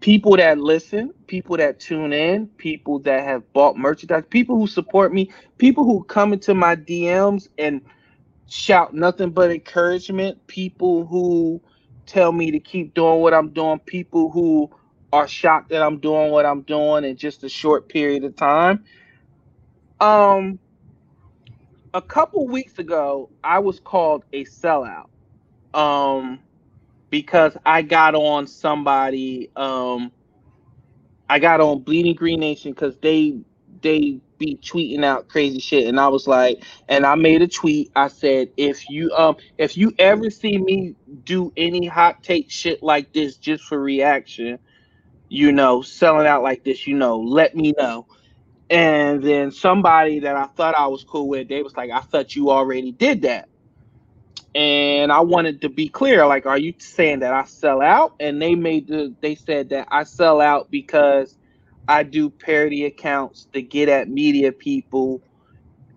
people 0.00 0.36
that 0.38 0.58
listen, 0.58 1.12
people 1.26 1.58
that 1.58 1.80
tune 1.80 2.12
in, 2.14 2.48
people 2.58 3.00
that 3.00 3.24
have 3.24 3.52
bought 3.54 3.76
merchandise, 3.78 4.24
people 4.30 4.56
who 4.58 4.66
support 4.68 5.12
me, 5.14 5.30
people 5.58 5.84
who 5.84 6.04
come 6.04 6.32
into 6.34 6.54
my 6.54 6.76
DMs 6.76 7.48
and 7.58 7.82
shout 8.48 8.94
nothing 8.94 9.30
but 9.30 9.50
encouragement, 9.50 10.46
people 10.48 11.06
who 11.06 11.62
tell 12.06 12.32
me 12.32 12.50
to 12.52 12.60
keep 12.60 12.94
doing 12.94 13.20
what 13.20 13.34
I'm 13.34 13.50
doing, 13.50 13.80
people 13.80 14.30
who 14.30 14.70
are 15.12 15.28
shocked 15.28 15.70
that 15.70 15.82
I'm 15.82 15.98
doing 16.00 16.32
what 16.32 16.46
I'm 16.46 16.62
doing 16.62 17.04
in 17.04 17.16
just 17.16 17.44
a 17.44 17.50
short 17.50 17.88
period 17.88 18.24
of 18.24 18.36
time. 18.36 18.84
Um, 20.00 20.58
a 21.94 22.02
couple 22.02 22.46
weeks 22.46 22.78
ago, 22.78 23.30
I 23.42 23.58
was 23.58 23.80
called 23.80 24.24
a 24.32 24.44
sellout. 24.44 25.08
Um, 25.74 26.40
because 27.10 27.56
I 27.64 27.82
got 27.82 28.14
on 28.14 28.46
somebody. 28.46 29.50
Um, 29.56 30.12
I 31.28 31.38
got 31.38 31.60
on 31.60 31.80
Bleeding 31.80 32.14
Green 32.14 32.40
Nation 32.40 32.72
because 32.72 32.96
they 32.98 33.38
they 33.82 34.20
be 34.38 34.58
tweeting 34.62 35.04
out 35.04 35.28
crazy 35.28 35.60
shit, 35.60 35.86
and 35.86 35.98
I 35.98 36.08
was 36.08 36.26
like, 36.26 36.62
and 36.88 37.06
I 37.06 37.14
made 37.14 37.42
a 37.42 37.48
tweet. 37.48 37.90
I 37.96 38.08
said, 38.08 38.50
if 38.56 38.88
you 38.88 39.12
um 39.16 39.36
if 39.58 39.76
you 39.76 39.92
ever 39.98 40.30
see 40.30 40.58
me 40.58 40.94
do 41.24 41.52
any 41.56 41.86
hot 41.86 42.22
take 42.22 42.50
shit 42.50 42.82
like 42.82 43.12
this 43.12 43.36
just 43.36 43.64
for 43.64 43.80
reaction, 43.80 44.58
you 45.28 45.52
know, 45.52 45.82
selling 45.82 46.26
out 46.26 46.42
like 46.42 46.64
this, 46.64 46.86
you 46.86 46.96
know, 46.96 47.18
let 47.18 47.56
me 47.56 47.72
know. 47.78 48.06
And 48.70 49.22
then 49.22 49.52
somebody 49.52 50.20
that 50.20 50.36
I 50.36 50.46
thought 50.46 50.74
I 50.76 50.86
was 50.88 51.04
cool 51.04 51.28
with, 51.28 51.48
they 51.48 51.62
was 51.62 51.76
like, 51.76 51.90
I 51.90 52.00
thought 52.00 52.34
you 52.34 52.50
already 52.50 52.92
did 52.92 53.22
that. 53.22 53.48
And 54.54 55.12
I 55.12 55.20
wanted 55.20 55.60
to 55.62 55.68
be 55.68 55.88
clear, 55.88 56.26
like, 56.26 56.46
are 56.46 56.58
you 56.58 56.74
saying 56.78 57.20
that 57.20 57.32
I 57.32 57.44
sell 57.44 57.82
out? 57.82 58.14
And 58.20 58.40
they 58.40 58.54
made 58.54 58.88
the 58.88 59.14
they 59.20 59.34
said 59.34 59.68
that 59.70 59.88
I 59.90 60.04
sell 60.04 60.40
out 60.40 60.70
because 60.70 61.36
I 61.88 62.02
do 62.02 62.30
parody 62.30 62.86
accounts 62.86 63.48
to 63.52 63.62
get 63.62 63.88
at 63.88 64.08
media 64.08 64.52
people 64.52 65.22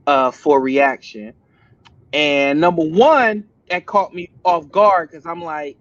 uh, 0.07 0.31
for 0.31 0.61
reaction. 0.61 1.33
And 2.13 2.59
number 2.59 2.83
one, 2.83 3.45
that 3.69 3.85
caught 3.85 4.13
me 4.13 4.29
off 4.43 4.69
guard 4.71 5.09
because 5.11 5.25
I'm 5.25 5.41
like, 5.41 5.77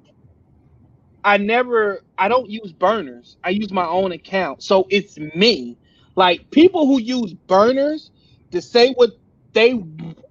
I 1.24 1.36
never, 1.38 2.02
I 2.18 2.28
don't 2.28 2.48
use 2.48 2.72
burners. 2.72 3.36
I 3.44 3.50
use 3.50 3.72
my 3.72 3.86
own 3.86 4.12
account. 4.12 4.62
So 4.62 4.86
it's 4.90 5.18
me. 5.18 5.78
Like 6.18 6.50
people 6.52 6.88
who 6.88 7.00
use 7.00 7.34
burners 7.34 8.12
to 8.52 8.62
say 8.62 8.94
what 8.94 9.12
they 9.54 9.82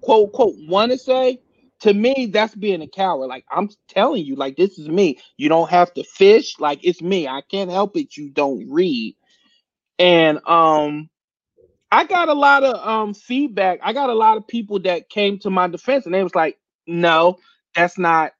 quote 0.02 0.32
quote 0.34 0.56
want 0.68 0.92
to 0.92 0.98
say, 0.98 1.40
to 1.82 1.94
me, 1.94 2.28
that's 2.32 2.54
being 2.56 2.82
a 2.82 2.88
coward. 2.88 3.28
Like 3.28 3.46
I'm 3.50 3.70
telling 3.88 4.24
you, 4.26 4.36
like 4.36 4.56
this 4.58 4.78
is 4.78 4.88
me. 4.90 5.20
You 5.38 5.50
don't 5.50 5.70
have 5.70 5.94
to 5.94 6.04
fish. 6.04 6.60
Like 6.60 6.80
it's 6.84 7.02
me. 7.02 7.28
I 7.28 7.42
can't 7.42 7.72
help 7.72 7.98
it. 7.98 8.16
You 8.18 8.30
don't 8.30 8.70
read. 8.70 9.16
And 9.98 10.40
um, 10.48 11.10
I 11.92 12.04
got 12.04 12.28
a 12.28 12.34
lot 12.34 12.64
of 12.64 12.86
um 12.88 13.14
feedback. 13.14 13.80
I 13.82 13.92
got 13.92 14.10
a 14.10 14.14
lot 14.14 14.36
of 14.38 14.46
people 14.48 14.80
that 14.80 15.10
came 15.10 15.38
to 15.40 15.50
my 15.50 15.68
defense 15.68 16.06
and 16.06 16.14
they 16.14 16.24
was 16.24 16.34
like, 16.36 16.58
no, 16.86 17.38
that's 17.76 17.98
not 17.98 18.32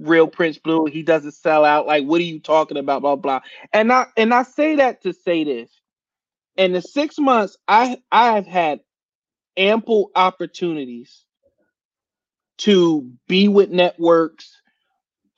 real 0.00 0.28
Prince 0.28 0.58
Blue. 0.58 0.86
He 0.86 1.02
doesn't 1.04 1.32
sell 1.32 1.64
out. 1.64 1.86
Like, 1.86 2.04
what 2.06 2.20
are 2.20 2.24
you 2.24 2.40
talking 2.40 2.78
about? 2.78 3.02
Blah 3.02 3.16
blah. 3.16 3.40
And 3.72 3.92
I 3.92 4.06
and 4.16 4.34
I 4.34 4.44
say 4.44 4.76
that 4.76 5.02
to 5.04 5.14
say 5.14 5.44
this. 5.44 5.70
In 6.60 6.74
the 6.74 6.82
six 6.82 7.18
months, 7.18 7.58
I 7.68 8.02
I 8.12 8.34
have 8.34 8.46
had 8.46 8.82
ample 9.56 10.10
opportunities 10.16 11.24
to 12.58 13.12
be 13.28 13.48
with 13.48 13.70
networks, 13.70 14.60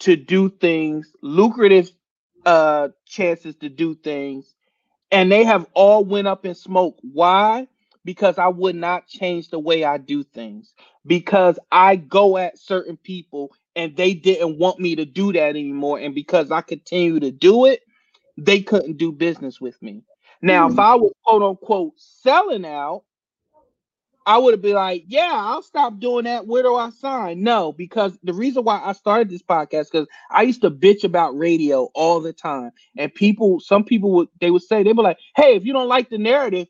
to 0.01 0.16
do 0.16 0.51
things, 0.51 1.12
lucrative 1.23 1.90
uh 2.47 2.89
chances 3.07 3.57
to 3.57 3.69
do 3.70 3.94
things, 3.97 4.55
and 5.11 5.32
they 5.32 5.44
have 5.44 5.66
all 5.74 6.05
went 6.05 6.28
up 6.28 6.47
in 6.47 6.55
smoke. 6.55 6.99
Why? 7.03 7.69
Because 8.05 8.39
I 8.39 8.49
would 8.49 8.77
not 8.77 9.07
change 9.09 9.51
the 9.51 9.59
way 9.59 9.85
I 9.85 9.99
do 9.99 10.24
things. 10.24 10.74
Because 11.07 11.59
I 11.73 11.97
go 11.97 12.36
at 12.39 12.59
certain 12.59 12.97
people 12.97 13.53
and 13.77 13.97
they 13.97 14.15
didn't 14.15 14.59
want 14.59 14.78
me 14.81 14.97
to 14.97 15.05
do 15.05 15.32
that 15.32 15.51
anymore. 15.51 15.99
And 15.99 16.15
because 16.15 16.51
I 16.51 16.61
continue 16.62 17.20
to 17.20 17.31
do 17.31 17.66
it, 17.66 17.82
they 18.36 18.62
couldn't 18.62 18.99
do 18.99 19.12
business 19.12 19.61
with 19.61 19.81
me. 19.82 20.05
Now, 20.43 20.66
mm-hmm. 20.66 20.74
if 20.74 20.78
I 20.81 20.94
was 20.97 21.12
quote 21.24 21.43
unquote 21.43 21.94
selling 21.97 22.66
out, 22.66 23.05
I 24.24 24.39
would 24.39 24.55
have 24.55 24.62
been 24.62 24.74
like, 24.74 25.05
yeah, 25.09 25.31
I'll 25.32 25.62
stop 25.62 25.98
doing 25.98 26.24
that. 26.24 26.47
Where 26.47 26.62
do 26.62 26.77
I 26.77 26.90
sign? 26.90 27.43
No, 27.43 27.73
because 27.73 28.16
the 28.23 28.32
reason 28.32 28.64
why 28.64 28.81
I 28.82 28.93
started 28.93 29.28
this 29.28 29.43
podcast 29.43 29.90
because 29.90 30.06
I 30.31 30.43
used 30.43 30.62
to 30.62 30.70
bitch 30.70 31.05
about 31.05 31.36
radio 31.36 31.89
all 31.94 32.20
the 32.20 32.32
time, 32.32 32.70
and 32.97 33.12
people, 33.12 33.60
some 33.60 33.85
people 33.85 34.12
would 34.12 34.28
they 34.40 34.51
would 34.51 34.62
say 34.62 34.82
they 34.82 34.93
were 34.93 35.02
like, 35.02 35.19
hey, 35.36 35.56
if 35.56 35.64
you 35.64 35.73
don't 35.73 35.89
like 35.89 36.09
the 36.09 36.19
narrative, 36.19 36.69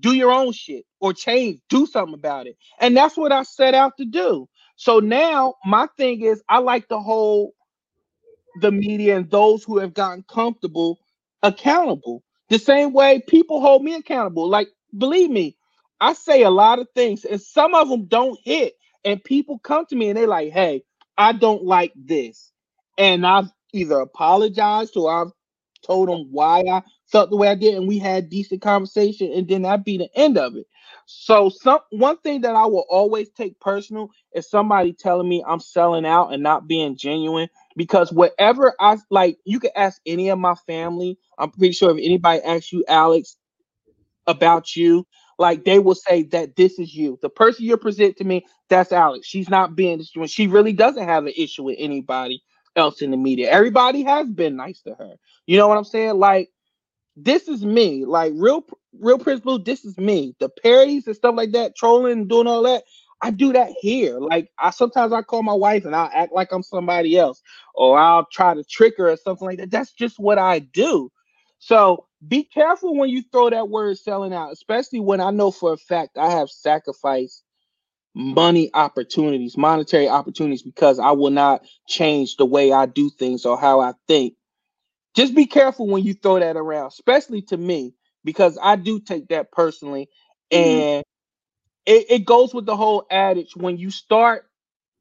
do 0.00 0.14
your 0.14 0.32
own 0.32 0.52
shit 0.52 0.84
or 1.00 1.12
change, 1.12 1.60
do 1.68 1.86
something 1.86 2.14
about 2.14 2.46
it, 2.46 2.56
and 2.80 2.96
that's 2.96 3.16
what 3.16 3.32
I 3.32 3.42
set 3.42 3.74
out 3.74 3.96
to 3.98 4.04
do. 4.04 4.48
So 4.76 4.98
now 4.98 5.54
my 5.64 5.88
thing 5.96 6.22
is, 6.22 6.42
I 6.48 6.58
like 6.58 6.88
to 6.88 6.98
hold 6.98 7.50
the 8.60 8.72
media 8.72 9.16
and 9.16 9.30
those 9.30 9.62
who 9.62 9.78
have 9.78 9.94
gotten 9.94 10.24
comfortable 10.26 10.98
accountable 11.42 12.22
the 12.50 12.58
same 12.58 12.92
way 12.92 13.22
people 13.28 13.60
hold 13.60 13.84
me 13.84 13.94
accountable. 13.94 14.48
Like, 14.48 14.68
believe 14.96 15.30
me, 15.30 15.56
I 16.00 16.14
say 16.14 16.42
a 16.44 16.50
lot 16.50 16.78
of 16.80 16.88
things, 16.94 17.24
and 17.24 17.40
some 17.40 17.74
of 17.74 17.88
them 17.90 18.06
don't 18.06 18.38
hit. 18.44 18.74
And 19.04 19.22
people 19.24 19.58
come 19.60 19.86
to 19.86 19.96
me 19.96 20.08
and 20.10 20.18
they're 20.18 20.26
like, 20.26 20.52
hey, 20.52 20.82
I 21.18 21.32
don't 21.32 21.64
like 21.64 21.92
this. 21.96 22.52
And 22.98 23.26
I've 23.26 23.50
either 23.72 24.00
apologized 24.00 24.96
or 24.96 25.22
I've 25.22 25.32
told 25.84 26.08
them 26.08 26.28
why 26.32 26.60
I 26.70 26.82
felt 27.06 27.30
the 27.30 27.36
way 27.36 27.48
I 27.48 27.54
did, 27.56 27.74
and 27.76 27.88
we 27.88 27.98
had 27.98 28.30
decent 28.30 28.62
conversation, 28.62 29.32
and 29.32 29.48
then 29.48 29.62
that'd 29.62 29.84
be 29.84 29.98
the 29.98 30.10
end 30.16 30.38
of 30.38 30.56
it. 30.56 30.66
So 31.06 31.50
some 31.50 31.80
one 31.90 32.18
thing 32.18 32.42
that 32.42 32.56
I 32.56 32.66
will 32.66 32.86
always 32.90 33.30
take 33.30 33.60
personal 33.60 34.10
is 34.34 34.50
somebody 34.50 34.92
telling 34.94 35.28
me 35.28 35.44
I'm 35.46 35.60
selling 35.60 36.06
out 36.06 36.32
and 36.32 36.42
not 36.42 36.68
being 36.68 36.96
genuine 36.96 37.48
because 37.76 38.12
whatever 38.12 38.74
I 38.80 38.98
like, 39.10 39.38
you 39.44 39.60
can 39.60 39.70
ask 39.76 40.00
any 40.06 40.28
of 40.30 40.38
my 40.38 40.54
family. 40.66 41.18
I'm 41.38 41.50
pretty 41.50 41.72
sure 41.72 41.90
if 41.90 41.98
anybody 41.98 42.42
asks 42.42 42.72
you, 42.72 42.84
Alex, 42.88 43.36
about 44.26 44.76
you, 44.76 45.06
like 45.38 45.64
they 45.64 45.78
will 45.78 45.94
say 45.94 46.24
that 46.24 46.56
this 46.56 46.78
is 46.78 46.94
you. 46.94 47.18
The 47.22 47.28
person 47.30 47.64
you're 47.64 47.76
present 47.76 48.16
to 48.18 48.24
me, 48.24 48.46
that's 48.68 48.92
Alex. 48.92 49.26
She's 49.26 49.48
not 49.50 49.76
being. 49.76 50.02
She 50.26 50.46
really 50.46 50.72
doesn't 50.72 51.06
have 51.06 51.26
an 51.26 51.32
issue 51.36 51.64
with 51.64 51.76
anybody 51.78 52.42
else 52.76 53.02
in 53.02 53.10
the 53.10 53.16
media. 53.16 53.50
Everybody 53.50 54.02
has 54.04 54.30
been 54.30 54.56
nice 54.56 54.80
to 54.82 54.94
her. 54.94 55.14
You 55.46 55.58
know 55.58 55.68
what 55.68 55.78
I'm 55.78 55.84
saying? 55.84 56.18
Like 56.18 56.50
this 57.16 57.48
is 57.48 57.64
me. 57.64 58.04
Like 58.04 58.32
real, 58.36 58.64
real 58.98 59.18
Prince 59.18 59.40
Blue. 59.40 59.58
This 59.58 59.84
is 59.84 59.98
me. 59.98 60.34
The 60.40 60.48
parodies 60.48 61.06
and 61.06 61.16
stuff 61.16 61.34
like 61.36 61.52
that, 61.52 61.76
trolling 61.76 62.12
and 62.12 62.28
doing 62.28 62.46
all 62.46 62.62
that. 62.64 62.84
I 63.24 63.32
do 63.32 63.54
that 63.54 63.70
here. 63.80 64.18
Like 64.20 64.50
I 64.58 64.70
sometimes 64.70 65.12
I 65.12 65.22
call 65.22 65.42
my 65.42 65.54
wife 65.54 65.86
and 65.86 65.96
I'll 65.96 66.10
act 66.14 66.32
like 66.34 66.52
I'm 66.52 66.64
somebody 66.64 67.18
else, 67.18 67.42
or 67.74 67.98
I'll 67.98 68.26
try 68.32 68.54
to 68.54 68.64
trick 68.64 68.94
her 68.98 69.10
or 69.10 69.18
something 69.18 69.46
like 69.46 69.58
that. 69.58 69.72
That's 69.72 69.92
just 69.92 70.18
what 70.18 70.38
I 70.38 70.60
do. 70.60 71.12
So 71.60 72.06
be 72.28 72.44
careful 72.44 72.96
when 72.96 73.10
you 73.10 73.22
throw 73.32 73.50
that 73.50 73.70
word 73.70 73.98
selling 73.98 74.34
out, 74.34 74.52
especially 74.52 75.00
when 75.00 75.20
I 75.20 75.32
know 75.32 75.52
for 75.52 75.74
a 75.74 75.78
fact 75.78 76.18
I 76.18 76.30
have 76.30 76.50
sacrificed 76.50 77.44
money 78.14 78.70
opportunities, 78.74 79.56
monetary 79.56 80.08
opportunities, 80.08 80.62
because 80.62 81.00
I 81.00 81.12
will 81.12 81.30
not 81.30 81.64
change 81.88 82.36
the 82.36 82.46
way 82.46 82.72
I 82.72 82.86
do 82.86 83.10
things 83.10 83.46
or 83.46 83.58
how 83.58 83.80
I 83.80 83.94
think 84.08 84.34
just 85.14 85.34
be 85.34 85.46
careful 85.46 85.88
when 85.88 86.04
you 86.04 86.14
throw 86.14 86.40
that 86.40 86.56
around, 86.56 86.88
especially 86.88 87.42
to 87.44 87.56
me, 87.56 87.94
because 88.24 88.58
I 88.62 88.76
do 88.76 89.00
take 89.00 89.28
that 89.28 89.52
personally. 89.52 90.08
Mm-hmm. 90.54 90.82
And 90.90 91.04
it, 91.86 92.06
it 92.10 92.24
goes 92.24 92.54
with 92.54 92.66
the 92.66 92.76
whole 92.76 93.06
adage 93.10 93.56
when 93.56 93.76
you 93.76 93.90
start 93.90 94.46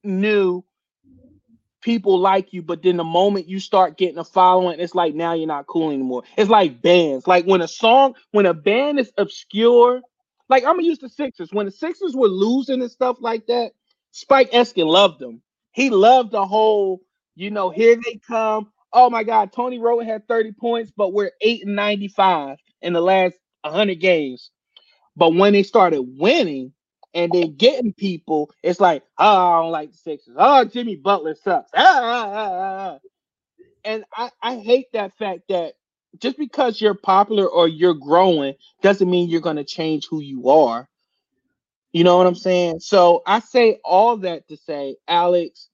new, 0.03 0.63
people 1.81 2.19
like 2.19 2.53
you, 2.53 2.61
but 2.61 2.81
then 2.81 2.97
the 2.97 3.03
moment 3.03 3.47
you 3.47 3.59
start 3.59 3.97
getting 3.97 4.17
a 4.17 4.23
following, 4.23 4.79
it's 4.79 4.95
like 4.95 5.13
now 5.13 5.33
you're 5.33 5.47
not 5.47 5.67
cool 5.67 5.89
anymore. 5.91 6.23
It's 6.37 6.49
like 6.49 6.81
bands. 6.81 7.27
Like 7.27 7.45
when 7.45 7.61
a 7.61 7.67
song, 7.67 8.15
when 8.31 8.45
a 8.45 8.53
band 8.53 8.99
is 8.99 9.11
obscure, 9.17 10.01
like 10.49 10.63
I'm 10.63 10.75
gonna 10.75 10.83
use 10.83 10.99
the 10.99 11.09
Sixers. 11.09 11.51
When 11.51 11.65
the 11.65 11.71
Sixers 11.71 12.15
were 12.15 12.27
losing 12.27 12.81
and 12.81 12.91
stuff 12.91 13.17
like 13.19 13.47
that, 13.47 13.71
Spike 14.11 14.51
Eskin 14.51 14.87
loved 14.87 15.19
them. 15.19 15.41
He 15.71 15.89
loved 15.89 16.31
the 16.31 16.45
whole, 16.45 17.01
you 17.35 17.51
know, 17.51 17.69
here 17.69 17.97
they 18.03 18.19
come 18.27 18.71
oh 18.93 19.09
my 19.09 19.23
God, 19.23 19.51
Tony 19.51 19.79
Wroten 19.79 20.07
had 20.07 20.27
30 20.27 20.53
points, 20.53 20.91
but 20.95 21.13
we're 21.13 21.31
8 21.41 21.65
and 21.65 21.75
95 21.75 22.57
in 22.81 22.93
the 22.93 23.01
last 23.01 23.35
100 23.63 23.99
games. 23.99 24.51
But 25.15 25.35
when 25.35 25.53
they 25.53 25.63
started 25.63 26.01
winning 26.03 26.73
and 27.13 27.31
then 27.31 27.55
getting 27.55 27.93
people, 27.93 28.51
it's 28.63 28.79
like, 28.79 29.03
oh, 29.19 29.25
I 29.25 29.61
don't 29.61 29.71
like 29.71 29.91
the 29.91 29.97
Sixers. 29.97 30.35
Oh, 30.37 30.65
Jimmy 30.65 30.95
Butler 30.95 31.35
sucks. 31.35 31.71
Ah, 31.75 32.01
ah, 32.03 32.33
ah, 32.35 32.99
and 33.83 34.05
I, 34.15 34.29
I 34.41 34.57
hate 34.57 34.87
that 34.93 35.17
fact 35.17 35.43
that 35.49 35.73
just 36.19 36.37
because 36.37 36.81
you're 36.81 36.93
popular 36.95 37.47
or 37.47 37.67
you're 37.67 37.93
growing 37.95 38.55
doesn't 38.81 39.09
mean 39.09 39.29
you're 39.29 39.41
going 39.41 39.57
to 39.57 39.63
change 39.63 40.07
who 40.09 40.21
you 40.21 40.49
are. 40.49 40.87
You 41.91 42.03
know 42.03 42.17
what 42.17 42.27
I'm 42.27 42.35
saying? 42.35 42.79
So 42.79 43.21
I 43.25 43.39
say 43.39 43.79
all 43.83 44.17
that 44.17 44.47
to 44.47 44.57
say, 44.57 44.97
Alex, 45.07 45.69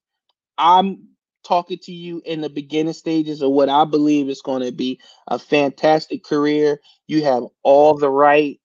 I'm 0.57 1.09
talking 1.45 1.79
to 1.83 1.91
you 1.93 2.21
in 2.25 2.41
the 2.41 2.49
beginning 2.49 2.93
stages 2.93 3.41
of 3.41 3.51
what 3.51 3.69
I 3.69 3.85
believe 3.85 4.29
is 4.29 4.41
going 4.41 4.63
to 4.63 4.71
be 4.71 4.99
a 5.27 5.39
fantastic 5.39 6.23
career. 6.23 6.79
You 7.07 7.23
have 7.23 7.43
all 7.63 7.95
the 7.97 8.09
right 8.09 8.59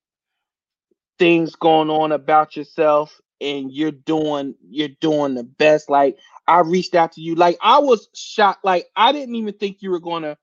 things 1.19 1.55
going 1.57 1.91
on 1.91 2.13
about 2.13 2.57
yourself 2.57 3.21
and 3.41 3.73
you're 3.73 3.91
doing 3.91 4.55
you're 4.69 4.89
doing 5.01 5.35
the 5.35 5.45
best 5.45 5.91
like 5.91 6.17
I 6.47 6.61
reached 6.61 6.95
out 6.95 7.13
to 7.13 7.21
you 7.21 7.35
like 7.35 7.59
I 7.61 7.79
was 7.79 8.09
shocked 8.15 8.65
like 8.65 8.87
I 8.97 9.13
didn't 9.13 9.35
even 9.37 9.55
think 9.55 9.79
you 9.81 9.91
were 9.91 10.01
going 10.01 10.23
to 10.23 10.37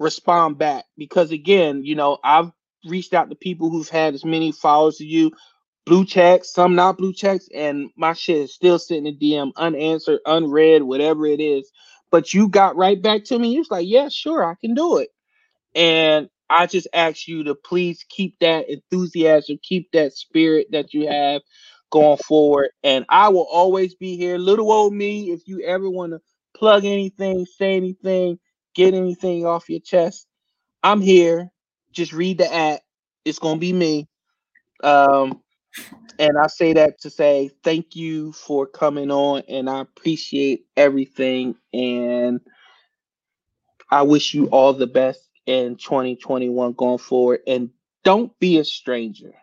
respond 0.00 0.58
back 0.58 0.84
because 0.96 1.30
again, 1.30 1.84
you 1.84 1.94
know, 1.94 2.18
I've 2.24 2.50
reached 2.86 3.14
out 3.14 3.30
to 3.30 3.36
people 3.36 3.70
who've 3.70 3.88
had 3.88 4.14
as 4.14 4.24
many 4.24 4.50
followers 4.50 4.96
as 4.96 5.06
you 5.06 5.30
blue 5.86 6.04
checks, 6.04 6.52
some 6.52 6.74
not 6.74 6.98
blue 6.98 7.12
checks, 7.12 7.48
and 7.54 7.90
my 7.96 8.14
shit 8.14 8.38
is 8.38 8.54
still 8.54 8.78
sitting 8.78 9.06
in 9.06 9.18
DM 9.18 9.52
unanswered, 9.56 10.20
unread, 10.26 10.82
whatever 10.82 11.26
it 11.26 11.40
is. 11.40 11.70
But 12.10 12.34
you 12.34 12.48
got 12.48 12.76
right 12.76 13.00
back 13.00 13.24
to 13.24 13.38
me. 13.38 13.52
You 13.52 13.60
was 13.60 13.70
like, 13.70 13.86
yeah, 13.86 14.08
sure, 14.08 14.44
I 14.44 14.54
can 14.54 14.74
do 14.74 14.98
it. 14.98 15.10
And 15.74 16.28
I 16.50 16.66
just 16.66 16.88
ask 16.94 17.28
you 17.28 17.44
to 17.44 17.56
please 17.56 18.06
keep 18.10 18.38
that 18.40 18.70
enthusiasm, 18.70 19.58
keep 19.62 19.92
that 19.92 20.14
spirit 20.14 20.68
that 20.72 20.94
you 20.94 21.08
have 21.08 21.42
going 21.92 22.18
forward. 22.18 22.70
And 22.84 23.06
I 23.10 23.30
will 23.30 23.48
always 23.52 23.96
be 23.96 24.18
here. 24.18 24.38
Little 24.38 24.72
old 24.72 24.94
me, 24.94 25.32
if 25.32 25.48
you 25.48 25.62
ever 25.62 25.90
want 25.90 26.12
to 26.14 26.20
plug 26.56 26.86
anything, 26.86 27.46
say 27.46 27.76
anything, 27.76 28.40
get 28.76 28.94
anything 28.94 29.46
off 29.46 29.70
your 29.70 29.80
chest, 29.80 30.26
I'm 30.82 31.00
here. 31.00 31.50
Just 31.92 32.12
read 32.12 32.38
the 32.38 32.54
app. 32.54 32.80
It's 33.24 33.38
gonna 33.40 33.60
be 33.60 33.72
me. 33.72 34.08
Um, 34.82 35.42
and 36.18 36.38
I 36.42 36.48
say 36.48 36.74
that 36.74 37.00
to 37.02 37.10
say 37.10 37.50
thank 37.64 37.96
you 37.96 38.32
for 38.32 38.66
coming 38.66 39.10
on, 39.12 39.42
and 39.48 39.70
I 39.70 39.80
appreciate 39.82 40.66
everything. 40.76 41.56
And 41.74 42.40
I 43.90 44.02
wish 44.02 44.34
you 44.34 44.46
all 44.48 44.74
the 44.74 44.88
best 44.88 45.29
in 45.50 45.74
2021 45.76 46.72
going 46.74 46.98
forward. 46.98 47.40
And 47.46 47.70
don't 48.04 48.36
be 48.38 48.58
a 48.58 48.64
stranger. 48.64 49.34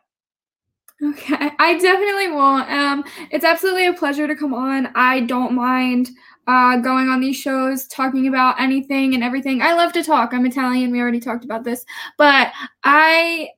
Okay, 1.04 1.52
I 1.60 1.78
definitely 1.78 2.32
won't. 2.32 2.72
Um, 2.72 3.04
it's 3.30 3.46
absolutely 3.46 3.86
a 3.86 3.94
pleasure 3.94 4.26
to 4.26 4.36
come 4.36 4.54
on. 4.54 4.88
I 4.96 5.20
don't 5.20 5.54
mind 5.54 6.10
uh, 6.48 6.78
going 6.78 7.10
on 7.10 7.20
these 7.20 7.36
shows, 7.36 7.86
talking 7.88 8.28
about 8.28 8.60
anything 8.60 9.14
and 9.14 9.24
everything. 9.24 9.62
I 9.62 9.74
love 9.74 9.94
to 9.94 10.04
talk. 10.04 10.34
I'm 10.34 10.46
Italian. 10.46 10.92
We 10.92 11.02
already 11.02 11.20
talked 11.20 11.46
about 11.46 11.64
this, 11.64 11.86
but 12.18 12.52
I 12.84 13.50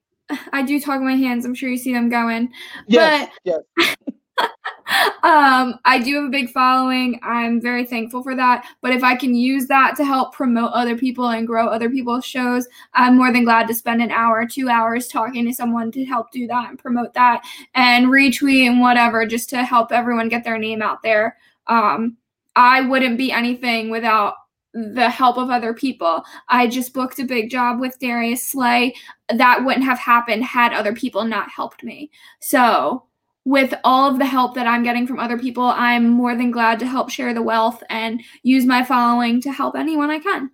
I 0.51 0.63
do 0.63 0.81
talk 0.81 1.01
my 1.01 1.15
hands. 1.15 1.45
I'm 1.45 1.55
sure 1.55 1.69
you 1.69 1.77
see 1.77 1.93
them 1.93 2.09
going. 2.09 2.51
Yes, 2.87 3.29
but 3.45 3.63
yes. 3.77 3.95
um, 5.23 5.75
I 5.85 5.99
do 6.03 6.15
have 6.15 6.25
a 6.25 6.29
big 6.29 6.49
following. 6.49 7.19
I'm 7.23 7.61
very 7.61 7.85
thankful 7.85 8.23
for 8.23 8.35
that. 8.35 8.65
But 8.81 8.91
if 8.91 9.03
I 9.03 9.15
can 9.15 9.35
use 9.35 9.67
that 9.67 9.95
to 9.97 10.05
help 10.05 10.33
promote 10.33 10.71
other 10.71 10.97
people 10.97 11.29
and 11.29 11.47
grow 11.47 11.67
other 11.67 11.89
people's 11.89 12.25
shows, 12.25 12.67
I'm 12.93 13.17
more 13.17 13.31
than 13.31 13.43
glad 13.43 13.67
to 13.67 13.75
spend 13.75 14.01
an 14.01 14.11
hour, 14.11 14.45
two 14.45 14.69
hours 14.69 15.07
talking 15.07 15.45
to 15.45 15.53
someone 15.53 15.91
to 15.91 16.05
help 16.05 16.31
do 16.31 16.47
that 16.47 16.69
and 16.69 16.79
promote 16.79 17.13
that 17.13 17.43
and 17.75 18.07
retweet 18.07 18.67
and 18.67 18.81
whatever 18.81 19.25
just 19.25 19.49
to 19.49 19.63
help 19.63 19.91
everyone 19.91 20.29
get 20.29 20.43
their 20.43 20.57
name 20.57 20.81
out 20.81 21.03
there. 21.03 21.37
Um, 21.67 22.17
I 22.55 22.81
wouldn't 22.81 23.17
be 23.17 23.31
anything 23.31 23.89
without 23.89 24.35
the 24.73 25.09
help 25.09 25.37
of 25.37 25.49
other 25.49 25.73
people. 25.73 26.23
I 26.47 26.67
just 26.67 26.93
booked 26.93 27.19
a 27.19 27.23
big 27.23 27.49
job 27.49 27.79
with 27.79 27.99
Darius 27.99 28.43
Slay. 28.43 28.95
That 29.33 29.63
wouldn't 29.65 29.85
have 29.85 29.99
happened 29.99 30.43
had 30.43 30.73
other 30.73 30.93
people 30.93 31.23
not 31.23 31.49
helped 31.49 31.83
me. 31.83 32.11
So, 32.39 33.03
with 33.49 33.73
all 33.83 34.11
of 34.11 34.19
the 34.19 34.25
help 34.27 34.53
that 34.53 34.67
I'm 34.67 34.83
getting 34.83 35.07
from 35.07 35.17
other 35.17 35.35
people, 35.35 35.63
I'm 35.63 36.07
more 36.07 36.35
than 36.35 36.51
glad 36.51 36.77
to 36.81 36.85
help 36.85 37.09
share 37.09 37.33
the 37.33 37.41
wealth 37.41 37.81
and 37.89 38.21
use 38.43 38.63
my 38.63 38.83
following 38.83 39.41
to 39.41 39.51
help 39.51 39.75
anyone 39.75 40.11
I 40.11 40.19
can. 40.19 40.51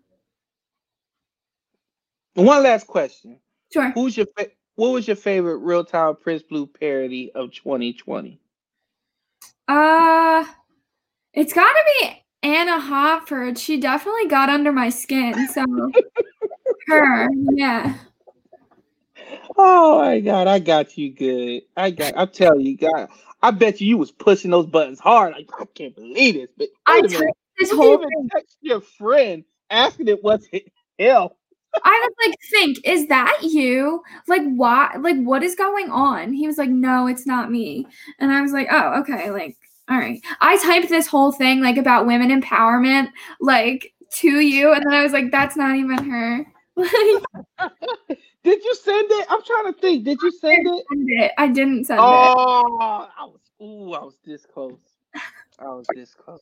One 2.36 2.64
last 2.64 2.88
question. 2.88 3.38
Sure. 3.74 3.92
Who's 3.92 4.16
your 4.16 4.28
fa- 4.38 4.48
what 4.76 4.94
was 4.94 5.08
your 5.08 5.18
favorite 5.18 5.58
real 5.58 5.84
time 5.84 6.16
Prince 6.16 6.44
Blue 6.44 6.66
parody 6.66 7.34
of 7.36 7.52
2020? 7.52 8.40
Uh 9.68 10.46
it's 11.34 11.52
got 11.52 11.74
to 11.74 11.84
be 12.00 12.24
Anna 12.44 12.80
Hotford. 12.80 13.58
She 13.58 13.78
definitely 13.78 14.28
got 14.28 14.48
under 14.48 14.72
my 14.72 14.88
skin. 14.88 15.50
So 15.50 15.66
her, 16.88 17.28
yeah. 17.56 17.98
Oh 19.58 20.00
my 20.00 20.20
god, 20.20 20.48
I 20.48 20.60
got 20.60 20.98
you 20.98 21.14
good. 21.14 21.64
I 21.78 21.92
got. 21.92 22.14
I'm 22.18 22.30
telling 22.30 22.66
you, 22.66 22.78
God, 22.78 23.10
I 23.42 23.52
bet 23.52 23.80
you 23.82 23.88
you 23.88 23.98
was 23.98 24.12
pushing 24.12 24.52
those 24.52 24.66
buttons 24.66 25.00
hard. 25.00 25.34
Like 25.34 25.50
I 25.60 25.66
can't 25.74 25.96
believe 25.96 26.36
this. 26.36 26.50
But 26.58 26.70
I 26.86 27.02
typed 27.02 27.38
this 27.58 27.72
you 27.72 27.78
whole 27.78 27.94
even 27.94 28.30
text 28.30 28.58
your 28.62 28.82
friend 28.82 29.44
asking 29.70 30.08
it 30.08 30.24
was 30.24 30.48
it 30.52 30.72
him. 30.98 31.30
I 31.84 32.08
was 32.08 32.28
like, 32.28 32.38
think, 32.52 32.78
is 32.86 33.08
that 33.08 33.38
you? 33.42 34.02
Like, 34.28 34.44
why? 34.44 34.96
Like, 34.98 35.18
what 35.18 35.44
is 35.44 35.56
going 35.56 35.90
on? 35.90 36.32
He 36.32 36.48
was 36.48 36.58
like, 36.58 36.70
no, 36.70 37.08
it's 37.08 37.28
not 37.28 37.52
me. 37.52 37.86
And 38.20 38.32
I 38.32 38.42
was 38.42 38.54
like, 38.54 38.68
oh, 38.72 39.02
okay. 39.02 39.30
Like, 39.30 39.58
all 39.90 39.98
right. 39.98 40.22
I 40.40 40.58
typed 40.58 40.88
this 40.88 41.08
whole 41.08 41.34
thing 41.34 41.62
like 41.62 41.78
about 41.78 42.08
women 42.08 42.30
empowerment, 42.30 43.10
like 43.42 43.94
to 44.20 44.40
you, 44.40 44.72
and 44.74 44.84
then 44.86 44.94
I 44.94 45.04
was 45.04 45.12
like, 45.12 45.32
that's 45.32 45.58
not 45.58 45.76
even 45.76 46.10
her. 46.10 46.46
Did 48.46 48.64
you 48.64 48.76
send 48.76 49.08
it? 49.10 49.26
I'm 49.28 49.42
trying 49.42 49.74
to 49.74 49.80
think. 49.80 50.06
Did 50.06 50.20
you 50.22 50.32
send 50.32 50.68
it? 50.68 50.84
Send 50.92 51.10
it? 51.10 51.32
I 51.40 51.48
didn't 51.48 51.86
send 51.86 52.00
oh, 52.00 52.14
it. 52.14 52.34
Oh, 52.38 53.10
I 53.20 53.26
was 53.26 53.40
ooh, 53.60 53.94
I 53.94 54.04
was 54.04 54.20
this 54.24 54.46
close. 54.46 54.78
I 55.60 55.66
was 55.66 55.88
this 55.96 56.14
close. 56.14 56.40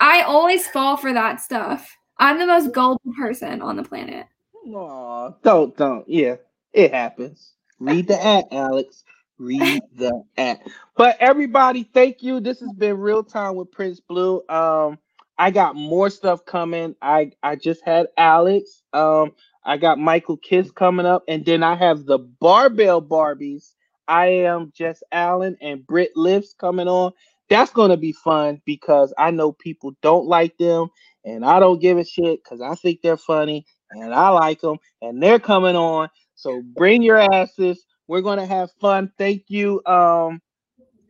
I 0.00 0.22
always 0.22 0.66
fall 0.66 0.96
for 0.96 1.12
that 1.12 1.42
stuff. 1.42 1.94
I'm 2.16 2.38
the 2.38 2.46
most 2.46 2.72
gullible 2.72 3.12
person 3.18 3.60
on 3.60 3.76
the 3.76 3.82
planet. 3.82 4.26
Oh, 4.66 5.36
don't 5.44 5.76
don't. 5.76 6.08
Yeah, 6.08 6.36
it 6.72 6.94
happens. 6.94 7.52
Read 7.78 8.08
the 8.08 8.24
ad, 8.24 8.46
Alex. 8.50 9.04
Read 9.36 9.82
the 9.94 10.24
ad. 10.38 10.60
But 10.96 11.18
everybody, 11.20 11.84
thank 11.84 12.22
you. 12.22 12.40
This 12.40 12.60
has 12.60 12.72
been 12.72 12.96
real 12.96 13.22
time 13.22 13.56
with 13.56 13.70
Prince 13.70 14.00
Blue. 14.00 14.42
Um, 14.48 14.98
I 15.36 15.50
got 15.50 15.76
more 15.76 16.08
stuff 16.08 16.46
coming. 16.46 16.96
I 17.02 17.32
I 17.42 17.56
just 17.56 17.84
had 17.84 18.06
Alex. 18.16 18.82
Um, 18.94 19.32
I 19.64 19.78
got 19.78 19.98
Michael 20.00 20.38
Kiss 20.38 20.70
coming 20.72 21.06
up, 21.06 21.24
and 21.28 21.44
then 21.44 21.62
I 21.62 21.76
have 21.76 22.06
the 22.06 22.18
Barbell 22.18 23.02
Barbies. 23.02 23.74
I 24.08 24.26
am 24.28 24.72
Jess 24.76 25.02
Allen 25.12 25.56
and 25.62 25.86
Britt 25.86 26.12
Lifts 26.16 26.54
coming 26.54 26.88
on. 26.88 27.12
That's 27.50 27.72
gonna 27.72 27.98
be 27.98 28.12
fun 28.12 28.62
because 28.66 29.14
I 29.18 29.30
know 29.30 29.52
people 29.52 29.92
don't 30.02 30.26
like 30.26 30.58
them, 30.58 30.88
and 31.24 31.44
I 31.44 31.60
don't 31.60 31.80
give 31.80 31.98
a 31.98 32.04
shit 32.04 32.42
because 32.44 32.60
I 32.62 32.74
think 32.76 33.02
they're 33.02 33.16
funny 33.18 33.66
and 33.92 34.14
I 34.14 34.30
like 34.30 34.60
them, 34.62 34.78
and 35.02 35.22
they're 35.22 35.40
coming 35.40 35.76
on. 35.76 36.10
So 36.36 36.62
bring 36.76 37.02
your 37.02 37.18
asses. 37.18 37.84
We're 38.08 38.22
gonna 38.22 38.46
have 38.46 38.72
fun. 38.80 39.12
Thank 39.18 39.44
you. 39.48 39.82
Um, 39.86 40.40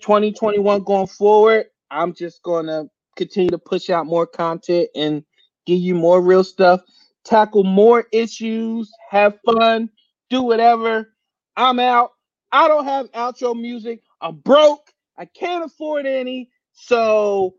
2021 0.02 0.82
going 0.84 1.06
forward. 1.06 1.66
I'm 1.90 2.14
just 2.14 2.42
gonna 2.42 2.84
continue 3.16 3.50
to 3.50 3.58
push 3.58 3.90
out 3.90 4.06
more 4.06 4.26
content 4.26 4.88
and 4.96 5.24
give 5.66 5.78
you 5.80 5.94
more 5.94 6.20
real 6.22 6.44
stuff 6.44 6.80
tackle 7.24 7.64
more 7.64 8.06
issues, 8.12 8.90
have 9.10 9.38
fun, 9.44 9.90
do 10.30 10.42
whatever. 10.42 11.14
I'm 11.56 11.78
out. 11.78 12.12
I 12.50 12.68
don't 12.68 12.84
have 12.84 13.10
outro 13.12 13.58
music. 13.58 14.02
I'm 14.20 14.36
broke. 14.36 14.92
I 15.16 15.24
can't 15.24 15.64
afford 15.64 16.06
any. 16.06 16.50
So 16.72 17.54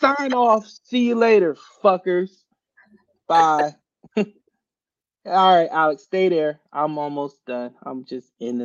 sign 0.00 0.32
off. 0.32 0.66
See 0.84 1.08
you 1.08 1.14
later, 1.14 1.56
fuckers. 1.82 2.30
Bye. 3.26 3.74
All 4.16 4.24
right, 5.26 5.68
Alex, 5.70 6.02
stay 6.04 6.28
there. 6.28 6.60
I'm 6.72 6.98
almost 6.98 7.44
done. 7.44 7.74
I'm 7.82 8.04
just 8.04 8.32
in 8.40 8.48
the 8.48 8.58